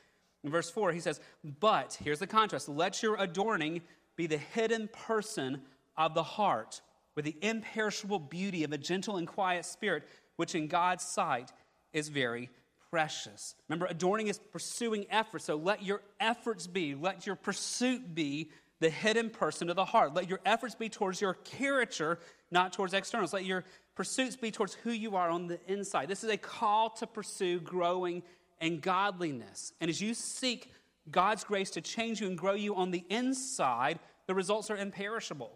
In 0.44 0.52
verse 0.52 0.70
4, 0.70 0.92
he 0.92 1.00
says, 1.00 1.20
But, 1.60 1.98
here's 2.04 2.20
the 2.20 2.28
contrast 2.28 2.70
let 2.70 3.04
your 3.04 3.16
adorning 3.18 3.82
be 4.16 4.28
the 4.28 4.38
hidden 4.38 4.90
person 4.92 5.62
of 5.96 6.14
the 6.14 6.24
heart, 6.24 6.82
with 7.16 7.26
the 7.26 7.36
imperishable 7.42 8.20
beauty 8.20 8.64
of 8.64 8.72
a 8.72 8.78
gentle 8.78 9.18
and 9.18 9.28
quiet 9.28 9.66
spirit, 9.66 10.04
which 10.36 10.56
in 10.56 10.68
God's 10.68 11.04
sight 11.04 11.52
is 11.94 12.10
very 12.10 12.50
precious. 12.90 13.56
Remember, 13.68 13.86
adorning 13.88 14.28
is 14.28 14.40
pursuing 14.40 15.06
effort. 15.10 15.42
So 15.42 15.56
let 15.56 15.84
your 15.84 16.02
efforts 16.20 16.68
be, 16.68 16.96
let 16.96 17.26
your 17.26 17.36
pursuit 17.36 18.16
be 18.16 18.50
the 18.80 18.90
hidden 18.90 19.30
person 19.30 19.70
of 19.70 19.76
the 19.76 19.86
heart. 19.86 20.14
Let 20.14 20.30
your 20.30 20.40
efforts 20.46 20.76
be 20.76 20.90
towards 20.90 21.20
your 21.20 21.34
character, 21.34 22.20
not 22.52 22.74
towards 22.74 22.94
externals. 22.94 23.34
Let 23.34 23.46
your 23.46 23.66
pursuits 23.98 24.36
be 24.36 24.52
towards 24.52 24.76
who 24.76 24.92
you 24.92 25.16
are 25.16 25.28
on 25.28 25.48
the 25.48 25.60
inside. 25.68 26.08
This 26.08 26.24
is 26.24 26.30
a 26.30 26.38
call 26.38 26.92
to 26.92 27.08
pursue 27.08 27.60
growing 27.60 28.22
in 28.62 28.80
godliness. 28.80 29.74
And 29.82 29.90
as 29.90 30.00
you 30.00 30.14
seek 30.14 30.72
God's 31.10 31.44
grace 31.44 31.72
to 31.72 31.82
change 31.82 32.22
you 32.22 32.28
and 32.28 32.38
grow 32.38 32.54
you 32.54 32.76
on 32.76 32.92
the 32.92 33.04
inside, 33.10 33.98
the 34.28 34.36
results 34.36 34.70
are 34.70 34.78
imperishable. 34.78 35.52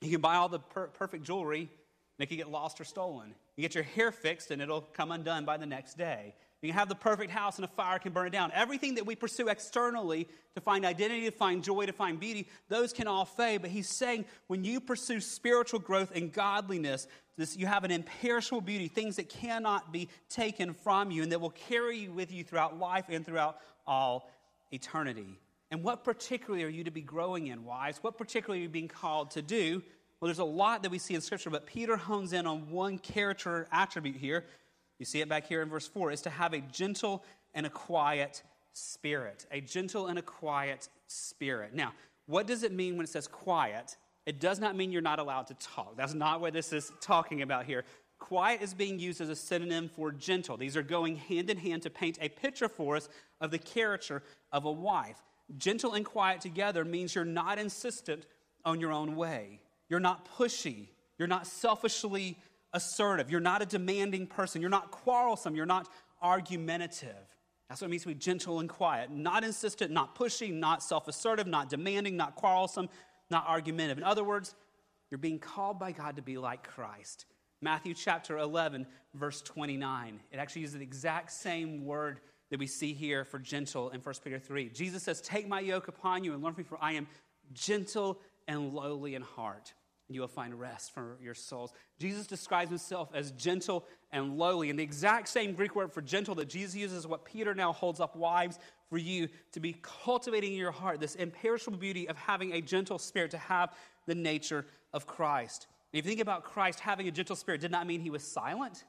You 0.00 0.10
can 0.10 0.20
buy 0.20 0.34
all 0.34 0.48
the 0.48 0.58
per- 0.58 0.88
perfect 0.88 1.22
jewelry, 1.22 1.60
and 1.60 1.68
it 2.18 2.26
can 2.26 2.36
get 2.36 2.50
lost 2.50 2.80
or 2.80 2.84
stolen. 2.84 3.32
You 3.54 3.62
get 3.62 3.76
your 3.76 3.84
hair 3.84 4.10
fixed, 4.10 4.50
and 4.50 4.60
it'll 4.60 4.80
come 4.80 5.12
undone 5.12 5.44
by 5.44 5.56
the 5.56 5.66
next 5.66 5.96
day. 5.96 6.34
You 6.66 6.72
can 6.72 6.80
have 6.80 6.88
the 6.88 6.96
perfect 6.96 7.30
house 7.30 7.56
and 7.56 7.64
a 7.64 7.68
fire 7.68 8.00
can 8.00 8.12
burn 8.12 8.26
it 8.26 8.30
down. 8.30 8.50
Everything 8.52 8.96
that 8.96 9.06
we 9.06 9.14
pursue 9.14 9.46
externally 9.46 10.26
to 10.56 10.60
find 10.60 10.84
identity, 10.84 11.26
to 11.26 11.30
find 11.30 11.62
joy, 11.62 11.86
to 11.86 11.92
find 11.92 12.18
beauty, 12.18 12.48
those 12.68 12.92
can 12.92 13.06
all 13.06 13.24
fade. 13.24 13.62
But 13.62 13.70
he's 13.70 13.88
saying 13.88 14.24
when 14.48 14.64
you 14.64 14.80
pursue 14.80 15.20
spiritual 15.20 15.78
growth 15.78 16.10
and 16.12 16.32
godliness, 16.32 17.06
this, 17.38 17.56
you 17.56 17.66
have 17.66 17.84
an 17.84 17.92
imperishable 17.92 18.62
beauty, 18.62 18.88
things 18.88 19.14
that 19.16 19.28
cannot 19.28 19.92
be 19.92 20.08
taken 20.28 20.74
from 20.74 21.12
you 21.12 21.22
and 21.22 21.30
that 21.30 21.40
will 21.40 21.50
carry 21.50 21.98
you 21.98 22.12
with 22.12 22.32
you 22.32 22.42
throughout 22.42 22.78
life 22.78 23.04
and 23.10 23.24
throughout 23.24 23.58
all 23.86 24.28
eternity. 24.72 25.38
And 25.70 25.84
what 25.84 26.02
particularly 26.02 26.64
are 26.64 26.68
you 26.68 26.82
to 26.82 26.90
be 26.90 27.00
growing 27.00 27.46
in, 27.46 27.64
wives? 27.64 27.98
What 28.02 28.18
particularly 28.18 28.60
are 28.60 28.64
you 28.64 28.68
being 28.68 28.88
called 28.88 29.30
to 29.32 29.42
do? 29.42 29.84
Well, 30.18 30.26
there's 30.26 30.40
a 30.40 30.44
lot 30.44 30.82
that 30.82 30.90
we 30.90 30.98
see 30.98 31.14
in 31.14 31.20
Scripture, 31.20 31.50
but 31.50 31.66
Peter 31.66 31.96
hones 31.96 32.32
in 32.32 32.44
on 32.44 32.70
one 32.70 32.98
character 32.98 33.68
attribute 33.70 34.16
here 34.16 34.44
you 34.98 35.06
see 35.06 35.20
it 35.20 35.28
back 35.28 35.46
here 35.46 35.62
in 35.62 35.68
verse 35.68 35.86
4, 35.86 36.12
is 36.12 36.22
to 36.22 36.30
have 36.30 36.52
a 36.52 36.60
gentle 36.60 37.24
and 37.54 37.66
a 37.66 37.70
quiet 37.70 38.42
spirit. 38.72 39.46
A 39.50 39.60
gentle 39.60 40.06
and 40.06 40.18
a 40.18 40.22
quiet 40.22 40.88
spirit. 41.06 41.74
Now, 41.74 41.92
what 42.26 42.46
does 42.46 42.62
it 42.62 42.72
mean 42.72 42.96
when 42.96 43.04
it 43.04 43.10
says 43.10 43.26
quiet? 43.26 43.96
It 44.26 44.40
does 44.40 44.58
not 44.58 44.76
mean 44.76 44.90
you're 44.92 45.02
not 45.02 45.18
allowed 45.18 45.46
to 45.48 45.54
talk. 45.54 45.96
That's 45.96 46.14
not 46.14 46.40
what 46.40 46.52
this 46.52 46.72
is 46.72 46.92
talking 47.00 47.42
about 47.42 47.64
here. 47.64 47.84
quiet 48.18 48.62
is 48.62 48.74
being 48.74 48.98
used 48.98 49.20
as 49.20 49.28
a 49.28 49.36
synonym 49.36 49.88
for 49.94 50.10
gentle. 50.10 50.56
These 50.56 50.76
are 50.76 50.82
going 50.82 51.16
hand 51.16 51.50
in 51.50 51.58
hand 51.58 51.82
to 51.82 51.90
paint 51.90 52.18
a 52.20 52.28
picture 52.28 52.68
for 52.68 52.96
us 52.96 53.08
of 53.40 53.50
the 53.50 53.58
character 53.58 54.22
of 54.52 54.64
a 54.64 54.72
wife. 54.72 55.22
Gentle 55.58 55.92
and 55.92 56.04
quiet 56.04 56.40
together 56.40 56.84
means 56.84 57.14
you're 57.14 57.24
not 57.24 57.58
insistent 57.58 58.26
on 58.64 58.80
your 58.80 58.90
own 58.90 59.14
way. 59.14 59.60
You're 59.88 60.00
not 60.00 60.28
pushy. 60.36 60.88
You're 61.18 61.28
not 61.28 61.46
selfishly 61.46 62.36
assertive. 62.76 63.30
You're 63.30 63.40
not 63.40 63.62
a 63.62 63.66
demanding 63.66 64.28
person. 64.28 64.60
You're 64.60 64.70
not 64.70 64.92
quarrelsome. 64.92 65.56
You're 65.56 65.66
not 65.66 65.88
argumentative. 66.22 67.16
That's 67.68 67.80
what 67.80 67.88
it 67.88 67.90
means 67.90 68.02
to 68.02 68.08
be 68.08 68.14
gentle 68.14 68.60
and 68.60 68.68
quiet. 68.68 69.10
Not 69.10 69.42
insistent, 69.42 69.90
not 69.90 70.16
pushy, 70.16 70.52
not 70.52 70.82
self 70.82 71.08
assertive, 71.08 71.48
not 71.48 71.68
demanding, 71.68 72.16
not 72.16 72.36
quarrelsome, 72.36 72.88
not 73.30 73.44
argumentative. 73.48 73.98
In 73.98 74.04
other 74.04 74.22
words, 74.22 74.54
you're 75.10 75.18
being 75.18 75.40
called 75.40 75.78
by 75.78 75.92
God 75.92 76.16
to 76.16 76.22
be 76.22 76.38
like 76.38 76.66
Christ. 76.66 77.26
Matthew 77.60 77.94
chapter 77.94 78.38
11, 78.38 78.86
verse 79.14 79.40
29. 79.42 80.20
It 80.30 80.36
actually 80.36 80.62
uses 80.62 80.76
the 80.76 80.82
exact 80.82 81.32
same 81.32 81.84
word 81.84 82.20
that 82.50 82.60
we 82.60 82.66
see 82.66 82.92
here 82.92 83.24
for 83.24 83.38
gentle 83.38 83.90
in 83.90 84.00
1 84.00 84.14
Peter 84.22 84.38
3. 84.38 84.68
Jesus 84.68 85.02
says, 85.02 85.20
Take 85.20 85.48
my 85.48 85.60
yoke 85.60 85.88
upon 85.88 86.22
you 86.22 86.34
and 86.34 86.42
learn 86.42 86.54
from 86.54 86.62
me, 86.62 86.68
for 86.68 86.78
I 86.80 86.92
am 86.92 87.08
gentle 87.52 88.20
and 88.46 88.72
lowly 88.72 89.14
in 89.14 89.22
heart, 89.22 89.72
you 90.08 90.20
will 90.20 90.28
find 90.28 90.58
rest 90.58 90.92
for 90.92 91.16
your 91.20 91.34
souls. 91.34 91.72
Jesus 91.98 92.26
describes 92.26 92.70
himself 92.70 93.10
as 93.14 93.32
gentle 93.32 93.84
and 94.12 94.38
lowly. 94.38 94.70
And 94.70 94.78
the 94.78 94.82
exact 94.82 95.28
same 95.28 95.52
Greek 95.54 95.74
word 95.74 95.92
for 95.92 96.00
gentle 96.00 96.34
that 96.36 96.48
Jesus 96.48 96.76
uses 96.76 96.98
is 96.98 97.06
what 97.06 97.24
Peter 97.24 97.54
now 97.54 97.72
holds 97.72 98.00
up 98.00 98.14
wives 98.14 98.58
for 98.88 98.98
you 98.98 99.28
to 99.52 99.60
be 99.60 99.76
cultivating 99.82 100.52
in 100.52 100.58
your 100.58 100.70
heart 100.70 101.00
this 101.00 101.16
imperishable 101.16 101.78
beauty 101.78 102.08
of 102.08 102.16
having 102.16 102.52
a 102.52 102.60
gentle 102.60 102.98
spirit, 102.98 103.32
to 103.32 103.38
have 103.38 103.74
the 104.06 104.14
nature 104.14 104.64
of 104.92 105.06
Christ. 105.06 105.66
If 105.92 106.04
you 106.04 106.10
think 106.10 106.20
about 106.20 106.44
Christ 106.44 106.80
having 106.80 107.08
a 107.08 107.10
gentle 107.10 107.36
spirit, 107.36 107.60
did 107.60 107.72
not 107.72 107.86
mean 107.86 108.00
he 108.00 108.10
was 108.10 108.22
silent. 108.22 108.84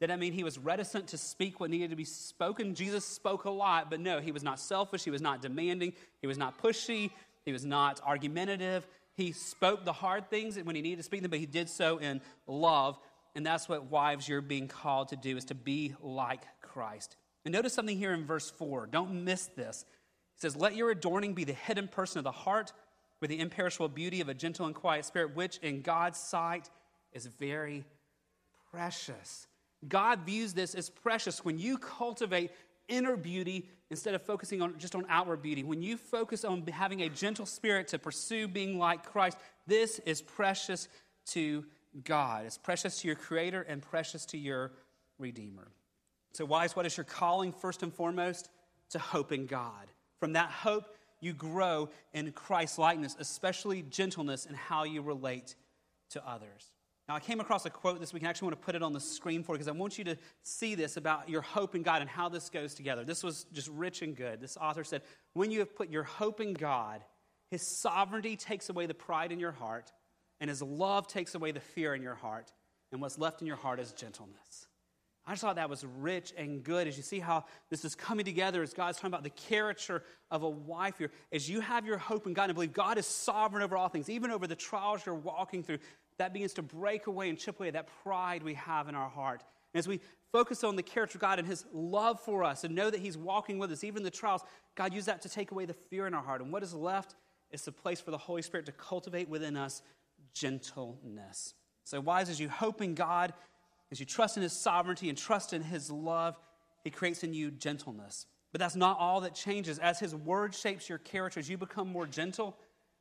Did 0.00 0.10
that 0.10 0.18
mean 0.18 0.32
he 0.32 0.42
was 0.42 0.58
reticent 0.58 1.08
to 1.08 1.18
speak 1.18 1.60
what 1.60 1.70
needed 1.70 1.90
to 1.90 1.96
be 1.96 2.04
spoken? 2.04 2.74
Jesus 2.74 3.04
spoke 3.04 3.44
a 3.44 3.50
lot, 3.50 3.88
but 3.88 4.00
no, 4.00 4.20
he 4.20 4.32
was 4.32 4.42
not 4.42 4.58
selfish. 4.58 5.04
He 5.04 5.10
was 5.10 5.22
not 5.22 5.42
demanding. 5.42 5.92
He 6.20 6.26
was 6.26 6.38
not 6.38 6.60
pushy. 6.60 7.10
He 7.44 7.52
was 7.52 7.64
not 7.64 8.00
argumentative. 8.04 8.86
He 9.14 9.32
spoke 9.32 9.84
the 9.84 9.92
hard 9.92 10.30
things 10.30 10.56
when 10.56 10.74
he 10.74 10.82
needed 10.82 10.96
to 10.96 11.02
speak 11.02 11.22
them, 11.22 11.30
but 11.30 11.38
he 11.38 11.46
did 11.46 11.68
so 11.68 11.98
in 11.98 12.20
love. 12.46 12.98
And 13.34 13.44
that's 13.44 13.68
what 13.68 13.90
wives 13.90 14.28
you're 14.28 14.40
being 14.40 14.68
called 14.68 15.08
to 15.08 15.16
do 15.16 15.36
is 15.36 15.46
to 15.46 15.54
be 15.54 15.94
like 16.02 16.42
Christ. 16.60 17.16
And 17.44 17.52
notice 17.52 17.74
something 17.74 17.96
here 17.96 18.12
in 18.12 18.24
verse 18.24 18.50
4. 18.50 18.86
Don't 18.86 19.24
miss 19.24 19.46
this. 19.46 19.84
He 20.34 20.40
says, 20.40 20.56
Let 20.56 20.76
your 20.76 20.90
adorning 20.90 21.34
be 21.34 21.44
the 21.44 21.52
hidden 21.52 21.88
person 21.88 22.18
of 22.18 22.24
the 22.24 22.30
heart 22.30 22.72
with 23.20 23.30
the 23.30 23.40
imperishable 23.40 23.88
beauty 23.88 24.20
of 24.20 24.28
a 24.28 24.34
gentle 24.34 24.66
and 24.66 24.74
quiet 24.74 25.04
spirit, 25.04 25.34
which 25.34 25.58
in 25.58 25.82
God's 25.82 26.18
sight 26.18 26.68
is 27.12 27.26
very 27.26 27.84
precious. 28.70 29.46
God 29.86 30.20
views 30.20 30.52
this 30.52 30.74
as 30.74 30.90
precious 30.90 31.44
when 31.44 31.58
you 31.58 31.78
cultivate 31.78 32.50
inner 32.88 33.16
beauty 33.16 33.68
instead 33.90 34.14
of 34.14 34.22
focusing 34.22 34.62
on 34.62 34.78
just 34.78 34.94
on 34.94 35.04
outward 35.08 35.42
beauty. 35.42 35.62
When 35.62 35.82
you 35.82 35.96
focus 35.96 36.44
on 36.44 36.66
having 36.66 37.02
a 37.02 37.08
gentle 37.08 37.46
spirit 37.46 37.88
to 37.88 37.98
pursue 37.98 38.48
being 38.48 38.78
like 38.78 39.04
Christ, 39.04 39.36
this 39.66 39.98
is 40.00 40.22
precious 40.22 40.88
to 41.26 41.64
God. 42.04 42.46
It's 42.46 42.58
precious 42.58 43.00
to 43.00 43.06
your 43.06 43.16
creator 43.16 43.62
and 43.62 43.82
precious 43.82 44.24
to 44.26 44.38
your 44.38 44.72
redeemer. 45.18 45.68
So 46.32 46.44
wise, 46.44 46.74
what 46.74 46.86
is 46.86 46.96
your 46.96 47.04
calling 47.04 47.52
first 47.52 47.82
and 47.82 47.92
foremost? 47.92 48.48
To 48.90 48.98
hope 48.98 49.32
in 49.32 49.46
God. 49.46 49.88
From 50.18 50.32
that 50.34 50.50
hope, 50.50 50.96
you 51.20 51.32
grow 51.32 51.88
in 52.12 52.32
Christ 52.32 52.78
likeness, 52.78 53.16
especially 53.18 53.82
gentleness 53.82 54.46
in 54.46 54.54
how 54.54 54.84
you 54.84 55.02
relate 55.02 55.54
to 56.10 56.28
others. 56.28 56.71
Now, 57.08 57.16
I 57.16 57.20
came 57.20 57.40
across 57.40 57.66
a 57.66 57.70
quote 57.70 57.98
this 57.98 58.12
week, 58.12 58.22
and 58.22 58.28
I 58.28 58.30
actually 58.30 58.46
want 58.46 58.60
to 58.60 58.64
put 58.64 58.74
it 58.74 58.82
on 58.82 58.92
the 58.92 59.00
screen 59.00 59.42
for 59.42 59.54
you 59.54 59.58
because 59.58 59.68
I 59.68 59.72
want 59.72 59.98
you 59.98 60.04
to 60.04 60.16
see 60.42 60.74
this 60.74 60.96
about 60.96 61.28
your 61.28 61.42
hope 61.42 61.74
in 61.74 61.82
God 61.82 62.00
and 62.00 62.08
how 62.08 62.28
this 62.28 62.48
goes 62.48 62.74
together. 62.74 63.04
This 63.04 63.24
was 63.24 63.44
just 63.52 63.68
rich 63.68 64.02
and 64.02 64.16
good. 64.16 64.40
This 64.40 64.56
author 64.56 64.84
said, 64.84 65.02
When 65.32 65.50
you 65.50 65.58
have 65.58 65.74
put 65.74 65.90
your 65.90 66.04
hope 66.04 66.40
in 66.40 66.54
God, 66.54 67.02
his 67.50 67.62
sovereignty 67.62 68.36
takes 68.36 68.68
away 68.68 68.86
the 68.86 68.94
pride 68.94 69.32
in 69.32 69.40
your 69.40 69.52
heart, 69.52 69.92
and 70.40 70.48
his 70.48 70.62
love 70.62 71.08
takes 71.08 71.34
away 71.34 71.50
the 71.50 71.60
fear 71.60 71.94
in 71.94 72.02
your 72.02 72.14
heart, 72.14 72.52
and 72.92 73.00
what's 73.00 73.18
left 73.18 73.40
in 73.40 73.46
your 73.46 73.56
heart 73.56 73.80
is 73.80 73.92
gentleness. 73.92 74.68
I 75.24 75.32
just 75.32 75.42
thought 75.42 75.54
that 75.56 75.70
was 75.70 75.84
rich 76.00 76.32
and 76.36 76.64
good 76.64 76.88
as 76.88 76.96
you 76.96 77.04
see 77.04 77.20
how 77.20 77.44
this 77.70 77.84
is 77.84 77.94
coming 77.94 78.24
together 78.24 78.60
as 78.60 78.74
God's 78.74 78.96
talking 78.96 79.10
about 79.10 79.22
the 79.22 79.30
character 79.30 80.02
of 80.32 80.42
a 80.42 80.48
wife 80.48 80.98
here. 80.98 81.12
As 81.30 81.48
you 81.48 81.60
have 81.60 81.86
your 81.86 81.96
hope 81.96 82.26
in 82.26 82.32
God 82.32 82.46
and 82.46 82.54
believe 82.54 82.72
God 82.72 82.98
is 82.98 83.06
sovereign 83.06 83.62
over 83.62 83.76
all 83.76 83.88
things, 83.88 84.10
even 84.10 84.32
over 84.32 84.48
the 84.48 84.56
trials 84.56 85.06
you're 85.06 85.14
walking 85.14 85.62
through, 85.62 85.78
that 86.22 86.32
begins 86.32 86.54
to 86.54 86.62
break 86.62 87.08
away 87.08 87.28
and 87.28 87.36
chip 87.36 87.58
away 87.58 87.68
that 87.70 87.88
pride 88.04 88.44
we 88.44 88.54
have 88.54 88.88
in 88.88 88.94
our 88.94 89.08
heart. 89.08 89.42
And 89.74 89.78
as 89.80 89.88
we 89.88 89.98
focus 90.30 90.62
on 90.62 90.76
the 90.76 90.82
character 90.82 91.18
of 91.18 91.20
God 91.20 91.40
and 91.40 91.48
His 91.48 91.64
love 91.72 92.20
for 92.20 92.44
us 92.44 92.62
and 92.62 92.76
know 92.76 92.90
that 92.90 93.00
He's 93.00 93.18
walking 93.18 93.58
with 93.58 93.72
us, 93.72 93.82
even 93.82 94.04
the 94.04 94.10
trials, 94.10 94.42
God 94.76 94.94
used 94.94 95.08
that 95.08 95.20
to 95.22 95.28
take 95.28 95.50
away 95.50 95.64
the 95.64 95.74
fear 95.74 96.06
in 96.06 96.14
our 96.14 96.22
heart. 96.22 96.40
And 96.40 96.52
what 96.52 96.62
is 96.62 96.74
left 96.74 97.16
is 97.50 97.62
the 97.64 97.72
place 97.72 98.00
for 98.00 98.12
the 98.12 98.18
Holy 98.18 98.40
Spirit 98.40 98.66
to 98.66 98.72
cultivate 98.72 99.28
within 99.28 99.56
us 99.56 99.82
gentleness. 100.32 101.54
So, 101.82 102.00
wives, 102.00 102.30
as 102.30 102.38
you 102.38 102.48
hope 102.48 102.80
in 102.80 102.94
God, 102.94 103.32
as 103.90 103.98
you 103.98 104.06
trust 104.06 104.36
in 104.36 104.44
His 104.44 104.52
sovereignty 104.52 105.08
and 105.08 105.18
trust 105.18 105.52
in 105.52 105.60
His 105.60 105.90
love, 105.90 106.38
He 106.84 106.90
creates 106.90 107.24
in 107.24 107.34
you 107.34 107.50
gentleness. 107.50 108.26
But 108.52 108.60
that's 108.60 108.76
not 108.76 108.96
all 109.00 109.22
that 109.22 109.34
changes. 109.34 109.80
As 109.80 109.98
His 109.98 110.14
word 110.14 110.54
shapes 110.54 110.88
your 110.88 110.98
character, 110.98 111.40
as 111.40 111.50
you 111.50 111.58
become 111.58 111.88
more 111.88 112.06
gentle, 112.06 112.56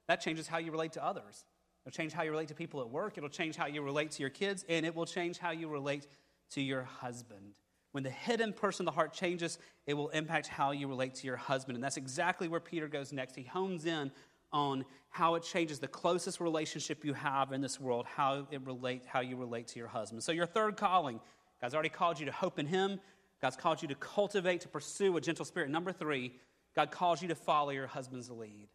that 0.08 0.22
changes 0.22 0.48
how 0.48 0.58
you 0.58 0.72
relate 0.72 0.94
to 0.94 1.06
others. 1.06 1.46
It'll 1.86 1.96
change 1.96 2.14
how 2.14 2.24
you 2.24 2.32
relate 2.32 2.50
to 2.50 2.56
people 2.56 2.82
at 2.82 2.90
work, 2.90 3.18
it'll 3.18 3.30
change 3.30 3.56
how 3.56 3.66
you 3.66 3.82
relate 3.82 4.12
to 4.12 4.22
your 4.22 4.30
kids, 4.30 4.66
and 4.70 4.86
it 4.86 4.96
will 4.96 5.06
change 5.06 5.38
how 5.40 5.52
you 5.52 5.68
relate 5.68 6.08
to 6.52 6.62
your 6.62 6.84
husband. 6.84 7.54
When 7.92 8.04
the 8.04 8.10
hidden 8.10 8.54
person 8.54 8.88
of 8.88 8.94
the 8.94 8.96
heart 8.96 9.14
changes, 9.14 9.58
it 9.86 9.96
will 9.96 10.10
impact 10.10 10.48
how 10.48 10.72
you 10.72 10.88
relate 10.88 11.16
to 11.16 11.28
your 11.28 11.36
husband. 11.36 11.76
And 11.76 11.84
that's 11.84 11.98
exactly 11.98 12.48
where 12.48 12.60
Peter 12.60 12.88
goes 12.88 13.12
next. 13.12 13.36
He 13.36 13.44
hones 13.44 13.86
in 13.86 14.12
on 14.54 14.86
how 15.10 15.36
it 15.36 15.44
changes 15.44 15.80
the 15.80 15.88
closest 15.88 16.40
relationship 16.40 17.04
you 17.04 17.14
have 17.14 17.52
in 17.52 17.62
this 17.62 17.80
world, 17.80 18.06
how 18.06 18.48
it 18.50 18.62
relate, 18.66 19.04
how 19.06 19.20
you 19.20 19.36
relate 19.36 19.68
to 19.68 19.80
your 19.80 19.88
husband. 19.88 20.24
So 20.24 20.32
your 20.32 20.46
third 20.46 20.78
calling, 20.78 21.20
God's 21.60 21.74
already 21.74 21.90
called 21.90 22.20
you 22.20 22.26
to 22.26 22.32
hope 22.32 22.60
in 22.60 22.66
him. 22.66 23.00
God's 23.42 23.56
called 23.56 23.82
you 23.82 23.88
to 23.90 23.96
cultivate, 23.96 24.62
to 24.62 24.68
pursue 24.68 25.18
a 25.18 25.22
gentle 25.22 25.46
spirit. 25.46 25.70
Number 25.70 25.92
three, 25.92 26.34
God 26.76 26.92
calls 26.92 27.22
you 27.22 27.28
to 27.28 27.36
follow 27.36 27.72
your 27.72 27.88
husband's 27.88 28.30
lead. 28.30 28.68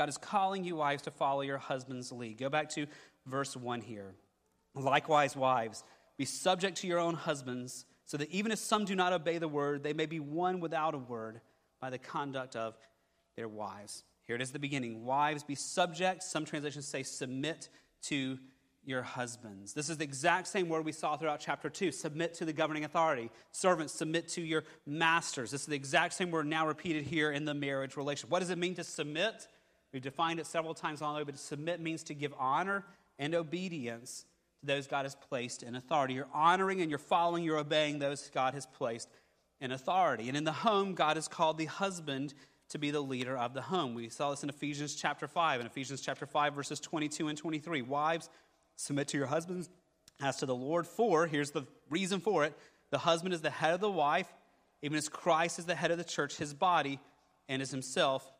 God 0.00 0.08
is 0.08 0.16
calling 0.16 0.64
you, 0.64 0.76
wives, 0.76 1.02
to 1.02 1.10
follow 1.10 1.42
your 1.42 1.58
husband's 1.58 2.10
lead. 2.10 2.38
Go 2.38 2.48
back 2.48 2.70
to 2.70 2.86
verse 3.26 3.54
1 3.54 3.82
here. 3.82 4.14
Likewise, 4.74 5.36
wives, 5.36 5.84
be 6.16 6.24
subject 6.24 6.78
to 6.78 6.86
your 6.86 6.98
own 6.98 7.12
husbands, 7.12 7.84
so 8.06 8.16
that 8.16 8.30
even 8.30 8.50
if 8.50 8.58
some 8.58 8.86
do 8.86 8.94
not 8.94 9.12
obey 9.12 9.36
the 9.36 9.46
word, 9.46 9.82
they 9.82 9.92
may 9.92 10.06
be 10.06 10.18
won 10.18 10.58
without 10.58 10.94
a 10.94 10.98
word 10.98 11.42
by 11.82 11.90
the 11.90 11.98
conduct 11.98 12.56
of 12.56 12.78
their 13.36 13.46
wives. 13.46 14.02
Here 14.22 14.36
it 14.36 14.40
is 14.40 14.52
the 14.52 14.58
beginning. 14.58 15.04
Wives, 15.04 15.44
be 15.44 15.54
subject. 15.54 16.22
Some 16.22 16.46
translations 16.46 16.88
say 16.88 17.02
submit 17.02 17.68
to 18.04 18.38
your 18.82 19.02
husbands. 19.02 19.74
This 19.74 19.90
is 19.90 19.98
the 19.98 20.04
exact 20.04 20.46
same 20.46 20.70
word 20.70 20.86
we 20.86 20.92
saw 20.92 21.18
throughout 21.18 21.40
chapter 21.40 21.68
2 21.68 21.92
submit 21.92 22.32
to 22.36 22.46
the 22.46 22.54
governing 22.54 22.86
authority. 22.86 23.30
Servants, 23.52 23.92
submit 23.92 24.28
to 24.28 24.40
your 24.40 24.64
masters. 24.86 25.50
This 25.50 25.60
is 25.60 25.66
the 25.66 25.76
exact 25.76 26.14
same 26.14 26.30
word 26.30 26.46
now 26.46 26.66
repeated 26.66 27.04
here 27.04 27.30
in 27.30 27.44
the 27.44 27.52
marriage 27.52 27.98
relationship. 27.98 28.30
What 28.30 28.38
does 28.38 28.48
it 28.48 28.56
mean 28.56 28.76
to 28.76 28.84
submit? 28.84 29.46
We've 29.92 30.02
defined 30.02 30.40
it 30.40 30.46
several 30.46 30.74
times 30.74 31.00
along 31.00 31.14
the 31.14 31.18
way, 31.18 31.24
but 31.24 31.38
submit 31.38 31.80
means 31.80 32.02
to 32.04 32.14
give 32.14 32.32
honor 32.38 32.84
and 33.18 33.34
obedience 33.34 34.24
to 34.60 34.66
those 34.66 34.86
God 34.86 35.04
has 35.04 35.14
placed 35.14 35.62
in 35.62 35.74
authority. 35.74 36.14
You're 36.14 36.28
honoring 36.32 36.80
and 36.80 36.90
you're 36.90 36.98
following, 36.98 37.42
you're 37.42 37.58
obeying 37.58 37.98
those 37.98 38.30
God 38.32 38.54
has 38.54 38.66
placed 38.66 39.08
in 39.60 39.72
authority. 39.72 40.28
And 40.28 40.36
in 40.36 40.44
the 40.44 40.52
home, 40.52 40.94
God 40.94 41.16
has 41.16 41.28
called 41.28 41.58
the 41.58 41.66
husband 41.66 42.34
to 42.70 42.78
be 42.78 42.90
the 42.90 43.00
leader 43.00 43.36
of 43.36 43.52
the 43.52 43.62
home. 43.62 43.94
We 43.94 44.08
saw 44.08 44.30
this 44.30 44.42
in 44.44 44.48
Ephesians 44.48 44.94
chapter 44.94 45.26
5, 45.26 45.60
in 45.60 45.66
Ephesians 45.66 46.00
chapter 46.00 46.24
5, 46.24 46.54
verses 46.54 46.78
22 46.80 47.28
and 47.28 47.36
23. 47.36 47.82
Wives, 47.82 48.30
submit 48.76 49.08
to 49.08 49.18
your 49.18 49.26
husbands 49.26 49.68
as 50.22 50.36
to 50.36 50.46
the 50.46 50.54
Lord, 50.54 50.86
for, 50.86 51.26
here's 51.26 51.50
the 51.50 51.66
reason 51.88 52.20
for 52.20 52.44
it 52.44 52.54
the 52.90 52.98
husband 52.98 53.34
is 53.34 53.40
the 53.40 53.50
head 53.50 53.74
of 53.74 53.80
the 53.80 53.90
wife, 53.90 54.28
even 54.82 54.96
as 54.96 55.08
Christ 55.08 55.58
is 55.58 55.64
the 55.64 55.74
head 55.74 55.90
of 55.90 55.98
the 55.98 56.04
church, 56.04 56.36
his 56.36 56.54
body, 56.54 56.98
and 57.48 57.60
is 57.62 57.70
himself 57.70 58.30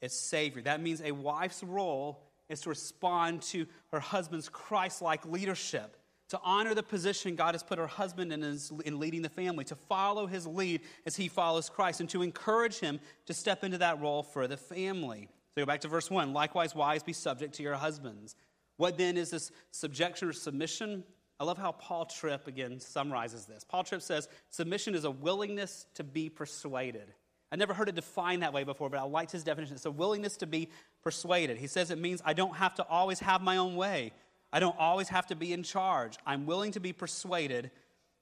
its 0.00 0.14
Savior. 0.14 0.62
That 0.62 0.80
means 0.80 1.00
a 1.02 1.12
wife's 1.12 1.62
role 1.62 2.22
is 2.48 2.60
to 2.62 2.68
respond 2.68 3.42
to 3.42 3.66
her 3.92 4.00
husband's 4.00 4.48
Christ 4.48 5.02
like 5.02 5.24
leadership, 5.26 5.96
to 6.30 6.40
honor 6.42 6.74
the 6.74 6.82
position 6.82 7.36
God 7.36 7.54
has 7.54 7.62
put 7.62 7.78
her 7.78 7.86
husband 7.86 8.32
in, 8.32 8.42
in 8.84 8.98
leading 8.98 9.22
the 9.22 9.28
family, 9.28 9.64
to 9.64 9.74
follow 9.74 10.26
his 10.26 10.46
lead 10.46 10.80
as 11.06 11.16
he 11.16 11.28
follows 11.28 11.68
Christ, 11.68 12.00
and 12.00 12.08
to 12.10 12.22
encourage 12.22 12.78
him 12.78 13.00
to 13.26 13.34
step 13.34 13.64
into 13.64 13.78
that 13.78 14.00
role 14.00 14.22
for 14.22 14.46
the 14.46 14.56
family. 14.56 15.28
So 15.54 15.62
go 15.62 15.66
back 15.66 15.80
to 15.82 15.88
verse 15.88 16.10
1. 16.10 16.32
Likewise, 16.32 16.74
wives, 16.74 17.02
be 17.02 17.12
subject 17.12 17.54
to 17.54 17.62
your 17.62 17.74
husbands. 17.74 18.36
What 18.76 18.96
then 18.96 19.16
is 19.16 19.30
this 19.30 19.50
subjection 19.72 20.28
or 20.28 20.32
submission? 20.32 21.04
I 21.40 21.44
love 21.44 21.58
how 21.58 21.72
Paul 21.72 22.06
Tripp 22.06 22.46
again 22.46 22.80
summarizes 22.80 23.46
this. 23.46 23.64
Paul 23.64 23.84
Tripp 23.84 24.02
says, 24.02 24.28
Submission 24.50 24.94
is 24.94 25.04
a 25.04 25.10
willingness 25.10 25.86
to 25.94 26.04
be 26.04 26.28
persuaded. 26.28 27.12
I 27.50 27.56
never 27.56 27.72
heard 27.72 27.88
it 27.88 27.94
defined 27.94 28.42
that 28.42 28.52
way 28.52 28.64
before, 28.64 28.90
but 28.90 28.98
I 28.98 29.04
liked 29.04 29.32
his 29.32 29.42
definition. 29.42 29.74
It's 29.74 29.86
a 29.86 29.90
willingness 29.90 30.36
to 30.38 30.46
be 30.46 30.68
persuaded. 31.02 31.56
He 31.56 31.66
says 31.66 31.90
it 31.90 31.98
means 31.98 32.20
I 32.24 32.34
don't 32.34 32.56
have 32.56 32.74
to 32.74 32.86
always 32.86 33.20
have 33.20 33.40
my 33.40 33.56
own 33.56 33.76
way. 33.76 34.12
I 34.52 34.60
don't 34.60 34.76
always 34.78 35.08
have 35.08 35.26
to 35.28 35.36
be 35.36 35.52
in 35.52 35.62
charge. 35.62 36.18
I'm 36.26 36.46
willing 36.46 36.72
to 36.72 36.80
be 36.80 36.92
persuaded 36.92 37.70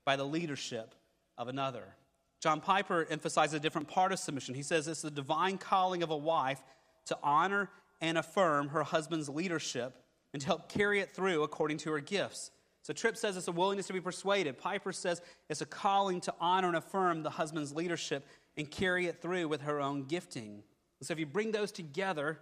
by 0.05 0.17
the 0.17 0.25
leadership 0.25 0.95
of 1.37 1.49
another. 1.49 1.85
John 2.41 2.61
Piper 2.61 3.07
emphasizes 3.11 3.55
a 3.55 3.61
different 3.61 3.89
part 3.89 4.13
of 4.13 4.19
submission. 4.19 4.55
He 4.55 4.63
says 4.63 4.87
it's 4.87 5.03
the 5.03 5.11
divine 5.11 5.59
calling 5.59 6.03
of 6.03 6.11
a 6.11 6.17
wife 6.17 6.63
to 7.07 7.19
honor 7.23 7.71
and 8.01 8.19
affirm 8.19 8.69
her 8.69 8.83
husband's 8.83 9.29
leadership 9.29 10.03
and 10.33 10.41
to 10.41 10.47
help 10.47 10.69
carry 10.69 11.01
it 11.01 11.15
through 11.15 11.43
according 11.43 11.79
to 11.79 11.93
her 11.93 12.01
gifts. 12.01 12.51
So 12.83 12.93
Tripp 12.93 13.17
says 13.17 13.37
it's 13.37 13.49
a 13.49 13.53
willingness 13.53 13.89
to 13.89 13.93
be 13.93 14.01
persuaded. 14.01 14.59
Piper 14.59 14.93
says 14.93 15.21
it's 15.49 15.61
a 15.61 15.67
calling 15.67 16.21
to 16.23 16.35
honor 16.41 16.69
and 16.69 16.77
affirm 16.77 17.23
the 17.23 17.31
husband's 17.31 17.75
leadership 17.75 18.25
and 18.57 18.71
carry 18.71 19.07
it 19.07 19.21
through 19.21 19.49
with 19.49 19.63
her 19.63 19.81
own 19.81 20.05
gifting. 20.05 20.63
So 21.03 21.13
if 21.13 21.19
you 21.19 21.27
bring 21.27 21.53
those 21.53 21.73
together, 21.73 22.39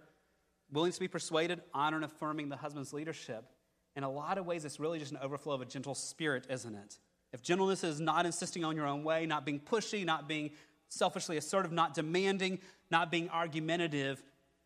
willingness 0.71 0.95
to 0.95 1.01
be 1.01 1.07
persuaded, 1.07 1.61
honor 1.73 1.97
and 1.97 2.05
affirming 2.05 2.49
the 2.49 2.55
husband's 2.55 2.93
leadership, 2.93 3.45
in 3.95 4.03
a 4.03 4.09
lot 4.09 4.37
of 4.37 4.45
ways, 4.45 4.65
it's 4.65 4.79
really 4.79 4.99
just 4.99 5.11
an 5.11 5.19
overflow 5.21 5.53
of 5.53 5.61
a 5.61 5.65
gentle 5.65 5.95
spirit, 5.95 6.47
isn't 6.49 6.75
it? 6.75 6.99
If 7.33 7.41
gentleness 7.41 7.83
is 7.83 7.99
not 7.99 8.25
insisting 8.25 8.63
on 8.63 8.75
your 8.75 8.87
own 8.87 9.03
way, 9.03 9.25
not 9.25 9.45
being 9.45 9.59
pushy, 9.59 10.05
not 10.05 10.27
being 10.27 10.51
selfishly 10.89 11.37
assertive, 11.37 11.71
not 11.71 11.93
demanding, 11.93 12.59
not 12.91 13.11
being 13.11 13.29
argumentative, 13.29 14.23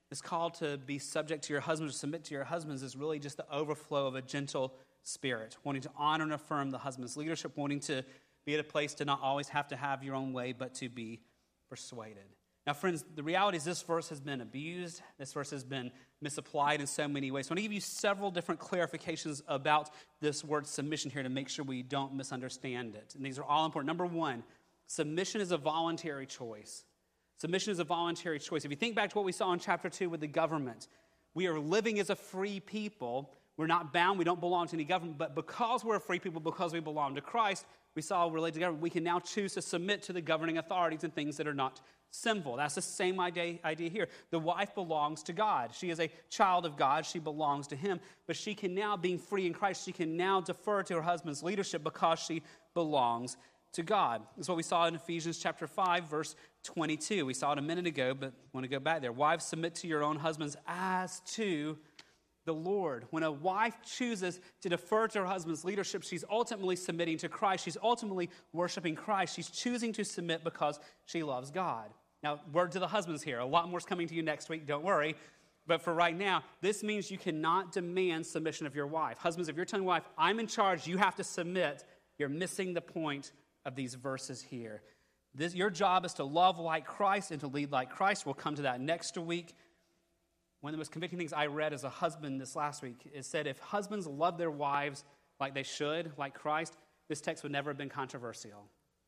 this 0.10 0.22
call 0.22 0.50
to 0.52 0.78
be 0.78 0.98
subject 0.98 1.44
to 1.46 1.54
your 1.54 1.62
husband, 1.62 1.92
to 1.92 1.98
submit 1.98 2.24
to 2.26 2.34
your 2.34 2.44
husbands, 2.44 2.82
is 2.84 2.96
really 2.96 3.20
just 3.20 3.38
the 3.38 3.52
overflow 3.52 4.08
of 4.08 4.16
a 4.16 4.22
gentle 4.22 4.74
spirit, 5.04 5.58
wanting 5.64 5.82
to 5.84 5.92
honor 5.98 6.24
and 6.24 6.34
affirm 6.34 6.72
the 6.72 6.78
husband's 6.78 7.16
leadership, 7.16 7.56
wanting 7.56 7.80
to 7.80 8.04
be 8.46 8.56
at 8.56 8.60
a 8.60 8.64
place 8.64 8.94
to 8.96 9.06
not 9.06 9.20
always 9.22 9.48
have 9.50 9.68
to 9.68 9.76
have 9.76 10.04
your 10.04 10.16
own 10.16 10.34
way, 10.34 10.52
but 10.52 10.74
to 10.76 10.90
be 10.90 11.22
persuaded. 11.70 12.26
Now, 12.68 12.74
friends, 12.74 13.04
the 13.16 13.24
reality 13.24 13.58
is 13.58 13.64
this 13.64 13.82
verse 13.82 14.10
has 14.10 14.20
been 14.20 14.42
abused. 14.42 15.02
This 15.18 15.34
verse 15.34 15.50
has 15.52 15.64
been 15.64 15.92
misapplied 16.22 16.82
in 16.82 16.88
so 16.88 17.08
many 17.08 17.32
ways. 17.32 17.48
So, 17.48 17.52
I'm 17.52 17.56
going 17.56 17.64
to 17.64 17.70
give 17.70 17.74
you 17.74 17.82
several 17.82 18.32
different 18.32 18.60
clarifications 18.60 19.42
about 19.48 19.90
this 20.22 20.44
word 20.44 20.68
submission 20.68 21.10
here 21.10 21.24
to 21.24 21.30
make 21.30 21.50
sure 21.50 21.66
we 21.66 21.82
don't 21.82 22.14
misunderstand 22.14 22.96
it. 22.96 23.16
And 23.16 23.26
these 23.26 23.40
are 23.40 23.44
all 23.44 23.66
important. 23.66 23.88
Number 23.88 24.06
one, 24.06 24.44
submission 24.88 25.42
is 25.42 25.52
a 25.52 25.58
voluntary 25.58 26.26
choice. 26.26 26.84
Submission 27.38 27.72
is 27.72 27.80
a 27.80 27.86
voluntary 27.86 28.38
choice. 28.38 28.66
If 28.66 28.72
you 28.72 28.78
think 28.78 28.96
back 28.96 29.12
to 29.12 29.16
what 29.16 29.26
we 29.26 29.32
saw 29.32 29.54
in 29.54 29.60
chapter 29.60 29.90
2 29.90 30.10
with 30.10 30.20
the 30.20 30.28
government, 30.28 30.90
we 31.34 31.48
are 31.48 31.58
living 31.58 32.00
as 32.00 32.10
a 32.10 32.16
free 32.16 32.60
people. 32.60 33.34
We're 33.56 33.68
not 33.68 33.94
bound, 33.94 34.20
we 34.20 34.26
don't 34.26 34.40
belong 34.40 34.68
to 34.68 34.74
any 34.74 34.84
government, 34.84 35.18
but 35.18 35.36
because 35.36 35.84
we're 35.84 35.96
a 35.96 36.02
free 36.02 36.20
people, 36.20 36.42
because 36.42 36.74
we 36.74 36.82
belong 36.82 37.16
to 37.16 37.22
Christ, 37.22 37.66
we 37.96 38.02
saw 38.02 38.30
related 38.30 38.56
to 38.56 38.60
government, 38.62 38.84
we 38.84 38.90
can 38.90 39.04
now 39.04 39.20
choose 39.20 39.54
to 39.54 39.62
submit 39.62 40.04
to 40.04 40.14
the 40.14 40.22
governing 40.22 40.58
authorities 40.58 41.04
and 41.04 41.14
things 41.14 41.38
that 41.38 41.48
are 41.48 41.54
not 41.54 41.82
sinful. 42.12 42.58
That's 42.58 42.76
the 42.76 42.82
same 42.82 43.20
idea, 43.20 43.60
idea 43.64 43.90
here. 43.90 44.08
The 44.32 44.40
wife 44.40 44.74
belongs 44.74 45.24
to 45.24 45.34
God. 45.34 45.74
She 45.74 45.90
is 45.90 46.00
a 46.00 46.10
child 46.30 46.66
of 46.66 46.76
God. 46.76 47.06
She 47.06 47.20
belongs 47.20 47.68
to 47.68 47.76
Him. 47.76 48.00
But 48.28 48.36
she 48.36 48.56
can 48.56 48.74
now, 48.74 48.98
being 48.98 49.20
free 49.20 49.46
in 49.46 49.54
Christ, 49.54 49.86
she 49.86 49.92
can 49.92 50.18
now 50.18 50.42
defer 50.42 50.84
to 50.84 50.96
her 50.96 51.02
husband's 51.02 51.44
leadership 51.44 51.84
because 51.84 52.20
she 52.20 52.42
belongs 52.74 53.38
to 53.74 53.84
God. 53.84 54.24
That's 54.36 54.48
what 54.48 54.58
we 54.58 54.64
saw 54.64 54.88
in 54.88 54.96
Ephesians 54.96 55.38
chapter 55.38 55.68
5, 55.68 56.06
verse 56.06 56.36
22. 56.64 57.26
We 57.26 57.34
saw 57.34 57.52
it 57.54 57.60
a 57.60 57.62
minute 57.62 57.86
ago, 57.86 58.14
but 58.14 58.34
want 58.54 58.64
to 58.64 58.70
go 58.70 58.80
back 58.80 59.02
there. 59.02 59.12
Wives, 59.12 59.46
submit 59.46 59.76
to 59.76 59.88
your 59.88 60.04
own 60.04 60.18
husbands 60.18 60.58
as 60.68 61.22
to 61.34 61.78
the 62.50 62.54
Lord. 62.56 63.06
When 63.12 63.22
a 63.22 63.32
wife 63.32 63.76
chooses 63.86 64.42
to 64.62 64.70
defer 64.70 65.08
to 65.10 65.20
her 65.20 65.26
husband's 65.26 65.64
leadership, 65.64 66.02
she's 66.02 66.24
ultimately 66.32 66.76
submitting 66.76 67.20
to 67.20 67.30
Christ. 67.30 67.64
She's 67.64 67.78
ultimately 67.84 68.32
worshiping 68.54 68.96
Christ. 68.96 69.36
She's 69.36 69.52
choosing 69.52 69.94
to 69.94 70.04
submit 70.04 70.44
because 70.44 70.80
she 71.06 71.22
loves 71.22 71.52
God. 71.52 71.92
Now, 72.24 72.40
word 72.52 72.72
to 72.72 72.80
the 72.80 72.88
husbands 72.88 73.22
here. 73.22 73.38
A 73.38 73.46
lot 73.46 73.70
more 73.70 73.78
is 73.78 73.86
coming 73.86 74.08
to 74.08 74.16
you 74.16 74.24
next 74.24 74.50
week, 74.50 74.66
don't 74.66 74.84
worry. 74.84 75.16
But 75.68 75.84
for 75.84 75.94
right 75.94 76.18
now, 76.18 76.44
this 76.62 76.82
means 76.82 77.12
you 77.12 77.20
cannot 77.20 77.72
demand 77.72 78.26
submission 78.26 78.66
of 78.66 78.76
your 78.76 78.88
wife. 78.88 79.20
Husbands, 79.20 79.48
if 79.48 79.56
you're 79.56 79.66
telling 79.66 79.86
wife, 79.86 80.10
I'm 80.18 80.40
in 80.40 80.48
charge, 80.48 80.88
you 80.88 80.98
have 80.98 81.16
to 81.18 81.24
submit, 81.24 81.84
you're 82.18 82.30
missing 82.30 82.74
the 82.74 82.82
point 82.82 83.32
of 83.64 83.76
these 83.76 83.94
verses 83.94 84.42
here. 84.42 84.82
This, 85.36 85.54
your 85.54 85.70
job 85.70 86.04
is 86.04 86.14
to 86.16 86.24
love 86.24 86.58
like 86.58 86.88
Christ 86.88 87.30
and 87.30 87.40
to 87.42 87.48
lead 87.48 87.72
like 87.72 87.92
Christ. 87.92 88.26
We'll 88.26 88.34
come 88.34 88.56
to 88.56 88.64
that 88.64 88.82
next 88.82 89.16
week. 89.20 89.54
One 90.62 90.72
of 90.72 90.74
the 90.74 90.80
most 90.80 90.92
convicting 90.92 91.18
things 91.18 91.32
I 91.32 91.46
read 91.46 91.74
as 91.74 91.84
a 91.84 91.90
husband 91.90 92.40
this 92.42 92.56
last 92.56 92.82
week 92.82 93.10
is 93.14 93.26
said 93.26 93.48
if 93.48 93.60
husbands 93.60 94.06
love 94.08 94.38
their 94.38 94.52
wives 94.52 95.06
like 95.40 95.54
they 95.54 95.64
should, 95.64 96.12
like 96.18 96.34
Christ, 96.34 96.76
this 97.08 97.22
text 97.22 97.44
would 97.44 97.52
never 97.52 97.70
have 97.70 97.78
been 97.78 97.90
controversial. 97.90 98.66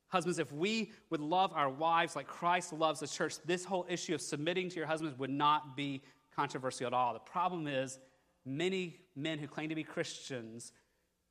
Husbands, 0.07 0.39
if 0.39 0.51
we 0.51 0.91
would 1.09 1.21
love 1.21 1.51
our 1.53 1.69
wives 1.69 2.15
like 2.15 2.27
Christ 2.27 2.73
loves 2.73 2.99
the 2.99 3.07
church, 3.07 3.35
this 3.45 3.63
whole 3.63 3.85
issue 3.89 4.13
of 4.13 4.21
submitting 4.21 4.69
to 4.69 4.75
your 4.75 4.85
husbands 4.85 5.17
would 5.19 5.29
not 5.29 5.75
be 5.75 6.01
controversial 6.35 6.87
at 6.87 6.93
all. 6.93 7.13
The 7.13 7.19
problem 7.19 7.67
is, 7.67 7.99
many 8.45 8.99
men 9.15 9.37
who 9.37 9.47
claim 9.47 9.69
to 9.69 9.75
be 9.75 9.83
Christians 9.83 10.73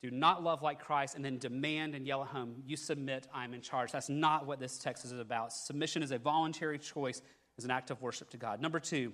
do 0.02 0.10
not 0.10 0.42
love 0.42 0.62
like 0.62 0.80
Christ 0.80 1.14
and 1.14 1.24
then 1.24 1.38
demand 1.38 1.94
and 1.94 2.06
yell 2.06 2.22
at 2.22 2.28
home, 2.28 2.62
You 2.64 2.76
submit, 2.76 3.26
I'm 3.34 3.52
in 3.52 3.60
charge. 3.60 3.92
That's 3.92 4.08
not 4.08 4.46
what 4.46 4.60
this 4.60 4.78
text 4.78 5.04
is 5.04 5.12
about. 5.12 5.52
Submission 5.52 6.02
is 6.02 6.10
a 6.10 6.18
voluntary 6.18 6.78
choice, 6.78 7.20
is 7.58 7.64
an 7.64 7.70
act 7.70 7.90
of 7.90 8.00
worship 8.00 8.30
to 8.30 8.38
God. 8.38 8.62
Number 8.62 8.80
two, 8.80 9.12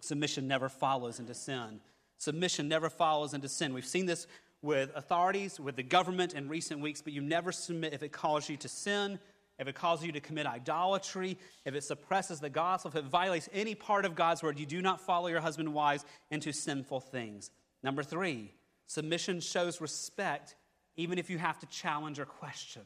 submission 0.00 0.48
never 0.48 0.68
follows 0.68 1.18
into 1.18 1.34
sin. 1.34 1.80
Submission 2.18 2.68
never 2.68 2.90
follows 2.90 3.34
into 3.34 3.48
sin. 3.48 3.72
We've 3.72 3.86
seen 3.86 4.06
this 4.06 4.26
with 4.60 4.90
authorities, 4.96 5.60
with 5.60 5.76
the 5.76 5.82
government 5.82 6.34
in 6.34 6.48
recent 6.48 6.80
weeks, 6.80 7.00
but 7.00 7.12
you 7.12 7.20
never 7.20 7.52
submit 7.52 7.92
if 7.92 8.02
it 8.02 8.12
calls 8.12 8.48
you 8.48 8.56
to 8.56 8.68
sin, 8.68 9.18
if 9.58 9.68
it 9.68 9.74
causes 9.74 10.06
you 10.06 10.12
to 10.12 10.20
commit 10.20 10.46
idolatry, 10.46 11.36
if 11.64 11.74
it 11.74 11.84
suppresses 11.84 12.40
the 12.40 12.50
gospel, 12.50 12.90
if 12.90 12.96
it 12.96 13.04
violates 13.04 13.48
any 13.52 13.74
part 13.74 14.04
of 14.04 14.14
God's 14.14 14.42
word, 14.42 14.58
you 14.58 14.66
do 14.66 14.82
not 14.82 15.00
follow 15.00 15.28
your 15.28 15.40
husband 15.40 15.68
and 15.68 15.74
wives 15.74 16.04
into 16.30 16.52
sinful 16.52 17.00
things. 17.00 17.50
Number 17.82 18.02
three, 18.02 18.52
submission 18.86 19.40
shows 19.40 19.80
respect 19.80 20.56
even 20.96 21.18
if 21.18 21.30
you 21.30 21.38
have 21.38 21.58
to 21.60 21.66
challenge 21.66 22.18
or 22.18 22.26
question. 22.26 22.82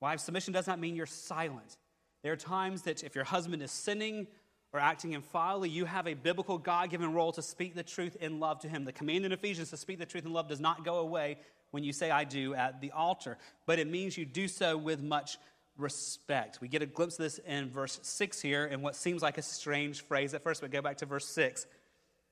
Wives, 0.00 0.24
submission 0.24 0.52
does 0.52 0.66
not 0.66 0.80
mean 0.80 0.96
you're 0.96 1.06
silent. 1.06 1.76
There 2.22 2.32
are 2.32 2.36
times 2.36 2.82
that 2.82 3.04
if 3.04 3.14
your 3.14 3.24
husband 3.24 3.62
is 3.62 3.70
sinning 3.70 4.26
or 4.72 4.80
acting 4.80 5.12
infiledly, 5.14 5.70
you 5.70 5.84
have 5.84 6.06
a 6.06 6.14
biblical 6.14 6.58
God 6.58 6.90
given 6.90 7.12
role 7.12 7.32
to 7.32 7.42
speak 7.42 7.74
the 7.74 7.82
truth 7.82 8.16
in 8.20 8.40
love 8.40 8.60
to 8.60 8.68
him. 8.68 8.84
The 8.84 8.92
command 8.92 9.24
in 9.24 9.32
Ephesians 9.32 9.70
to 9.70 9.76
speak 9.76 9.98
the 9.98 10.06
truth 10.06 10.26
in 10.26 10.32
love 10.32 10.48
does 10.48 10.60
not 10.60 10.84
go 10.84 10.96
away 10.96 11.38
when 11.70 11.84
you 11.84 11.92
say, 11.92 12.10
I 12.10 12.24
do 12.24 12.54
at 12.54 12.80
the 12.80 12.92
altar, 12.92 13.38
but 13.66 13.78
it 13.78 13.86
means 13.86 14.16
you 14.16 14.24
do 14.24 14.48
so 14.48 14.76
with 14.76 15.02
much 15.02 15.38
respect. 15.76 16.60
We 16.60 16.68
get 16.68 16.82
a 16.82 16.86
glimpse 16.86 17.18
of 17.18 17.24
this 17.24 17.38
in 17.38 17.70
verse 17.70 17.98
6 18.02 18.40
here 18.40 18.66
in 18.66 18.80
what 18.82 18.96
seems 18.96 19.22
like 19.22 19.38
a 19.38 19.42
strange 19.42 20.02
phrase 20.04 20.34
at 20.34 20.42
first, 20.42 20.60
but 20.60 20.70
go 20.70 20.80
back 20.80 20.98
to 20.98 21.06
verse 21.06 21.26
6. 21.28 21.66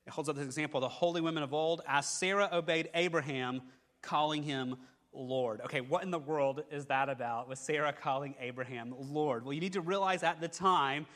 It 0.06 0.12
holds 0.12 0.28
up 0.28 0.36
this 0.36 0.44
example 0.44 0.80
the 0.80 0.88
holy 0.88 1.20
women 1.20 1.42
of 1.42 1.54
old, 1.54 1.82
as 1.86 2.06
Sarah 2.06 2.48
obeyed 2.52 2.90
Abraham, 2.94 3.62
calling 4.02 4.42
him 4.42 4.76
Lord. 5.12 5.60
Okay, 5.62 5.80
what 5.80 6.02
in 6.02 6.10
the 6.10 6.18
world 6.18 6.64
is 6.70 6.86
that 6.86 7.08
about 7.08 7.48
with 7.48 7.58
Sarah 7.58 7.92
calling 7.92 8.34
Abraham 8.40 8.94
Lord? 8.98 9.44
Well, 9.44 9.52
you 9.52 9.60
need 9.60 9.74
to 9.74 9.80
realize 9.80 10.22
at 10.22 10.40
the 10.40 10.48
time 10.48 11.06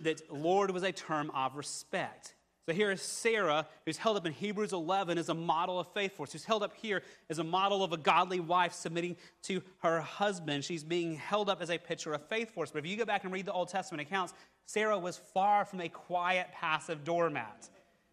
that 0.00 0.32
Lord 0.32 0.70
was 0.70 0.82
a 0.82 0.92
term 0.92 1.30
of 1.34 1.56
respect. 1.56 2.34
So 2.66 2.72
here 2.72 2.90
is 2.90 3.02
Sarah, 3.02 3.66
who's 3.84 3.98
held 3.98 4.16
up 4.16 4.24
in 4.24 4.32
Hebrews 4.32 4.72
11 4.72 5.18
as 5.18 5.28
a 5.28 5.34
model 5.34 5.78
of 5.78 5.92
faith 5.92 6.16
for 6.16 6.22
us, 6.22 6.32
who's 6.32 6.46
held 6.46 6.62
up 6.62 6.72
here 6.74 7.02
as 7.28 7.38
a 7.38 7.44
model 7.44 7.84
of 7.84 7.92
a 7.92 7.98
godly 7.98 8.40
wife 8.40 8.72
submitting 8.72 9.16
to 9.42 9.60
her 9.80 10.00
husband. 10.00 10.64
She's 10.64 10.82
being 10.82 11.14
held 11.14 11.50
up 11.50 11.60
as 11.60 11.70
a 11.70 11.76
picture 11.76 12.14
of 12.14 12.26
faith 12.26 12.54
for 12.54 12.62
us. 12.62 12.70
But 12.70 12.78
if 12.78 12.86
you 12.86 12.96
go 12.96 13.04
back 13.04 13.24
and 13.24 13.32
read 13.32 13.44
the 13.44 13.52
Old 13.52 13.68
Testament 13.68 14.00
accounts, 14.00 14.32
Sarah 14.64 14.98
was 14.98 15.18
far 15.18 15.66
from 15.66 15.82
a 15.82 15.90
quiet, 15.90 16.46
passive 16.52 17.04
doormat. 17.04 17.68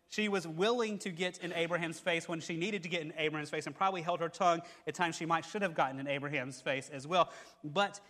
She 0.09 0.27
was 0.27 0.45
willing 0.45 0.97
to 0.99 1.09
get 1.09 1.37
in 1.37 1.53
Abraham's 1.53 2.01
face 2.01 2.27
when 2.27 2.41
she 2.41 2.57
needed 2.57 2.83
to 2.83 2.89
get 2.89 3.01
in 3.01 3.13
Abraham's 3.17 3.49
face 3.49 3.67
and 3.67 3.73
probably 3.73 4.01
held 4.01 4.19
her 4.19 4.27
tongue 4.27 4.61
at 4.85 4.93
times 4.93 5.15
she 5.15 5.25
might 5.25 5.45
should 5.45 5.61
have 5.61 5.73
gotten 5.73 5.97
in 6.01 6.07
Abraham's 6.07 6.59
face 6.59 6.89
as 6.91 7.07
well. 7.07 7.31
But 7.63 8.01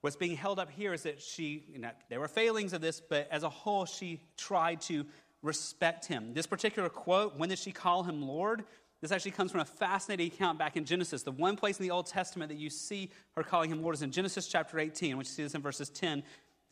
what's 0.00 0.16
being 0.16 0.36
held 0.36 0.58
up 0.58 0.70
here 0.70 0.92
is 0.92 1.02
that 1.02 1.20
she, 1.20 1.64
you 1.72 1.78
know, 1.78 1.90
there 2.08 2.20
were 2.20 2.28
failings 2.28 2.72
of 2.72 2.80
this, 2.80 3.00
but 3.00 3.28
as 3.30 3.42
a 3.42 3.48
whole, 3.48 3.84
she 3.84 4.20
tried 4.36 4.80
to 4.82 5.04
respect 5.42 6.06
him. 6.06 6.34
This 6.34 6.46
particular 6.46 6.88
quote, 6.88 7.36
when 7.36 7.48
did 7.48 7.58
she 7.58 7.72
call 7.72 8.02
him 8.02 8.22
Lord? 8.22 8.64
This 9.00 9.12
actually 9.12 9.30
comes 9.30 9.52
from 9.52 9.60
a 9.60 9.64
fascinating 9.64 10.26
account 10.26 10.58
back 10.58 10.76
in 10.76 10.84
Genesis. 10.84 11.22
The 11.22 11.30
one 11.30 11.56
place 11.56 11.78
in 11.78 11.84
the 11.84 11.92
Old 11.92 12.06
Testament 12.06 12.48
that 12.48 12.58
you 12.58 12.68
see 12.68 13.10
her 13.36 13.44
calling 13.44 13.70
him 13.70 13.80
Lord 13.80 13.94
is 13.94 14.02
in 14.02 14.10
Genesis 14.10 14.48
chapter 14.48 14.78
18, 14.78 15.16
which 15.16 15.28
you 15.28 15.32
see 15.32 15.42
this 15.44 15.54
in 15.54 15.62
verses 15.62 15.88
10 15.90 16.24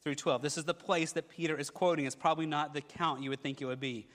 through 0.02 0.16
12. 0.16 0.42
This 0.42 0.58
is 0.58 0.64
the 0.64 0.74
place 0.74 1.12
that 1.12 1.28
Peter 1.28 1.56
is 1.56 1.70
quoting. 1.70 2.04
It's 2.04 2.16
probably 2.16 2.46
not 2.46 2.74
the 2.74 2.80
count 2.80 3.22
you 3.22 3.30
would 3.30 3.40
think 3.40 3.62
it 3.62 3.66
would 3.66 3.80
be. 3.80 4.08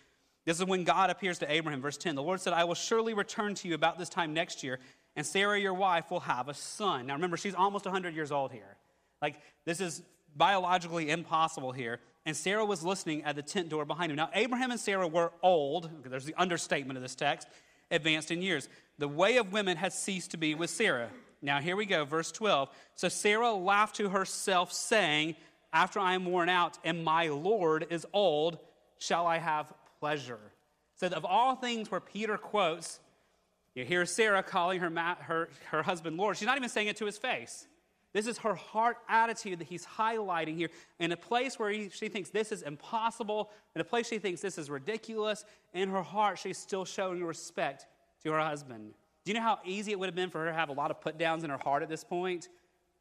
This 0.45 0.59
is 0.59 0.65
when 0.65 0.83
God 0.83 1.09
appears 1.09 1.39
to 1.39 1.51
Abraham, 1.51 1.81
verse 1.81 1.97
10. 1.97 2.15
The 2.15 2.23
Lord 2.23 2.41
said, 2.41 2.53
I 2.53 2.63
will 2.63 2.75
surely 2.75 3.13
return 3.13 3.55
to 3.55 3.67
you 3.67 3.75
about 3.75 3.97
this 3.97 4.09
time 4.09 4.33
next 4.33 4.63
year, 4.63 4.79
and 5.15 5.25
Sarah, 5.25 5.59
your 5.59 5.73
wife, 5.73 6.09
will 6.09 6.21
have 6.21 6.49
a 6.49 6.53
son. 6.53 7.07
Now 7.07 7.13
remember, 7.13 7.38
she's 7.38 7.53
almost 7.53 7.85
100 7.85 8.15
years 8.15 8.31
old 8.31 8.51
here. 8.51 8.77
Like, 9.22 9.39
this 9.65 9.80
is 9.80 10.02
biologically 10.35 11.10
impossible 11.10 11.72
here. 11.72 11.99
And 12.26 12.35
Sarah 12.35 12.65
was 12.65 12.84
listening 12.84 13.23
at 13.23 13.35
the 13.35 13.41
tent 13.41 13.69
door 13.69 13.85
behind 13.85 14.11
him. 14.11 14.15
Now, 14.15 14.30
Abraham 14.34 14.72
and 14.72 14.80
Sarah 14.80 15.07
were 15.07 15.31
old, 15.41 15.89
there's 16.06 16.26
the 16.26 16.39
understatement 16.39 16.98
of 16.98 17.03
this 17.03 17.15
text, 17.15 17.48
advanced 17.89 18.31
in 18.31 18.41
years. 18.41 18.69
The 18.99 19.07
way 19.07 19.38
of 19.38 19.52
women 19.52 19.77
had 19.77 19.93
ceased 19.93 20.31
to 20.31 20.38
be 20.38 20.53
with 20.53 20.69
Sarah. 20.69 21.10
Now, 21.41 21.60
here 21.60 21.76
we 21.76 21.85
go, 21.85 22.06
verse 22.06 22.31
12. 22.31 22.69
So 22.95 23.10
Sarah 23.10 23.52
laughed 23.52 23.95
to 23.95 24.10
herself, 24.10 24.72
saying, 24.72 25.35
After 25.73 25.99
I 25.99 26.14
am 26.14 26.26
worn 26.26 26.49
out 26.49 26.77
and 26.84 27.03
my 27.03 27.30
Lord 27.30 27.88
is 27.89 28.06
old, 28.14 28.60
shall 28.99 29.26
I 29.26 29.39
have 29.39 29.73
pleasure? 29.99 30.39
So, 30.98 31.07
of 31.07 31.26
all 31.26 31.56
things 31.56 31.89
where 31.89 31.99
Peter 31.99 32.38
quotes 32.38 32.99
You 33.73 33.85
hear 33.85 34.06
Sarah 34.06 34.43
calling 34.43 34.80
her, 34.81 34.91
her, 35.22 35.49
her 35.72 35.81
husband 35.81 36.18
Lord. 36.18 36.38
She's 36.38 36.45
not 36.45 36.57
even 36.57 36.69
saying 36.69 36.88
it 36.88 36.98
to 36.98 37.06
his 37.06 37.18
face. 37.18 37.65
This 38.13 38.27
is 38.27 38.38
her 38.39 38.55
heart 38.55 38.97
attitude 39.07 39.59
that 39.59 39.67
he's 39.67 39.85
highlighting 39.85 40.57
here. 40.57 40.69
In 40.99 41.11
a 41.11 41.17
place 41.17 41.57
where 41.57 41.69
he, 41.69 41.89
she 41.89 42.09
thinks 42.09 42.29
this 42.29 42.51
is 42.51 42.61
impossible, 42.61 43.51
in 43.73 43.81
a 43.81 43.85
place 43.85 44.07
she 44.07 44.19
thinks 44.19 44.41
this 44.41 44.57
is 44.57 44.69
ridiculous, 44.69 45.45
in 45.73 45.89
her 45.89 46.01
heart, 46.01 46.38
she's 46.38 46.57
still 46.57 46.83
showing 46.83 47.23
respect 47.23 47.88
to 48.23 48.31
her 48.31 48.39
husband. 48.39 48.93
Do 49.23 49.31
you 49.31 49.35
know 49.35 49.43
how 49.43 49.59
easy 49.63 49.91
it 49.91 49.99
would 49.99 50.07
have 50.07 50.15
been 50.15 50.29
for 50.29 50.39
her 50.39 50.47
to 50.47 50.53
have 50.53 50.69
a 50.69 50.73
lot 50.73 50.91
of 50.91 50.99
put 50.99 51.17
downs 51.17 51.43
in 51.43 51.49
her 51.49 51.57
heart 51.57 51.83
at 51.83 51.89
this 51.89 52.03
point? 52.03 52.49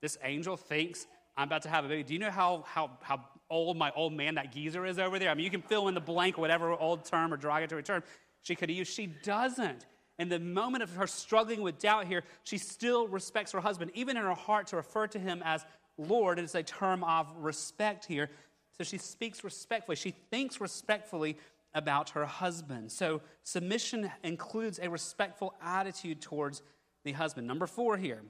This 0.01 0.17
angel 0.23 0.57
thinks 0.57 1.07
I'm 1.37 1.49
about 1.49 1.63
to 1.63 1.69
have 1.69 1.85
a 1.85 1.89
baby. 1.89 2.03
Do 2.03 2.13
you 2.13 2.21
know 2.21 2.31
how, 2.31 2.65
how, 2.69 2.91
how 3.01 3.25
old 3.49 3.77
my 3.77 3.91
old 3.97 4.13
man, 4.13 4.35
that 4.37 4.53
geezer, 4.53 4.85
is 4.87 4.99
over 4.99 5.19
there? 5.19 5.31
I 5.31 5.35
mean, 5.35 5.45
you 5.45 5.51
can 5.51 5.63
fill 5.63 5.89
in 5.89 5.95
the 5.95 6.01
blank, 6.01 6.39
whatever 6.39 6.73
old 6.73 7.05
term 7.05 7.33
or 7.33 7.37
derogatory 7.37 7.83
term 7.83 8.03
she 8.43 8.55
could 8.55 8.71
used. 8.71 8.93
She 8.93 9.07
doesn't. 9.07 9.87
In 10.21 10.29
the 10.29 10.39
moment 10.39 10.83
of 10.83 10.95
her 10.97 11.07
struggling 11.07 11.63
with 11.63 11.79
doubt 11.79 12.07
here, 12.07 12.25
she 12.45 12.59
still 12.59 13.09
respects 13.09 13.53
her 13.53 13.61
husband. 13.61 13.91
Even 13.95 14.19
in 14.19 14.23
her 14.23 14.35
heart, 14.35 14.67
to 14.67 14.77
refer 14.77 15.07
to 15.07 15.19
him 15.19 15.43
as 15.43 15.65
Lord 15.97 16.39
It 16.39 16.45
is 16.45 16.55
a 16.55 16.63
term 16.63 17.03
of 17.05 17.27
respect 17.39 18.05
here. 18.05 18.29
So 18.77 18.85
she 18.85 18.99
speaks 18.99 19.43
respectfully. 19.43 19.97
She 19.97 20.11
thinks 20.31 20.61
respectfully 20.61 21.39
about 21.73 22.11
her 22.11 22.27
husband. 22.27 22.93
So 22.93 23.23
submission 23.45 24.11
includes 24.23 24.79
a 24.79 24.91
respectful 24.91 25.55
attitude 25.63 26.21
towards 26.21 26.63
the 27.05 27.13
husband. 27.13 27.47
Number 27.47 27.67
four 27.67 27.97
here 27.97 28.23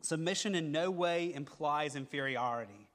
submission 0.00 0.54
in 0.54 0.72
no 0.72 0.90
way 0.90 1.34
implies 1.34 1.96
inferiority. 1.96 2.88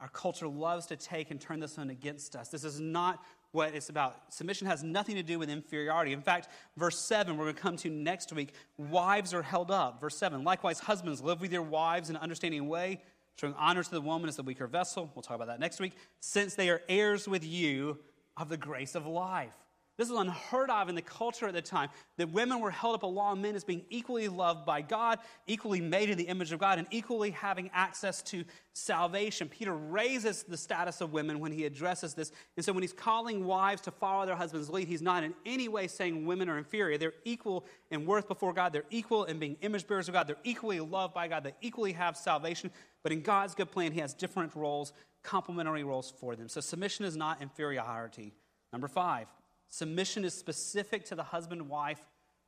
Our 0.00 0.08
culture 0.08 0.48
loves 0.48 0.86
to 0.86 0.96
take 0.96 1.30
and 1.30 1.40
turn 1.40 1.60
this 1.60 1.76
one 1.76 1.90
against 1.90 2.34
us. 2.34 2.48
This 2.48 2.64
is 2.64 2.80
not 2.80 3.22
what 3.52 3.74
it's 3.74 3.88
about. 3.88 4.32
Submission 4.32 4.66
has 4.66 4.82
nothing 4.82 5.14
to 5.16 5.22
do 5.22 5.38
with 5.38 5.48
inferiority. 5.48 6.12
In 6.12 6.20
fact, 6.20 6.48
verse 6.76 6.98
7, 6.98 7.36
we're 7.36 7.44
going 7.44 7.54
to 7.54 7.60
come 7.60 7.76
to 7.78 7.90
next 7.90 8.32
week, 8.32 8.52
wives 8.76 9.32
are 9.32 9.42
held 9.42 9.70
up. 9.70 10.00
Verse 10.00 10.16
7, 10.16 10.44
likewise, 10.44 10.78
husbands, 10.78 11.22
live 11.22 11.40
with 11.40 11.52
your 11.52 11.62
wives 11.62 12.10
in 12.10 12.16
an 12.16 12.22
understanding 12.22 12.68
way, 12.68 13.00
showing 13.40 13.54
honor 13.54 13.82
to 13.82 13.90
the 13.90 14.00
woman 14.00 14.28
as 14.28 14.36
the 14.36 14.42
weaker 14.42 14.66
vessel. 14.66 15.10
We'll 15.14 15.22
talk 15.22 15.36
about 15.36 15.48
that 15.48 15.60
next 15.60 15.80
week, 15.80 15.92
since 16.20 16.54
they 16.54 16.68
are 16.70 16.82
heirs 16.88 17.26
with 17.26 17.44
you 17.44 17.98
of 18.36 18.48
the 18.48 18.56
grace 18.56 18.94
of 18.94 19.06
life. 19.06 19.54
This 19.98 20.10
was 20.10 20.20
unheard 20.20 20.68
of 20.68 20.90
in 20.90 20.94
the 20.94 21.00
culture 21.00 21.46
at 21.46 21.54
the 21.54 21.62
time 21.62 21.88
that 22.18 22.30
women 22.30 22.60
were 22.60 22.70
held 22.70 22.94
up 22.94 23.02
along 23.02 23.40
men 23.40 23.54
as 23.54 23.64
being 23.64 23.82
equally 23.88 24.28
loved 24.28 24.66
by 24.66 24.82
God, 24.82 25.20
equally 25.46 25.80
made 25.80 26.10
in 26.10 26.18
the 26.18 26.24
image 26.24 26.52
of 26.52 26.60
God, 26.60 26.78
and 26.78 26.86
equally 26.90 27.30
having 27.30 27.70
access 27.72 28.20
to 28.24 28.44
salvation. 28.74 29.48
Peter 29.48 29.74
raises 29.74 30.42
the 30.42 30.56
status 30.56 31.00
of 31.00 31.14
women 31.14 31.40
when 31.40 31.50
he 31.50 31.64
addresses 31.64 32.12
this. 32.12 32.30
And 32.56 32.64
so 32.64 32.74
when 32.74 32.82
he's 32.82 32.92
calling 32.92 33.46
wives 33.46 33.80
to 33.82 33.90
follow 33.90 34.26
their 34.26 34.36
husband's 34.36 34.68
lead, 34.68 34.86
he's 34.86 35.00
not 35.00 35.24
in 35.24 35.32
any 35.46 35.66
way 35.66 35.86
saying 35.86 36.26
women 36.26 36.50
are 36.50 36.58
inferior. 36.58 36.98
They're 36.98 37.14
equal 37.24 37.64
in 37.90 38.04
worth 38.04 38.28
before 38.28 38.52
God, 38.52 38.74
they're 38.74 38.84
equal 38.90 39.24
in 39.24 39.38
being 39.38 39.56
image 39.62 39.86
bearers 39.86 40.08
of 40.08 40.14
God, 40.14 40.26
they're 40.26 40.36
equally 40.44 40.80
loved 40.80 41.14
by 41.14 41.26
God, 41.26 41.42
they 41.42 41.54
equally 41.62 41.92
have 41.92 42.18
salvation. 42.18 42.70
But 43.02 43.12
in 43.12 43.22
God's 43.22 43.54
good 43.54 43.70
plan, 43.70 43.92
he 43.92 44.00
has 44.00 44.12
different 44.12 44.54
roles, 44.54 44.92
complementary 45.22 45.84
roles 45.84 46.12
for 46.18 46.36
them. 46.36 46.48
So 46.48 46.60
submission 46.60 47.06
is 47.06 47.16
not 47.16 47.40
inferiority. 47.40 48.34
Number 48.72 48.88
five, 48.88 49.28
Submission 49.76 50.24
is 50.24 50.32
specific 50.32 51.04
to 51.04 51.14
the 51.14 51.22
husband 51.22 51.68
wife 51.68 52.00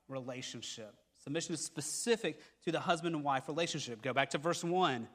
relationship. 0.08 0.94
Submission 1.22 1.52
is 1.52 1.62
specific 1.62 2.40
to 2.64 2.72
the 2.72 2.80
husband 2.80 3.14
and 3.14 3.22
wife 3.22 3.48
relationship. 3.48 4.00
Go 4.00 4.14
back 4.14 4.30
to 4.30 4.38
verse 4.38 4.64
1. 4.64 5.06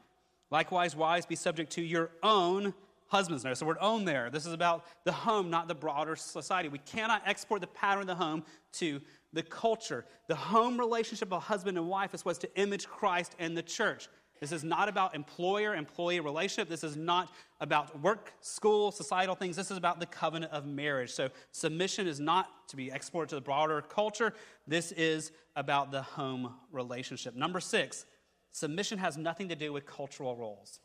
Likewise, 0.52 0.96
wives, 0.96 1.26
be 1.26 1.36
subject 1.36 1.72
to 1.72 1.82
your 1.82 2.12
own 2.22 2.76
husbands. 3.08 3.44
Notice 3.44 3.58
the 3.58 3.66
word 3.66 3.78
own 3.82 4.06
there. 4.06 4.30
This 4.30 4.46
is 4.46 4.54
about 4.54 4.86
the 5.06 5.12
home, 5.12 5.50
not 5.50 5.68
the 5.68 5.74
broader 5.74 6.16
society. 6.16 6.70
We 6.70 6.78
cannot 6.78 7.24
export 7.26 7.62
the 7.62 7.68
pattern 7.68 8.02
of 8.02 8.08
the 8.08 8.14
home 8.14 8.44
to 8.74 9.02
the 9.34 9.42
culture. 9.42 10.06
The 10.28 10.36
home 10.36 10.78
relationship 10.78 11.34
of 11.34 11.42
husband 11.42 11.80
and 11.80 11.90
wife 11.90 12.14
is 12.14 12.24
what's 12.24 12.38
to 12.40 12.56
image 12.60 12.86
Christ 12.86 13.36
and 13.40 13.58
the 13.58 13.64
church. 13.64 14.08
This 14.44 14.52
is 14.52 14.66
not 14.66 14.90
about 14.90 15.16
employer 15.16 15.74
employee 15.74 16.20
relationship. 16.20 16.68
This 16.68 16.84
is 16.84 16.98
not 16.98 17.34
about 17.62 17.98
work, 18.02 18.34
school, 18.42 18.92
societal 18.92 19.36
things. 19.36 19.56
This 19.56 19.72
is 19.72 19.78
about 19.78 20.02
the 20.02 20.06
covenant 20.06 20.52
of 20.52 20.66
marriage. 20.66 21.12
So, 21.12 21.30
submission 21.54 22.08
is 22.08 22.20
not 22.20 22.68
to 22.68 22.76
be 22.76 22.92
exported 22.92 23.30
to 23.30 23.36
the 23.36 23.42
broader 23.42 23.82
culture. 23.82 24.34
This 24.68 24.92
is 24.92 25.32
about 25.56 25.92
the 25.92 26.02
home 26.02 26.56
relationship. 26.74 27.38
Number 27.38 27.62
six, 27.62 28.06
submission 28.52 28.98
has 28.98 29.16
nothing 29.16 29.48
to 29.48 29.56
do 29.56 29.72
with 29.72 29.86
cultural 29.86 30.36
roles. 30.36 30.82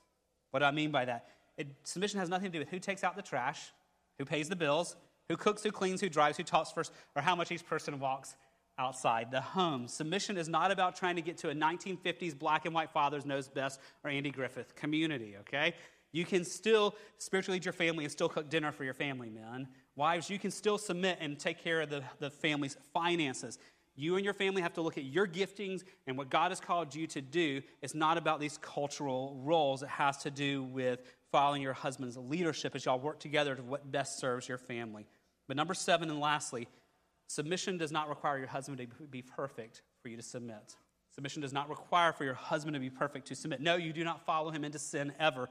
What 0.52 0.60
do 0.60 0.66
I 0.66 0.70
mean 0.70 0.92
by 0.92 1.06
that? 1.06 1.26
It, 1.56 1.66
submission 1.82 2.20
has 2.20 2.28
nothing 2.28 2.46
to 2.46 2.52
do 2.52 2.58
with 2.60 2.68
who 2.68 2.78
takes 2.78 3.02
out 3.02 3.16
the 3.16 3.22
trash, 3.22 3.72
who 4.20 4.24
pays 4.24 4.48
the 4.48 4.54
bills, 4.54 4.94
who 5.28 5.36
cooks, 5.36 5.64
who 5.64 5.72
cleans, 5.72 6.00
who 6.00 6.08
drives, 6.08 6.36
who 6.36 6.44
talks 6.44 6.70
first, 6.70 6.92
or 7.16 7.22
how 7.22 7.34
much 7.34 7.50
each 7.50 7.66
person 7.66 7.98
walks 7.98 8.36
outside 8.78 9.30
the 9.30 9.40
home. 9.40 9.88
Submission 9.88 10.36
is 10.36 10.48
not 10.48 10.70
about 10.70 10.96
trying 10.96 11.16
to 11.16 11.22
get 11.22 11.36
to 11.38 11.50
a 11.50 11.54
1950s 11.54 12.38
black 12.38 12.64
and 12.64 12.74
white 12.74 12.90
fathers 12.90 13.26
knows 13.26 13.48
best 13.48 13.80
or 14.04 14.10
Andy 14.10 14.30
Griffith 14.30 14.74
community, 14.76 15.36
okay? 15.40 15.74
You 16.12 16.24
can 16.24 16.44
still 16.44 16.94
spiritually 17.18 17.56
lead 17.56 17.64
your 17.64 17.72
family 17.72 18.04
and 18.04 18.10
still 18.10 18.28
cook 18.28 18.48
dinner 18.48 18.72
for 18.72 18.84
your 18.84 18.94
family, 18.94 19.28
men. 19.28 19.68
Wives, 19.96 20.30
you 20.30 20.38
can 20.38 20.50
still 20.50 20.78
submit 20.78 21.18
and 21.20 21.38
take 21.38 21.62
care 21.62 21.80
of 21.80 21.90
the, 21.90 22.02
the 22.18 22.30
family's 22.30 22.76
finances. 22.94 23.58
You 23.94 24.14
and 24.14 24.24
your 24.24 24.32
family 24.32 24.62
have 24.62 24.74
to 24.74 24.80
look 24.80 24.96
at 24.96 25.04
your 25.04 25.26
giftings 25.26 25.82
and 26.06 26.16
what 26.16 26.30
God 26.30 26.52
has 26.52 26.60
called 26.60 26.94
you 26.94 27.08
to 27.08 27.20
do. 27.20 27.60
It's 27.82 27.96
not 27.96 28.16
about 28.16 28.38
these 28.38 28.56
cultural 28.58 29.38
roles. 29.42 29.82
It 29.82 29.88
has 29.88 30.18
to 30.18 30.30
do 30.30 30.62
with 30.62 31.00
following 31.32 31.60
your 31.60 31.72
husband's 31.72 32.16
leadership 32.16 32.76
as 32.76 32.84
y'all 32.84 33.00
work 33.00 33.18
together 33.18 33.56
to 33.56 33.62
what 33.62 33.90
best 33.90 34.18
serves 34.20 34.48
your 34.48 34.56
family. 34.56 35.06
But 35.48 35.56
number 35.56 35.74
seven, 35.74 36.10
and 36.10 36.20
lastly, 36.20 36.68
Submission 37.28 37.78
does 37.78 37.92
not 37.92 38.08
require 38.08 38.38
your 38.38 38.48
husband 38.48 38.78
to 38.78 39.06
be 39.06 39.22
perfect 39.22 39.82
for 40.02 40.08
you 40.08 40.16
to 40.16 40.22
submit. 40.22 40.76
Submission 41.14 41.42
does 41.42 41.52
not 41.52 41.68
require 41.68 42.12
for 42.12 42.24
your 42.24 42.34
husband 42.34 42.74
to 42.74 42.80
be 42.80 42.90
perfect 42.90 43.28
to 43.28 43.34
submit. 43.34 43.60
No, 43.60 43.76
you 43.76 43.92
do 43.92 44.02
not 44.02 44.24
follow 44.24 44.50
him 44.50 44.64
into 44.64 44.78
sin 44.78 45.12
ever. 45.20 45.48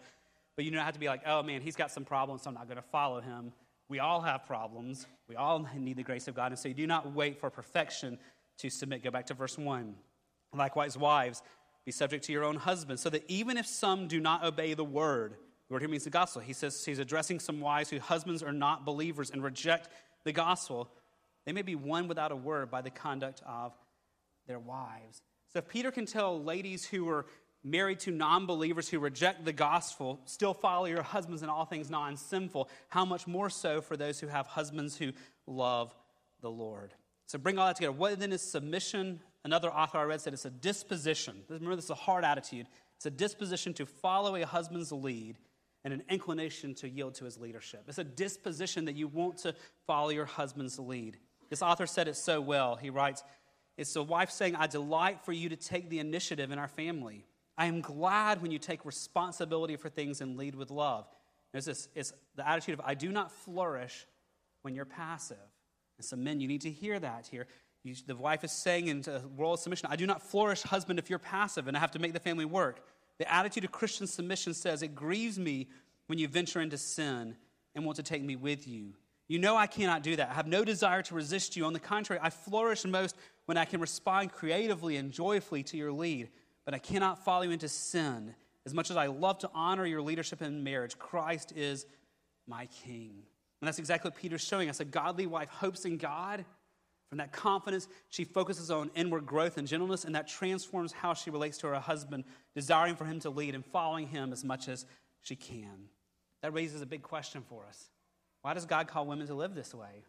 But 0.55 0.65
you 0.65 0.71
don't 0.71 0.83
have 0.83 0.95
to 0.95 0.99
be 0.99 1.07
like, 1.07 1.21
oh 1.25 1.43
man, 1.43 1.61
he's 1.61 1.75
got 1.75 1.91
some 1.91 2.03
problems, 2.03 2.41
so 2.41 2.49
I'm 2.49 2.55
not 2.55 2.65
going 2.65 2.77
to 2.77 2.81
follow 2.81 3.21
him. 3.21 3.53
We 3.89 3.99
all 3.99 4.21
have 4.21 4.45
problems. 4.45 5.05
We 5.29 5.35
all 5.35 5.67
need 5.77 5.97
the 5.97 6.03
grace 6.03 6.27
of 6.27 6.35
God. 6.35 6.51
And 6.51 6.59
so 6.59 6.67
you 6.67 6.73
do 6.73 6.87
not 6.87 7.13
wait 7.13 7.39
for 7.39 7.49
perfection 7.49 8.17
to 8.57 8.69
submit. 8.69 9.03
Go 9.03 9.11
back 9.11 9.27
to 9.27 9.33
verse 9.35 9.57
1. 9.57 9.95
Likewise, 10.55 10.97
wives, 10.97 11.43
be 11.85 11.91
subject 11.91 12.25
to 12.25 12.31
your 12.31 12.43
own 12.43 12.55
husbands, 12.55 13.01
so 13.01 13.09
that 13.09 13.23
even 13.27 13.55
if 13.55 13.65
some 13.65 14.07
do 14.07 14.19
not 14.19 14.43
obey 14.43 14.73
the 14.73 14.83
word, 14.83 15.35
the 15.67 15.73
word 15.73 15.81
here 15.81 15.89
means 15.89 16.05
the 16.05 16.09
gospel. 16.09 16.41
He 16.41 16.53
says 16.53 16.83
he's 16.83 16.99
addressing 16.99 17.39
some 17.39 17.59
wives 17.59 17.89
whose 17.89 18.01
husbands 18.01 18.41
are 18.41 18.51
not 18.51 18.83
believers 18.83 19.29
and 19.29 19.43
reject 19.43 19.89
the 20.23 20.33
gospel. 20.33 20.89
They 21.47 21.53
may 21.53 21.61
be 21.61 21.75
won 21.75 22.09
without 22.09 22.33
a 22.33 22.35
word 22.35 22.69
by 22.69 22.81
the 22.81 22.89
conduct 22.89 23.41
of 23.47 23.71
their 24.47 24.59
wives. 24.59 25.21
So 25.53 25.59
if 25.59 25.67
Peter 25.69 25.91
can 25.91 26.05
tell 26.05 26.43
ladies 26.43 26.83
who 26.83 27.07
are 27.07 27.25
married 27.63 28.01
to 28.01 28.11
non 28.11 28.45
believers 28.45 28.89
who 28.89 28.99
reject 28.99 29.45
the 29.45 29.53
gospel, 29.53 30.19
still 30.25 30.53
follow 30.53 30.87
your 30.87 31.03
husbands 31.03 31.43
in 31.43 31.49
all 31.49 31.63
things 31.63 31.89
non 31.89 32.17
sinful, 32.17 32.69
how 32.89 33.05
much 33.05 33.27
more 33.27 33.49
so 33.49 33.79
for 33.79 33.95
those 33.95 34.19
who 34.19 34.27
have 34.27 34.45
husbands 34.45 34.97
who 34.97 35.13
love 35.47 35.95
the 36.41 36.51
Lord? 36.51 36.93
So 37.27 37.37
bring 37.37 37.57
all 37.57 37.67
that 37.67 37.77
together. 37.77 37.93
What 37.93 38.19
then 38.19 38.33
is 38.33 38.41
submission? 38.41 39.21
Another 39.45 39.69
author 39.69 39.99
I 39.99 40.03
read 40.03 40.19
said 40.19 40.33
it's 40.33 40.43
a 40.43 40.49
disposition. 40.49 41.43
Remember, 41.47 41.77
this 41.77 41.85
is 41.85 41.91
a 41.91 41.95
hard 41.95 42.25
attitude. 42.25 42.67
It's 42.97 43.05
a 43.05 43.09
disposition 43.11 43.73
to 43.75 43.85
follow 43.85 44.35
a 44.35 44.45
husband's 44.45 44.91
lead 44.91 45.37
and 45.85 45.93
an 45.93 46.03
inclination 46.09 46.73
to 46.75 46.89
yield 46.89 47.15
to 47.15 47.23
his 47.23 47.37
leadership. 47.37 47.85
It's 47.87 47.99
a 47.99 48.03
disposition 48.03 48.83
that 48.85 48.95
you 48.95 49.07
want 49.07 49.37
to 49.39 49.55
follow 49.85 50.09
your 50.09 50.25
husband's 50.25 50.77
lead. 50.77 51.17
This 51.49 51.61
author 51.61 51.85
said 51.85 52.07
it 52.07 52.15
so 52.15 52.41
well. 52.41 52.75
He 52.75 52.89
writes, 52.89 53.23
It's 53.77 53.93
the 53.93 54.03
wife 54.03 54.29
saying, 54.29 54.55
I 54.55 54.67
delight 54.67 55.21
for 55.23 55.31
you 55.31 55.49
to 55.49 55.55
take 55.55 55.89
the 55.89 55.99
initiative 55.99 56.51
in 56.51 56.59
our 56.59 56.67
family. 56.67 57.25
I 57.57 57.65
am 57.65 57.81
glad 57.81 58.41
when 58.41 58.51
you 58.51 58.59
take 58.59 58.85
responsibility 58.85 59.75
for 59.75 59.89
things 59.89 60.21
and 60.21 60.37
lead 60.37 60.55
with 60.55 60.69
love. 60.69 61.07
There's 61.51 61.65
this, 61.65 61.87
it's 61.95 62.13
the 62.35 62.47
attitude 62.47 62.75
of, 62.75 62.81
I 62.85 62.93
do 62.93 63.11
not 63.11 63.31
flourish 63.31 64.05
when 64.61 64.75
you're 64.75 64.85
passive. 64.85 65.37
And 65.97 66.05
some 66.05 66.23
men, 66.23 66.39
you 66.39 66.47
need 66.47 66.61
to 66.61 66.71
hear 66.71 66.99
that 66.99 67.27
here. 67.31 67.47
You, 67.83 67.95
the 68.05 68.15
wife 68.15 68.43
is 68.43 68.51
saying 68.51 68.87
in 68.87 69.01
the 69.01 69.23
world 69.35 69.55
of 69.55 69.59
submission, 69.61 69.89
I 69.91 69.95
do 69.95 70.05
not 70.05 70.21
flourish, 70.21 70.61
husband, 70.61 70.99
if 70.99 71.09
you're 71.09 71.19
passive 71.19 71.67
and 71.67 71.75
I 71.75 71.79
have 71.79 71.91
to 71.91 71.99
make 71.99 72.13
the 72.13 72.19
family 72.19 72.45
work. 72.45 72.81
The 73.17 73.31
attitude 73.33 73.63
of 73.63 73.71
Christian 73.71 74.05
submission 74.05 74.53
says, 74.53 74.83
It 74.83 74.93
grieves 74.93 75.39
me 75.39 75.67
when 76.07 76.19
you 76.19 76.27
venture 76.27 76.61
into 76.61 76.77
sin 76.77 77.35
and 77.73 77.85
want 77.85 77.95
to 77.95 78.03
take 78.03 78.23
me 78.23 78.35
with 78.35 78.67
you. 78.67 78.93
You 79.27 79.39
know 79.39 79.57
I 79.57 79.67
cannot 79.67 80.03
do 80.03 80.15
that. 80.15 80.29
I 80.29 80.33
have 80.33 80.47
no 80.47 80.63
desire 80.63 81.01
to 81.03 81.15
resist 81.15 81.57
you. 81.57 81.65
On 81.65 81.73
the 81.73 81.79
contrary, 81.79 82.19
I 82.23 82.29
flourish 82.29 82.85
most 82.85 83.15
when 83.45 83.57
I 83.57 83.65
can 83.65 83.81
respond 83.81 84.31
creatively 84.31 84.95
and 84.95 85.11
joyfully 85.11 85.63
to 85.63 85.77
your 85.77 85.91
lead, 85.91 86.29
but 86.65 86.73
I 86.73 86.79
cannot 86.79 87.23
follow 87.23 87.43
you 87.43 87.51
into 87.51 87.67
sin. 87.67 88.35
As 88.65 88.73
much 88.73 88.89
as 88.89 88.97
I 88.97 89.07
love 89.07 89.39
to 89.39 89.49
honor 89.53 89.85
your 89.85 90.01
leadership 90.01 90.41
in 90.41 90.63
marriage, 90.63 90.97
Christ 90.97 91.53
is 91.55 91.85
my 92.47 92.67
king. 92.83 93.23
And 93.61 93.67
that's 93.67 93.79
exactly 93.79 94.09
what 94.09 94.19
Peter's 94.19 94.41
showing 94.43 94.69
us. 94.69 94.79
A 94.79 94.85
godly 94.85 95.27
wife 95.27 95.49
hopes 95.49 95.85
in 95.85 95.97
God. 95.97 96.45
From 97.09 97.19
that 97.19 97.31
confidence, 97.31 97.87
she 98.09 98.25
focuses 98.25 98.69
on 98.69 98.91
inward 98.93 99.25
growth 99.25 99.57
and 99.57 99.67
gentleness, 99.67 100.03
and 100.03 100.13
that 100.15 100.27
transforms 100.27 100.91
how 100.91 101.13
she 101.13 101.29
relates 101.29 101.57
to 101.59 101.67
her 101.67 101.79
husband, 101.79 102.25
desiring 102.53 102.95
for 102.95 103.05
him 103.05 103.19
to 103.21 103.29
lead 103.29 103.55
and 103.55 103.65
following 103.65 104.07
him 104.07 104.33
as 104.33 104.43
much 104.43 104.67
as 104.67 104.85
she 105.21 105.35
can. 105.35 105.87
That 106.41 106.53
raises 106.53 106.81
a 106.81 106.85
big 106.85 107.01
question 107.01 107.43
for 107.47 107.65
us. 107.65 107.89
Why 108.47 108.53
does 108.53 108.65
God 108.65 108.87
call 108.87 109.05
women 109.05 109.27
to 109.27 109.33
live 109.33 109.55
this 109.55 109.75
way? 109.75 110.05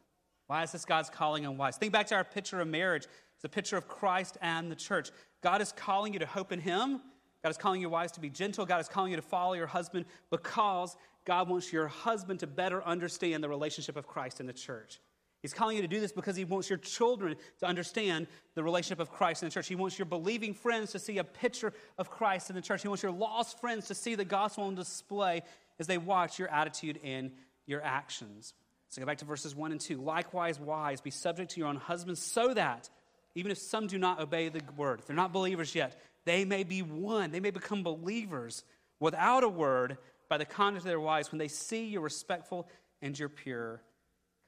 Why 0.47 0.63
is 0.63 0.71
this 0.71 0.85
God's 0.85 1.11
calling 1.11 1.45
on 1.45 1.57
wives? 1.57 1.77
Think 1.77 1.93
back 1.93 2.07
to 2.07 2.15
our 2.15 2.23
picture 2.23 2.61
of 2.61 2.69
marriage. 2.69 3.09
It's 3.35 3.43
a 3.43 3.49
picture 3.49 3.77
of 3.77 3.89
Christ 3.89 4.39
and 4.41 4.71
the 4.71 4.77
church. 4.77 5.11
God 5.43 5.61
is 5.61 5.73
calling 5.73 6.13
you 6.13 6.21
to 6.21 6.27
hope 6.27 6.53
in 6.53 6.61
Him. 6.61 7.01
God 7.43 7.51
is 7.51 7.59
calling 7.59 7.81
your 7.81 7.91
wives 7.91 8.13
to 8.13 8.21
be 8.21 8.31
gentle. 8.31 8.65
God 8.65 8.81
is 8.81 8.87
calling 8.87 9.11
you 9.11 9.17
to 9.17 9.23
follow 9.23 9.55
your 9.55 9.67
husband 9.67 10.05
because 10.31 10.97
God 11.25 11.49
wants 11.49 11.73
your 11.73 11.89
husband 11.89 12.39
to 12.39 12.47
better 12.47 12.81
understand 12.85 13.43
the 13.43 13.49
relationship 13.49 13.97
of 13.97 14.07
Christ 14.07 14.39
and 14.39 14.49
the 14.49 14.53
church. 14.53 15.01
He's 15.43 15.53
calling 15.53 15.75
you 15.75 15.83
to 15.83 15.89
do 15.89 15.99
this 15.99 16.13
because 16.13 16.37
he 16.37 16.45
wants 16.45 16.71
your 16.71 16.79
children 16.79 17.35
to 17.59 17.67
understand 17.67 18.29
the 18.55 18.63
relationship 18.63 19.01
of 19.01 19.11
Christ 19.11 19.43
in 19.43 19.49
the 19.49 19.53
church. 19.53 19.67
He 19.67 19.75
wants 19.75 19.99
your 19.99 20.07
believing 20.07 20.55
friends 20.55 20.93
to 20.93 21.01
see 21.01 21.19
a 21.19 21.25
picture 21.25 21.73
of 21.99 22.09
Christ 22.09 22.51
in 22.51 22.55
the 22.55 22.63
church. 22.63 22.83
He 22.83 22.89
wants 22.89 23.03
your 23.03 23.11
lost 23.11 23.61
friends 23.61 23.89
to 23.89 23.97
see 23.97 24.15
the 24.15 24.25
gospel 24.25 24.63
on 24.63 24.77
display 24.77 25.43
as 25.81 25.89
they 25.89 25.99
watch 25.99 26.39
your 26.39 26.49
attitude 26.51 27.01
and 27.03 27.33
your 27.69 27.83
actions. 27.83 28.55
So 28.89 29.01
go 29.01 29.07
back 29.07 29.19
to 29.19 29.25
verses 29.25 29.55
1 29.55 29.73
and 29.73 29.81
2. 29.81 29.99
Likewise, 29.99 30.59
wives, 30.59 31.01
be 31.01 31.11
subject 31.11 31.53
to 31.53 31.61
your 31.61 31.69
own 31.69 31.77
husbands, 31.77 32.21
so 32.21 32.55
that, 32.55 32.89
even 33.35 33.53
if 33.53 33.59
some 33.59 33.87
do 33.87 33.99
not 33.99 34.21
obey 34.21 34.49
the 34.49 34.63
word, 34.77 35.01
if 35.01 35.07
they're 35.07 35.15
not 35.15 35.33
believers 35.33 35.75
yet, 35.75 36.01
they 36.25 36.45
may 36.45 36.65
be 36.65 36.83
won. 36.83 37.31
They 37.31 37.41
may 37.41 37.51
become 37.51 37.83
believers 37.83 38.65
without 38.99 39.45
a 39.45 39.49
word 39.49 39.99
by 40.29 40.39
the 40.39 40.45
conduct 40.45 40.85
of 40.85 40.89
their 40.89 41.01
wives 41.01 41.31
when 41.31 41.39
they 41.39 41.49
see 41.49 41.87
your 41.87 42.03
respectful 42.03 42.69
and 43.03 43.19
your 43.19 43.29
pure 43.29 43.83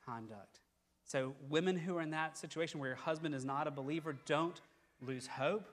conduct. 0.04 0.58
So, 1.04 1.34
women 1.48 1.76
who 1.76 1.96
are 1.96 2.02
in 2.02 2.10
that 2.10 2.38
situation 2.38 2.80
where 2.80 2.90
your 2.90 2.96
husband 2.96 3.34
is 3.34 3.44
not 3.44 3.66
a 3.66 3.70
believer, 3.70 4.16
don't 4.26 4.58
lose 5.00 5.26
hope. 5.26 5.68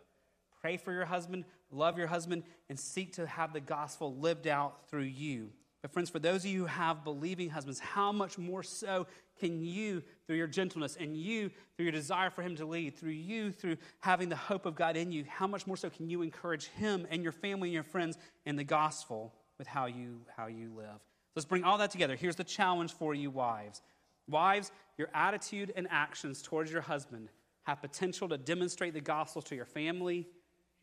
Pray 0.61 0.77
for 0.77 0.91
your 0.91 1.05
husband, 1.05 1.45
love 1.71 1.97
your 1.97 2.07
husband, 2.07 2.43
and 2.69 2.79
seek 2.79 3.13
to 3.13 3.27
have 3.27 3.53
the 3.53 3.59
gospel 3.59 4.15
lived 4.15 4.47
out 4.47 4.89
through 4.89 5.03
you. 5.03 5.51
But, 5.87 5.93
friends, 5.93 6.09
for 6.09 6.19
those 6.19 6.43
of 6.43 6.51
you 6.51 6.59
who 6.59 6.65
have 6.65 7.05
believing 7.05 7.49
husbands, 7.49 7.79
how 7.79 8.11
much 8.11 8.37
more 8.37 8.61
so 8.61 9.07
can 9.39 9.61
you, 9.61 10.03
through 10.25 10.35
your 10.35 10.45
gentleness, 10.45 10.97
and 10.99 11.15
you, 11.15 11.49
through 11.77 11.85
your 11.85 11.93
desire 11.93 12.29
for 12.29 12.41
him 12.41 12.57
to 12.57 12.65
lead, 12.65 12.97
through 12.97 13.11
you, 13.11 13.53
through 13.53 13.77
having 14.01 14.27
the 14.27 14.35
hope 14.35 14.65
of 14.65 14.75
God 14.75 14.97
in 14.97 15.13
you, 15.13 15.23
how 15.29 15.47
much 15.47 15.65
more 15.65 15.77
so 15.77 15.89
can 15.89 16.09
you 16.09 16.23
encourage 16.23 16.65
him 16.65 17.07
and 17.09 17.23
your 17.23 17.31
family 17.31 17.69
and 17.69 17.73
your 17.73 17.83
friends 17.83 18.17
in 18.45 18.57
the 18.57 18.65
gospel 18.65 19.33
with 19.57 19.65
how 19.65 19.85
you, 19.85 20.19
how 20.35 20.47
you 20.47 20.73
live? 20.75 20.99
Let's 21.37 21.45
bring 21.45 21.63
all 21.63 21.77
that 21.77 21.91
together. 21.91 22.17
Here's 22.17 22.35
the 22.35 22.43
challenge 22.43 22.91
for 22.91 23.15
you, 23.15 23.31
wives. 23.31 23.81
Wives, 24.27 24.73
your 24.97 25.07
attitude 25.13 25.71
and 25.77 25.87
actions 25.89 26.41
towards 26.41 26.69
your 26.69 26.81
husband 26.81 27.29
have 27.63 27.79
potential 27.79 28.27
to 28.27 28.37
demonstrate 28.37 28.93
the 28.93 28.99
gospel 28.99 29.41
to 29.43 29.55
your 29.55 29.63
family 29.63 30.27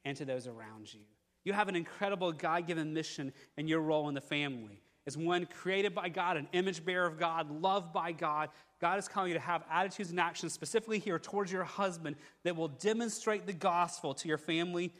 and 0.06 0.16
to 0.16 0.24
those 0.24 0.46
around 0.46 0.94
you. 0.94 1.00
You 1.44 1.52
have 1.52 1.68
an 1.68 1.76
incredible 1.76 2.32
God 2.32 2.66
given 2.66 2.94
mission 2.94 3.34
in 3.58 3.68
your 3.68 3.80
role 3.82 4.08
in 4.08 4.14
the 4.14 4.22
family. 4.22 4.80
As 5.06 5.16
one 5.16 5.46
created 5.46 5.94
by 5.94 6.08
God, 6.08 6.36
an 6.36 6.48
image 6.52 6.84
bearer 6.84 7.06
of 7.06 7.18
God, 7.18 7.50
loved 7.50 7.92
by 7.92 8.12
God, 8.12 8.48
God 8.80 8.98
is 8.98 9.06
calling 9.06 9.28
you 9.28 9.34
to 9.34 9.40
have 9.40 9.62
attitudes 9.70 10.10
and 10.10 10.18
actions, 10.18 10.52
specifically 10.52 10.98
here 10.98 11.18
towards 11.18 11.52
your 11.52 11.64
husband, 11.64 12.16
that 12.42 12.56
will 12.56 12.68
demonstrate 12.68 13.46
the 13.46 13.52
gospel 13.52 14.14
to 14.14 14.28
your 14.28 14.38
family 14.38 14.92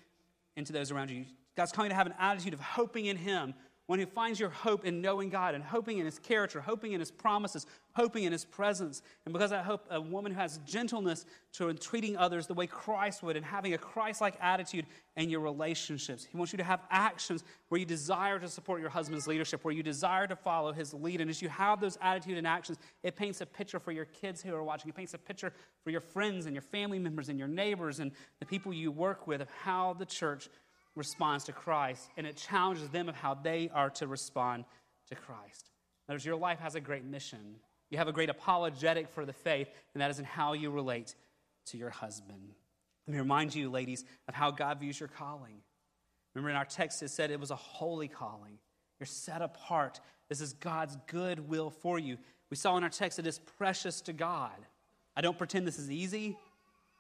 and 0.57 0.67
to 0.67 0.73
those 0.73 0.91
around 0.91 1.11
you. 1.11 1.25
God's 1.57 1.73
calling 1.73 1.91
you 1.91 1.93
to 1.93 1.97
have 1.97 2.07
an 2.07 2.15
attitude 2.19 2.53
of 2.53 2.61
hoping 2.61 3.07
in 3.07 3.17
Him, 3.17 3.55
one 3.86 3.98
who 3.98 4.06
finds 4.06 4.40
your 4.40 4.48
hope 4.48 4.85
in 4.85 5.01
knowing 5.01 5.28
God 5.28 5.55
and 5.55 5.62
hoping 5.62 5.98
in 5.98 6.06
His 6.06 6.19
character, 6.19 6.61
hoping 6.61 6.93
in 6.93 7.01
His 7.01 7.11
promises, 7.11 7.66
hoping 7.93 8.24
in 8.24 8.32
His 8.32 8.44
presence. 8.44 9.02
And 9.27 9.32
because 9.32 9.52
I 9.52 9.62
hope 9.62 9.86
a 9.90 10.01
woman 10.01 10.32
who 10.32 10.39
has 10.39 10.59
gentleness 10.66 11.27
to 11.55 11.73
treating 11.74 12.16
others 12.16 12.47
the 12.47 12.55
way 12.55 12.66
Christ 12.66 13.23
would 13.23 13.36
and 13.36 13.44
having 13.44 13.74
a 13.74 13.78
Christ 13.78 14.20
like 14.20 14.36
attitude 14.40 14.86
in 15.16 15.31
your 15.31 15.40
relationships. 15.40 16.24
He 16.24 16.36
wants 16.36 16.52
you 16.52 16.56
to 16.56 16.65
have 16.65 16.81
actions 16.90 17.44
where 17.69 17.78
you 17.78 17.86
desire 17.86 18.39
to 18.39 18.48
support 18.48 18.81
your 18.81 18.90
husband's 18.90 19.27
leadership, 19.27 19.65
where 19.65 19.74
you 19.74 19.82
desire 19.82 20.27
to 20.27 20.35
follow 20.35 20.73
his 20.73 20.93
lead. 20.93 21.20
And 21.20 21.31
as 21.31 21.40
you 21.40 21.48
have 21.48 21.81
those 21.81 21.97
attitude 22.02 22.39
and 22.39 22.47
actions, 22.47 22.78
it 23.02 23.15
paints 23.15 23.40
a 23.40 23.47
picture 23.47 23.78
for 23.78 23.93
your 23.93 24.06
kids 24.06 24.43
who 24.43 24.55
are 24.55 24.65
watching. 24.65 24.89
It 24.89 24.97
paints 24.97 25.15
a 25.15 25.19
picture 25.19 25.52
for 25.85 25.90
your 25.90 26.01
friends 26.01 26.47
and 26.47 26.55
your 26.55 26.62
family 26.62 26.98
members 26.98 27.28
and 27.28 27.39
your 27.39 27.48
neighbors 27.48 28.01
and 28.01 28.11
the 28.40 28.47
people 28.47 28.73
you 28.73 28.90
work 28.90 29.27
with 29.27 29.40
of 29.40 29.48
how 29.62 29.94
the 29.94 30.06
church 30.06 30.48
responds 30.97 31.45
to 31.45 31.53
Christ, 31.53 32.09
and 32.16 32.27
it 32.27 32.37
challenges 32.37 32.89
them 32.89 33.09
of 33.09 33.16
how 33.16 33.35
they 33.35 33.71
are 33.75 33.91
to 33.91 34.07
respond 34.07 34.65
to 35.09 35.15
Christ. 35.15 35.71
In 36.07 36.12
other 36.12 36.15
words, 36.16 36.27
your 36.27 36.37
life 36.37 36.61
has 36.61 36.75
a 36.75 36.81
great 36.81 37.05
mission. 37.05 37.57
You 37.91 37.99
have 37.99 38.09
a 38.09 38.12
great 38.12 38.31
apologetic 38.31 39.09
for 39.09 39.25
the 39.25 39.33
faith, 39.33 39.69
and 39.93 40.01
that 40.01 40.11
is 40.11 40.19
in 40.19 40.25
how 40.25 40.53
you 40.53 40.71
relate 40.71 41.15
to 41.66 41.77
your 41.77 41.91
husband. 41.91 42.55
Let 43.07 43.12
me 43.12 43.19
remind 43.19 43.55
you, 43.55 43.71
ladies, 43.71 44.05
of 44.29 44.35
how 44.35 44.51
God 44.51 44.81
views 44.81 44.99
your 44.99 45.09
calling. 45.09 45.57
Remember 46.35 46.51
in 46.51 46.57
our 46.57 46.65
text, 46.65 47.03
it 47.03 47.11
said 47.11 47.31
it 47.31 47.41
was 47.41 47.51
a 47.51 47.57
holy 47.57 48.09
calling. 48.09 48.59
You're 48.99 49.07
set 49.07 49.43
apart. 49.43 50.01
This 50.29 50.41
is 50.41 50.55
God's 50.55 50.97
good 51.07 51.49
will 51.49 51.71
for 51.71 51.99
you. 51.99 52.19
We 52.51 52.57
saw 52.57 52.77
in 52.77 52.83
our 52.83 52.91
text 52.91 53.19
it 53.19 53.27
is 53.27 53.39
precious 53.39 54.01
to 54.03 54.12
God. 54.12 54.53
I 55.16 55.21
don't 55.21 55.39
pretend 55.39 55.66
this 55.66 55.79
is 55.79 55.91
easy. 55.91 56.37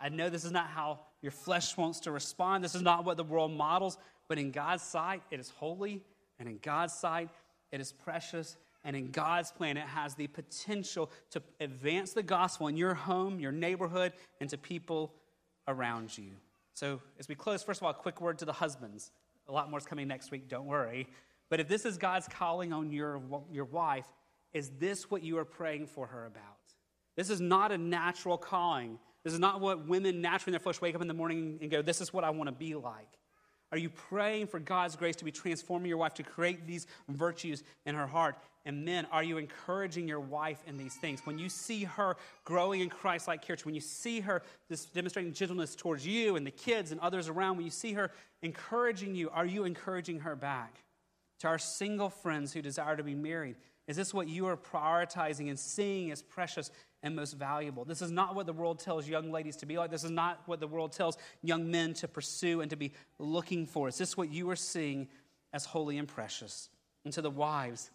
I 0.00 0.08
know 0.08 0.28
this 0.28 0.44
is 0.44 0.52
not 0.52 0.66
how 0.68 1.00
your 1.22 1.32
flesh 1.32 1.76
wants 1.76 2.00
to 2.00 2.10
respond. 2.10 2.62
This 2.62 2.74
is 2.74 2.82
not 2.82 3.04
what 3.04 3.16
the 3.16 3.24
world 3.24 3.52
models, 3.52 3.98
but 4.28 4.38
in 4.38 4.50
God's 4.50 4.82
sight, 4.82 5.22
it 5.30 5.40
is 5.40 5.50
holy, 5.50 6.02
and 6.38 6.48
in 6.48 6.58
God's 6.62 6.94
sight, 6.94 7.30
it 7.72 7.80
is 7.80 7.92
precious, 7.92 8.56
and 8.84 8.94
in 8.94 9.10
God's 9.10 9.50
plan, 9.50 9.76
it 9.76 9.86
has 9.86 10.14
the 10.14 10.26
potential 10.26 11.10
to 11.30 11.42
advance 11.60 12.12
the 12.12 12.22
gospel 12.22 12.68
in 12.68 12.76
your 12.76 12.94
home, 12.94 13.40
your 13.40 13.52
neighborhood, 13.52 14.12
and 14.40 14.50
to 14.50 14.58
people 14.58 15.14
around 15.66 16.16
you. 16.16 16.32
So, 16.74 17.00
as 17.18 17.28
we 17.28 17.34
close, 17.34 17.62
first 17.62 17.80
of 17.80 17.84
all, 17.84 17.90
a 17.90 17.94
quick 17.94 18.20
word 18.20 18.38
to 18.38 18.44
the 18.44 18.52
husbands. 18.52 19.10
A 19.48 19.52
lot 19.52 19.70
more 19.70 19.78
is 19.78 19.86
coming 19.86 20.08
next 20.08 20.30
week, 20.30 20.48
don't 20.48 20.66
worry. 20.66 21.08
But 21.48 21.60
if 21.60 21.68
this 21.68 21.84
is 21.84 21.98
God's 21.98 22.26
calling 22.28 22.72
on 22.72 22.90
your, 22.90 23.22
your 23.50 23.64
wife, 23.64 24.06
is 24.52 24.70
this 24.78 25.10
what 25.10 25.22
you 25.22 25.38
are 25.38 25.44
praying 25.44 25.86
for 25.86 26.06
her 26.06 26.26
about? 26.26 26.42
This 27.16 27.30
is 27.30 27.40
not 27.40 27.72
a 27.72 27.78
natural 27.78 28.36
calling. 28.36 28.98
This 29.24 29.32
is 29.32 29.38
not 29.38 29.60
what 29.60 29.86
women 29.86 30.20
naturally 30.20 30.50
in 30.50 30.52
their 30.52 30.60
flesh 30.60 30.80
wake 30.80 30.94
up 30.94 31.00
in 31.00 31.08
the 31.08 31.14
morning 31.14 31.58
and 31.60 31.70
go, 31.70 31.82
This 31.82 32.00
is 32.00 32.12
what 32.12 32.24
I 32.24 32.30
want 32.30 32.48
to 32.48 32.52
be 32.52 32.74
like. 32.74 33.18
Are 33.72 33.78
you 33.78 33.90
praying 33.90 34.46
for 34.46 34.60
God's 34.60 34.94
grace 34.94 35.16
to 35.16 35.24
be 35.24 35.32
transforming 35.32 35.88
your 35.88 35.98
wife 35.98 36.14
to 36.14 36.22
create 36.22 36.66
these 36.66 36.86
virtues 37.08 37.64
in 37.86 37.96
her 37.96 38.06
heart? 38.06 38.36
And 38.66 38.84
men, 38.84 39.06
are 39.10 39.24
you 39.24 39.36
encouraging 39.36 40.06
your 40.06 40.20
wife 40.20 40.62
in 40.66 40.76
these 40.76 40.94
things? 40.94 41.20
When 41.24 41.38
you 41.38 41.48
see 41.48 41.84
her 41.84 42.16
growing 42.44 42.82
in 42.82 42.88
Christ 42.88 43.26
like 43.26 43.42
character, 43.42 43.64
when 43.64 43.74
you 43.74 43.80
see 43.80 44.20
her 44.20 44.42
demonstrating 44.94 45.32
gentleness 45.32 45.74
towards 45.74 46.06
you 46.06 46.36
and 46.36 46.46
the 46.46 46.52
kids 46.52 46.92
and 46.92 47.00
others 47.00 47.28
around, 47.28 47.56
when 47.56 47.64
you 47.64 47.70
see 47.70 47.94
her 47.94 48.12
encouraging 48.42 49.14
you, 49.14 49.28
are 49.30 49.44
you 49.44 49.64
encouraging 49.64 50.20
her 50.20 50.36
back? 50.36 50.76
To 51.40 51.48
our 51.48 51.58
single 51.58 52.10
friends 52.10 52.52
who 52.52 52.62
desire 52.62 52.96
to 52.96 53.02
be 53.02 53.14
married, 53.14 53.56
is 53.86 53.96
this 53.96 54.14
what 54.14 54.28
you 54.28 54.46
are 54.46 54.56
prioritizing 54.56 55.48
and 55.48 55.58
seeing 55.58 56.10
as 56.10 56.22
precious 56.22 56.70
and 57.04 57.14
most 57.14 57.34
valuable? 57.34 57.84
This 57.84 58.02
is 58.02 58.10
not 58.10 58.34
what 58.34 58.46
the 58.46 58.52
world 58.52 58.80
tells 58.80 59.06
young 59.06 59.30
ladies 59.30 59.56
to 59.56 59.66
be 59.66 59.78
like. 59.78 59.90
This 59.90 60.02
is 60.02 60.10
not 60.10 60.40
what 60.46 60.58
the 60.58 60.66
world 60.66 60.90
tells 60.90 61.16
young 61.42 61.70
men 61.70 61.94
to 61.94 62.08
pursue 62.08 62.62
and 62.62 62.70
to 62.70 62.76
be 62.76 62.92
looking 63.20 63.66
for. 63.66 63.86
Is 63.86 63.98
this 63.98 64.16
what 64.16 64.32
you 64.32 64.50
are 64.50 64.56
seeing 64.56 65.06
as 65.52 65.66
holy 65.66 65.98
and 65.98 66.08
precious? 66.08 66.70
And 67.04 67.12
to 67.12 67.22
the 67.22 67.30
wives, 67.30 67.90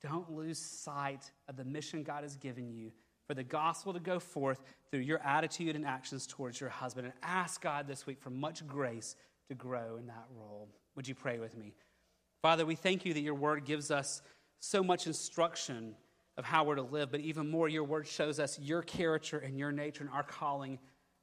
don't 0.00 0.30
lose 0.30 0.58
sight 0.58 1.30
of 1.48 1.56
the 1.56 1.64
mission 1.64 2.04
God 2.04 2.22
has 2.22 2.36
given 2.36 2.72
you 2.72 2.92
for 3.26 3.34
the 3.34 3.42
gospel 3.42 3.92
to 3.92 4.00
go 4.00 4.20
forth 4.20 4.62
through 4.90 5.00
your 5.00 5.20
attitude 5.24 5.74
and 5.74 5.84
actions 5.84 6.26
towards 6.26 6.60
your 6.60 6.70
husband. 6.70 7.06
And 7.06 7.14
ask 7.22 7.60
God 7.60 7.86
this 7.88 8.06
week 8.06 8.20
for 8.20 8.30
much 8.30 8.66
grace 8.66 9.16
to 9.48 9.54
grow 9.54 9.96
in 9.98 10.06
that 10.06 10.26
role. 10.38 10.68
Would 10.94 11.08
you 11.08 11.14
pray 11.14 11.40
with 11.40 11.56
me? 11.56 11.74
Father, 12.42 12.64
we 12.64 12.76
thank 12.76 13.04
you 13.04 13.12
that 13.14 13.20
your 13.20 13.34
word 13.34 13.64
gives 13.64 13.90
us 13.90 14.22
so 14.60 14.82
much 14.84 15.08
instruction 15.08 15.96
of 16.36 16.44
how 16.44 16.64
we're 16.64 16.76
to 16.76 16.82
live, 16.82 17.10
but 17.10 17.20
even 17.20 17.50
more, 17.50 17.68
your 17.68 17.84
word 17.84 18.06
shows 18.06 18.40
us 18.40 18.58
your 18.58 18.82
character 18.82 19.38
and 19.38 19.58
your 19.58 19.72
nature 19.72 20.04
and 20.04 20.12
our 20.12 20.22
calling 20.22 20.78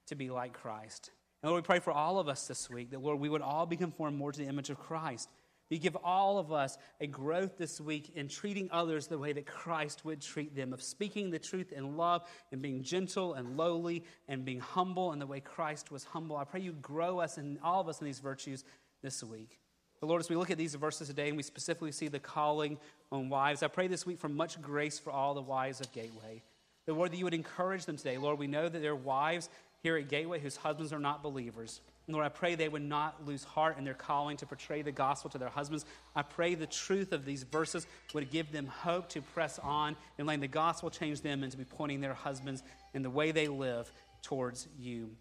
to 0.07 0.15
be 0.15 0.30
like 0.30 0.53
Christ. 0.53 1.11
And 1.41 1.52
Lord, 1.52 1.64
we 1.64 1.65
pray 1.65 1.80
for 1.80 1.91
all 1.91 2.19
of 2.19 2.27
us 2.27 2.48
this 2.48 2.69
week 2.69 2.91
that, 2.91 3.02
Lord, 3.02 3.19
we 3.19 3.30
would 3.30 3.41
all 3.41 3.65
be 3.65 3.77
conformed 3.77 4.18
more 4.18 4.31
to 4.31 4.40
the 4.40 4.48
image 4.48 4.69
of 4.69 4.77
Christ. 4.77 5.30
You 5.69 5.77
give 5.77 5.95
all 6.03 6.40
of 6.40 6.52
us 6.52 6.77
a 6.99 7.06
growth 7.06 7.57
this 7.57 7.80
week 7.80 8.11
in 8.15 8.27
treating 8.27 8.69
others 8.72 9.07
the 9.07 9.19
way 9.19 9.34
that 9.34 9.45
Christ 9.45 10.03
would 10.03 10.19
treat 10.19 10.56
them, 10.56 10.73
of 10.73 10.81
speaking 10.81 11.30
the 11.30 11.38
truth 11.38 11.72
in 11.72 11.95
love 11.95 12.23
and 12.52 12.61
being 12.61 12.81
gentle 12.81 13.36
and 13.36 13.56
lowly 13.56 14.03
and 14.27 14.44
being 14.44 14.60
humble 14.60 15.14
in 15.14 15.19
the 15.19 15.27
way 15.27 15.40
Christ 15.40 15.91
was 15.91 16.03
humble. 16.03 16.38
I 16.38 16.44
pray 16.44 16.61
you 16.61 16.73
grow 16.73 17.19
us 17.19 17.38
and 17.38 17.60
all 17.64 17.81
of 17.81 17.88
us 17.88 18.02
in 18.02 18.06
these 18.06 18.19
virtues 18.19 18.64
this 19.03 19.23
week. 19.23 19.60
But 19.99 20.07
Lord, 20.07 20.21
as 20.21 20.30
we 20.30 20.35
look 20.35 20.51
at 20.51 20.57
these 20.57 20.76
verses 20.76 21.07
today 21.07 21.27
and 21.27 21.38
we 21.38 21.43
specifically 21.43 21.91
see 21.91 22.07
the 22.07 22.19
calling 22.19 22.77
on 23.11 23.30
wives, 23.30 23.63
I 23.63 23.67
pray 23.67 23.88
this 23.88 24.05
week 24.05 24.19
for 24.19 24.30
much 24.30 24.61
grace 24.61 24.97
for 24.97 25.11
all 25.11 25.34
the 25.34 25.41
wives 25.41 25.81
of 25.81 25.91
Gateway. 25.91 26.41
The 26.85 26.93
Lord, 26.93 27.11
that 27.11 27.17
you 27.17 27.26
would 27.26 27.34
encourage 27.34 27.85
them 27.85 27.97
today. 27.97 28.17
Lord, 28.17 28.39
we 28.39 28.47
know 28.47 28.69
that 28.69 28.81
there 28.81 28.91
are 28.91 28.95
wives 28.95 29.49
here 29.84 29.97
at 29.97 30.09
Gateway 30.09 30.39
whose 30.39 30.55
husbands 30.55 30.93
are 30.93 30.99
not 30.99 31.21
believers. 31.21 31.81
Lord, 32.07 32.26
I 32.26 32.30
pray 32.30 32.55
they 32.55 32.69
would 32.69 32.81
not 32.81 33.26
lose 33.26 33.43
heart 33.43 33.77
in 33.77 33.84
their 33.84 33.93
calling 33.93 34.35
to 34.38 34.45
portray 34.45 34.81
the 34.81 34.91
gospel 34.91 35.30
to 35.31 35.38
their 35.38 35.49
husbands. 35.49 35.85
I 36.15 36.23
pray 36.23 36.55
the 36.55 36.65
truth 36.65 37.11
of 37.11 37.23
these 37.23 37.43
verses 37.43 37.85
would 38.13 38.31
give 38.31 38.51
them 38.51 38.65
hope 38.65 39.09
to 39.09 39.21
press 39.21 39.59
on 39.59 39.95
and 40.17 40.26
letting 40.26 40.41
the 40.41 40.47
gospel 40.47 40.89
change 40.89 41.21
them 41.21 41.43
and 41.43 41.51
to 41.51 41.57
be 41.57 41.65
pointing 41.65 42.01
their 42.01 42.15
husbands 42.15 42.63
in 42.93 43.03
the 43.03 43.09
way 43.09 43.31
they 43.31 43.47
live 43.47 43.91
towards 44.23 44.67
you. 44.80 45.11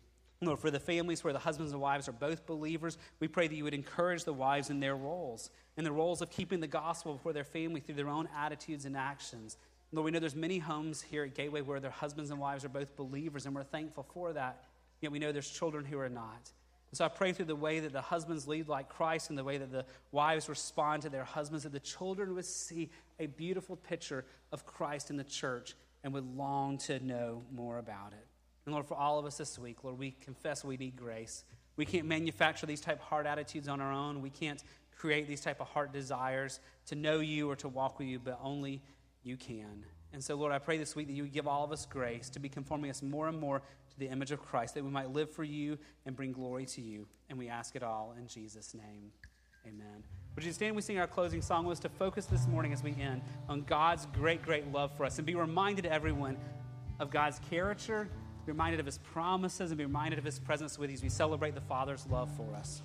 Lord, 0.40 0.60
for 0.60 0.70
the 0.70 0.78
families 0.78 1.24
where 1.24 1.32
the 1.32 1.38
husbands 1.40 1.72
and 1.72 1.80
wives 1.80 2.08
are 2.08 2.12
both 2.12 2.46
believers, 2.46 2.96
we 3.18 3.26
pray 3.26 3.48
that 3.48 3.54
you 3.54 3.64
would 3.64 3.74
encourage 3.74 4.22
the 4.22 4.32
wives 4.32 4.70
in 4.70 4.78
their 4.78 4.94
roles, 4.94 5.50
in 5.76 5.82
the 5.82 5.90
roles 5.90 6.22
of 6.22 6.30
keeping 6.30 6.60
the 6.60 6.68
gospel 6.68 7.14
before 7.14 7.32
their 7.32 7.44
family 7.44 7.80
through 7.80 7.96
their 7.96 8.08
own 8.08 8.28
attitudes 8.36 8.84
and 8.84 8.96
actions. 8.96 9.56
Lord, 9.90 10.04
we 10.04 10.10
know 10.12 10.20
there's 10.20 10.36
many 10.36 10.58
homes 10.58 11.02
here 11.02 11.24
at 11.24 11.34
Gateway 11.34 11.62
where 11.62 11.80
their 11.80 11.90
husbands 11.90 12.30
and 12.30 12.38
wives 12.38 12.64
are 12.64 12.68
both 12.68 12.94
believers, 12.94 13.46
and 13.46 13.54
we're 13.54 13.64
thankful 13.64 14.06
for 14.14 14.32
that. 14.32 14.62
yet 15.00 15.10
we 15.10 15.18
know 15.18 15.32
there's 15.32 15.50
children 15.50 15.84
who 15.84 15.98
are 15.98 16.08
not. 16.08 16.52
And 16.90 16.96
so 16.96 17.04
I 17.04 17.08
pray 17.08 17.32
through 17.32 17.46
the 17.46 17.56
way 17.56 17.80
that 17.80 17.92
the 17.92 18.00
husbands 18.00 18.46
lead 18.46 18.68
like 18.68 18.88
Christ 18.88 19.30
and 19.30 19.38
the 19.38 19.44
way 19.44 19.58
that 19.58 19.72
the 19.72 19.84
wives 20.12 20.48
respond 20.48 21.02
to 21.02 21.08
their 21.08 21.24
husbands, 21.24 21.64
that 21.64 21.72
the 21.72 21.80
children 21.80 22.34
would 22.34 22.44
see 22.44 22.90
a 23.18 23.26
beautiful 23.26 23.76
picture 23.76 24.24
of 24.52 24.64
Christ 24.64 25.10
in 25.10 25.16
the 25.16 25.24
church 25.24 25.74
and 26.04 26.12
would 26.14 26.36
long 26.36 26.78
to 26.78 27.04
know 27.04 27.42
more 27.52 27.78
about 27.78 28.12
it. 28.12 28.27
And 28.68 28.74
Lord, 28.74 28.86
for 28.86 28.98
all 28.98 29.18
of 29.18 29.24
us 29.24 29.38
this 29.38 29.58
week, 29.58 29.82
Lord, 29.82 29.98
we 29.98 30.10
confess 30.10 30.62
we 30.62 30.76
need 30.76 30.94
grace. 30.94 31.42
We 31.76 31.86
can't 31.86 32.04
manufacture 32.04 32.66
these 32.66 32.82
type 32.82 33.00
of 33.00 33.06
heart 33.06 33.24
attitudes 33.24 33.66
on 33.66 33.80
our 33.80 33.90
own. 33.90 34.20
We 34.20 34.28
can't 34.28 34.62
create 34.94 35.26
these 35.26 35.40
type 35.40 35.62
of 35.62 35.68
heart 35.68 35.90
desires 35.90 36.60
to 36.88 36.94
know 36.94 37.20
you 37.20 37.50
or 37.50 37.56
to 37.56 37.68
walk 37.68 37.98
with 37.98 38.08
you, 38.08 38.18
but 38.18 38.38
only 38.42 38.82
you 39.22 39.38
can. 39.38 39.86
And 40.12 40.22
so, 40.22 40.34
Lord, 40.34 40.52
I 40.52 40.58
pray 40.58 40.76
this 40.76 40.94
week 40.94 41.06
that 41.06 41.14
you 41.14 41.22
would 41.22 41.32
give 41.32 41.48
all 41.48 41.64
of 41.64 41.72
us 41.72 41.86
grace 41.86 42.28
to 42.28 42.40
be 42.40 42.50
conforming 42.50 42.90
us 42.90 43.00
more 43.00 43.26
and 43.26 43.40
more 43.40 43.60
to 43.60 43.98
the 43.98 44.08
image 44.08 44.32
of 44.32 44.42
Christ, 44.42 44.74
that 44.74 44.84
we 44.84 44.90
might 44.90 45.14
live 45.14 45.30
for 45.30 45.44
you 45.44 45.78
and 46.04 46.14
bring 46.14 46.32
glory 46.32 46.66
to 46.66 46.82
you. 46.82 47.06
And 47.30 47.38
we 47.38 47.48
ask 47.48 47.74
it 47.74 47.82
all 47.82 48.16
in 48.18 48.26
Jesus' 48.26 48.74
name. 48.74 49.12
Amen. 49.66 50.04
Would 50.34 50.44
you 50.44 50.52
stand? 50.52 50.76
We 50.76 50.82
sing 50.82 50.98
our 50.98 51.06
closing 51.06 51.40
song 51.40 51.64
was 51.64 51.80
to 51.80 51.88
focus 51.88 52.26
this 52.26 52.46
morning 52.46 52.74
as 52.74 52.82
we 52.82 52.94
end 53.00 53.22
on 53.48 53.62
God's 53.62 54.04
great, 54.12 54.42
great 54.42 54.70
love 54.70 54.94
for 54.94 55.06
us 55.06 55.16
and 55.16 55.24
be 55.24 55.36
reminded 55.36 55.86
everyone 55.86 56.36
of 57.00 57.10
God's 57.10 57.38
character, 57.50 58.08
reminded 58.48 58.80
of 58.80 58.86
his 58.86 58.98
promises, 58.98 59.70
and 59.70 59.78
be 59.78 59.84
reminded 59.84 60.18
of 60.18 60.24
his 60.24 60.38
presence 60.38 60.78
with 60.78 60.90
you 60.90 60.94
as 60.94 61.02
we 61.02 61.08
celebrate 61.08 61.54
the 61.54 61.60
Father's 61.60 62.06
love 62.06 62.30
for 62.36 62.54
us. 62.54 62.82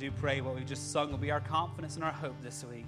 Do 0.00 0.10
pray 0.10 0.40
what 0.40 0.54
we've 0.54 0.64
just 0.64 0.92
sung 0.92 1.10
will 1.10 1.18
be 1.18 1.30
our 1.30 1.40
confidence 1.40 1.96
and 1.96 2.02
our 2.02 2.10
hope 2.10 2.40
this 2.40 2.64
week. 2.64 2.86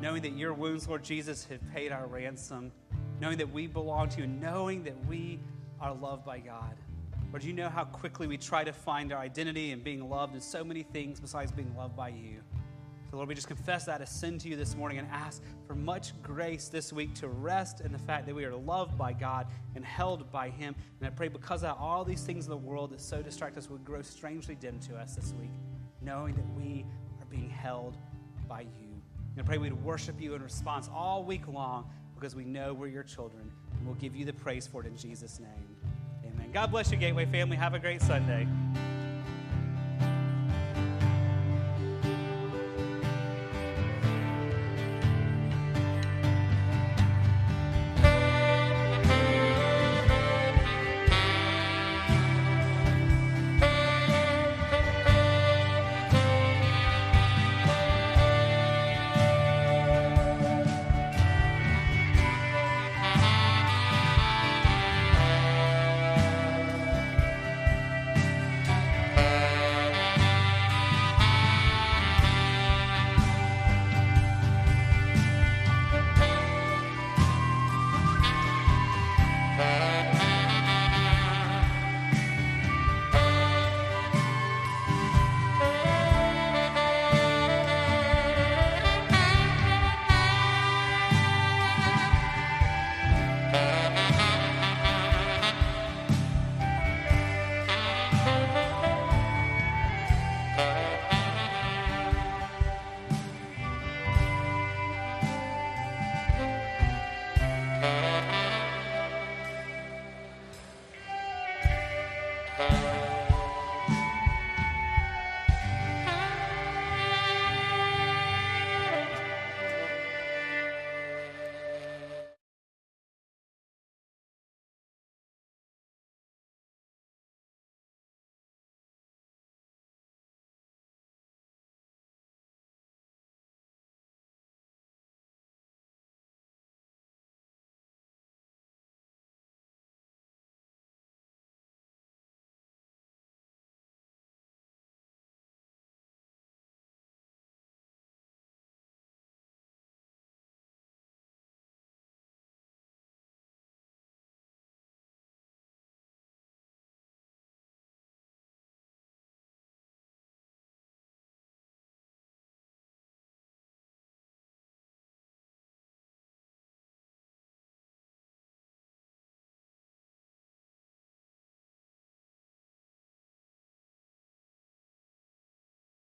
Knowing 0.00 0.20
that 0.22 0.32
your 0.32 0.52
wounds, 0.52 0.88
Lord 0.88 1.04
Jesus, 1.04 1.44
have 1.44 1.60
paid 1.72 1.92
our 1.92 2.08
ransom. 2.08 2.72
Knowing 3.20 3.38
that 3.38 3.52
we 3.52 3.68
belong 3.68 4.08
to 4.08 4.22
you. 4.22 4.26
Knowing 4.26 4.82
that 4.82 5.06
we 5.06 5.38
are 5.80 5.94
loved 5.94 6.24
by 6.24 6.40
God? 6.40 6.74
Lord, 7.30 7.44
you 7.44 7.52
know 7.52 7.68
how 7.68 7.84
quickly 7.84 8.26
we 8.26 8.36
try 8.36 8.64
to 8.64 8.72
find 8.72 9.12
our 9.12 9.20
identity 9.20 9.70
in 9.70 9.84
being 9.84 10.10
loved 10.10 10.34
in 10.34 10.40
so 10.40 10.64
many 10.64 10.82
things 10.82 11.20
besides 11.20 11.52
being 11.52 11.72
loved 11.76 11.94
by 11.94 12.08
you. 12.08 12.40
So, 13.08 13.18
Lord, 13.18 13.28
we 13.28 13.36
just 13.36 13.46
confess 13.46 13.84
that 13.84 14.00
as 14.00 14.10
sin 14.10 14.36
to 14.38 14.48
you 14.48 14.56
this 14.56 14.74
morning 14.74 14.98
and 14.98 15.06
ask 15.12 15.44
for 15.68 15.76
much 15.76 16.20
grace 16.24 16.66
this 16.66 16.92
week 16.92 17.14
to 17.16 17.28
rest 17.28 17.82
in 17.82 17.92
the 17.92 17.98
fact 17.98 18.26
that 18.26 18.34
we 18.34 18.44
are 18.44 18.56
loved 18.56 18.98
by 18.98 19.12
God 19.12 19.46
and 19.76 19.84
held 19.84 20.32
by 20.32 20.48
Him. 20.48 20.74
And 20.98 21.06
I 21.06 21.10
pray 21.10 21.28
because 21.28 21.62
of 21.62 21.76
all 21.78 22.04
these 22.04 22.24
things 22.24 22.46
in 22.46 22.50
the 22.50 22.56
world 22.56 22.90
that 22.90 23.00
so 23.00 23.22
distract 23.22 23.56
us 23.58 23.70
would 23.70 23.84
grow 23.84 24.02
strangely 24.02 24.56
dim 24.56 24.80
to 24.80 24.96
us 24.96 25.14
this 25.14 25.34
week, 25.38 25.50
knowing 26.04 26.34
that 26.34 26.44
we 26.56 26.84
are 27.20 27.26
being 27.26 27.50
held 27.50 27.96
by 28.48 28.62
you. 28.62 29.02
I 29.38 29.42
pray 29.42 29.58
we'd 29.58 29.72
worship 29.72 30.20
you 30.20 30.34
in 30.34 30.42
response 30.42 30.90
all 30.94 31.24
week 31.24 31.48
long 31.48 31.88
because 32.14 32.36
we 32.36 32.44
know 32.44 32.74
we're 32.74 32.88
your 32.88 33.02
children. 33.02 33.50
And 33.78 33.86
we'll 33.86 33.96
give 33.96 34.14
you 34.14 34.24
the 34.24 34.32
praise 34.32 34.66
for 34.66 34.82
it 34.82 34.86
in 34.86 34.96
Jesus' 34.96 35.40
name. 35.40 35.76
Amen. 36.24 36.52
God 36.52 36.70
bless 36.70 36.90
you, 36.92 36.98
Gateway 36.98 37.26
family. 37.26 37.56
Have 37.56 37.74
a 37.74 37.78
great 37.78 38.02
Sunday. 38.02 38.46